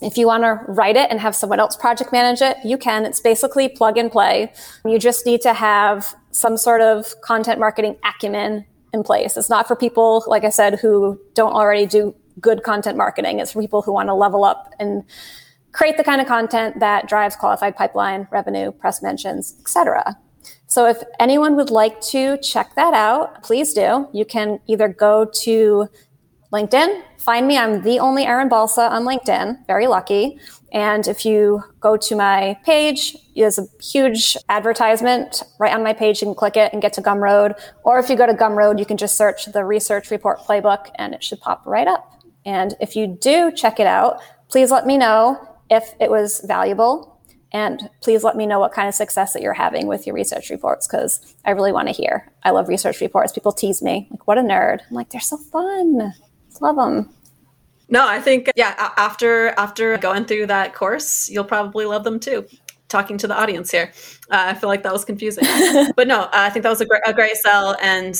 If 0.01 0.17
you 0.17 0.27
want 0.27 0.43
to 0.43 0.61
write 0.71 0.95
it 0.95 1.09
and 1.09 1.19
have 1.19 1.35
someone 1.35 1.59
else 1.59 1.75
project 1.75 2.11
manage 2.11 2.41
it, 2.41 2.57
you 2.63 2.77
can. 2.77 3.05
It's 3.05 3.19
basically 3.19 3.67
plug 3.67 3.97
and 3.97 4.11
play. 4.11 4.53
You 4.85 4.97
just 4.97 5.25
need 5.25 5.41
to 5.41 5.53
have 5.53 6.15
some 6.31 6.57
sort 6.57 6.81
of 6.81 7.19
content 7.21 7.59
marketing 7.59 7.97
acumen 8.03 8.65
in 8.93 9.03
place. 9.03 9.35
It's 9.35 9.49
not 9.49 9.67
for 9.67 9.75
people, 9.75 10.23
like 10.27 10.43
I 10.43 10.49
said, 10.49 10.79
who 10.79 11.19
don't 11.33 11.53
already 11.53 11.85
do 11.85 12.15
good 12.39 12.63
content 12.63 12.97
marketing. 12.97 13.39
It's 13.39 13.51
for 13.51 13.61
people 13.61 13.81
who 13.81 13.91
want 13.91 14.07
to 14.07 14.13
level 14.13 14.45
up 14.45 14.73
and 14.79 15.03
create 15.71 15.97
the 15.97 16.03
kind 16.03 16.21
of 16.21 16.27
content 16.27 16.79
that 16.79 17.07
drives 17.07 17.35
qualified 17.35 17.75
pipeline, 17.75 18.27
revenue, 18.31 18.71
press 18.71 19.01
mentions, 19.01 19.55
etc. 19.59 20.17
So 20.67 20.85
if 20.85 21.03
anyone 21.19 21.55
would 21.55 21.69
like 21.69 21.99
to 22.01 22.37
check 22.37 22.75
that 22.75 22.93
out, 22.93 23.43
please 23.43 23.73
do. 23.73 24.07
You 24.13 24.25
can 24.25 24.59
either 24.67 24.87
go 24.87 25.25
to 25.41 25.87
LinkedIn, 26.51 27.03
find 27.19 27.47
me. 27.47 27.57
I'm 27.57 27.83
the 27.83 27.99
only 27.99 28.25
Erin 28.25 28.49
Balsa 28.49 28.81
on 28.81 29.03
LinkedIn. 29.03 29.67
Very 29.67 29.85
lucky. 29.87 30.39
And 30.71 31.07
if 31.07 31.25
you 31.25 31.63
go 31.79 31.95
to 31.97 32.15
my 32.15 32.57
page, 32.63 33.15
there's 33.35 33.59
a 33.59 33.67
huge 33.81 34.35
advertisement 34.49 35.43
right 35.59 35.73
on 35.73 35.83
my 35.83 35.93
page. 35.93 36.21
You 36.21 36.27
can 36.27 36.35
click 36.35 36.57
it 36.57 36.73
and 36.73 36.81
get 36.81 36.93
to 36.93 37.01
Gumroad. 37.01 37.59
Or 37.83 37.99
if 37.99 38.09
you 38.09 38.15
go 38.15 38.25
to 38.25 38.33
Gumroad, 38.33 38.79
you 38.79 38.85
can 38.85 38.97
just 38.97 39.15
search 39.15 39.45
the 39.45 39.63
research 39.63 40.11
report 40.11 40.39
playbook 40.39 40.89
and 40.95 41.13
it 41.13 41.23
should 41.23 41.39
pop 41.39 41.65
right 41.65 41.87
up. 41.87 42.23
And 42.45 42.75
if 42.79 42.95
you 42.95 43.07
do 43.07 43.51
check 43.51 43.79
it 43.79 43.87
out, 43.87 44.19
please 44.47 44.71
let 44.71 44.87
me 44.87 44.97
know 44.97 45.37
if 45.69 45.93
it 45.99 46.09
was 46.09 46.41
valuable 46.45 47.19
and 47.51 47.89
please 48.01 48.23
let 48.23 48.35
me 48.35 48.45
know 48.45 48.59
what 48.59 48.73
kind 48.73 48.87
of 48.87 48.93
success 48.93 49.33
that 49.33 49.41
you're 49.41 49.53
having 49.53 49.87
with 49.87 50.05
your 50.05 50.15
research 50.15 50.49
reports 50.49 50.87
because 50.87 51.35
I 51.45 51.51
really 51.51 51.71
want 51.71 51.87
to 51.87 51.93
hear. 51.93 52.31
I 52.43 52.51
love 52.51 52.67
research 52.67 53.01
reports. 53.01 53.33
People 53.33 53.51
tease 53.51 53.81
me, 53.81 54.07
like, 54.11 54.27
what 54.27 54.37
a 54.37 54.41
nerd. 54.41 54.81
I'm 54.87 54.95
like, 54.95 55.09
they're 55.09 55.21
so 55.21 55.37
fun. 55.37 56.13
Love 56.61 56.75
them. 56.75 57.09
No, 57.89 58.07
I 58.07 58.21
think 58.21 58.51
yeah. 58.55 58.91
After 58.97 59.49
after 59.57 59.97
going 59.97 60.25
through 60.25 60.47
that 60.47 60.73
course, 60.75 61.29
you'll 61.29 61.43
probably 61.43 61.85
love 61.85 62.03
them 62.03 62.19
too. 62.19 62.45
Talking 62.87 63.17
to 63.19 63.27
the 63.27 63.39
audience 63.39 63.71
here, 63.71 63.91
uh, 64.31 64.45
I 64.47 64.53
feel 64.55 64.69
like 64.69 64.83
that 64.83 64.93
was 64.93 65.05
confusing, 65.05 65.43
but 65.95 66.07
no, 66.07 66.27
I 66.31 66.49
think 66.49 66.63
that 66.63 66.69
was 66.69 66.81
a 66.81 66.85
great, 66.85 67.01
a 67.05 67.13
great 67.13 67.35
sell. 67.37 67.75
And 67.81 68.15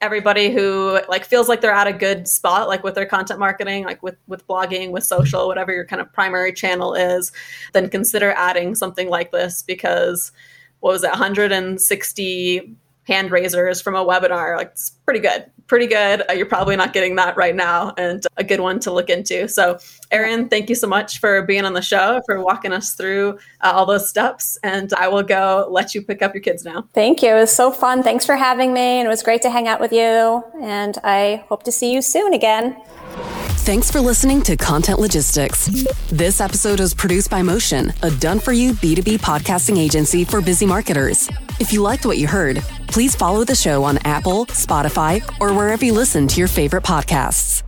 everybody 0.00 0.50
who 0.50 1.00
like 1.08 1.24
feels 1.24 1.48
like 1.48 1.60
they're 1.60 1.72
at 1.72 1.88
a 1.88 1.92
good 1.92 2.28
spot 2.28 2.68
like 2.68 2.84
with 2.84 2.94
their 2.94 3.06
content 3.06 3.40
marketing 3.40 3.84
like 3.84 4.00
with 4.02 4.16
with 4.28 4.46
blogging 4.46 4.90
with 4.92 5.02
social 5.02 5.48
whatever 5.48 5.72
your 5.72 5.84
kind 5.84 6.00
of 6.00 6.12
primary 6.12 6.52
channel 6.52 6.94
is 6.94 7.32
then 7.72 7.88
consider 7.90 8.30
adding 8.36 8.74
something 8.76 9.08
like 9.08 9.32
this 9.32 9.64
because 9.64 10.30
what 10.80 10.92
was 10.92 11.02
it 11.02 11.10
160 11.10 12.76
hand 13.08 13.30
raisers 13.32 13.80
from 13.80 13.96
a 13.96 14.04
webinar. 14.04 14.56
Like 14.56 14.68
it's 14.68 14.90
pretty 15.04 15.18
good, 15.18 15.46
pretty 15.66 15.86
good. 15.86 16.22
Uh, 16.28 16.34
you're 16.34 16.46
probably 16.46 16.76
not 16.76 16.92
getting 16.92 17.16
that 17.16 17.36
right 17.36 17.56
now, 17.56 17.94
and 17.96 18.24
a 18.36 18.44
good 18.44 18.60
one 18.60 18.78
to 18.80 18.92
look 18.92 19.08
into. 19.08 19.48
So, 19.48 19.78
Erin, 20.10 20.48
thank 20.48 20.68
you 20.68 20.74
so 20.74 20.86
much 20.86 21.18
for 21.18 21.42
being 21.42 21.64
on 21.64 21.72
the 21.72 21.82
show, 21.82 22.20
for 22.26 22.40
walking 22.40 22.72
us 22.72 22.92
through 22.92 23.38
uh, 23.62 23.72
all 23.74 23.86
those 23.86 24.08
steps. 24.08 24.58
And 24.62 24.92
I 24.92 25.08
will 25.08 25.22
go 25.22 25.66
let 25.70 25.94
you 25.94 26.02
pick 26.02 26.22
up 26.22 26.34
your 26.34 26.42
kids 26.42 26.64
now. 26.64 26.86
Thank 26.92 27.22
you. 27.22 27.30
It 27.30 27.40
was 27.40 27.54
so 27.54 27.72
fun. 27.72 28.02
Thanks 28.02 28.26
for 28.26 28.36
having 28.36 28.72
me, 28.72 28.98
and 29.00 29.06
it 29.06 29.10
was 29.10 29.22
great 29.22 29.42
to 29.42 29.50
hang 29.50 29.66
out 29.66 29.80
with 29.80 29.92
you. 29.92 30.44
And 30.62 30.98
I 31.02 31.44
hope 31.48 31.62
to 31.64 31.72
see 31.72 31.92
you 31.92 32.02
soon 32.02 32.34
again. 32.34 32.76
Thanks 33.68 33.90
for 33.90 34.00
listening 34.00 34.40
to 34.44 34.56
Content 34.56 34.98
Logistics. 34.98 35.66
This 36.08 36.40
episode 36.40 36.80
was 36.80 36.94
produced 36.94 37.28
by 37.28 37.42
Motion, 37.42 37.92
a 38.02 38.10
done 38.10 38.40
for 38.40 38.54
you 38.54 38.72
B2B 38.72 39.18
podcasting 39.18 39.76
agency 39.76 40.24
for 40.24 40.40
busy 40.40 40.64
marketers. 40.64 41.28
If 41.60 41.70
you 41.70 41.82
liked 41.82 42.06
what 42.06 42.16
you 42.16 42.26
heard, 42.26 42.62
please 42.86 43.14
follow 43.14 43.44
the 43.44 43.54
show 43.54 43.84
on 43.84 43.98
Apple, 44.06 44.46
Spotify, 44.46 45.22
or 45.38 45.52
wherever 45.52 45.84
you 45.84 45.92
listen 45.92 46.26
to 46.28 46.40
your 46.40 46.48
favorite 46.48 46.82
podcasts. 46.82 47.62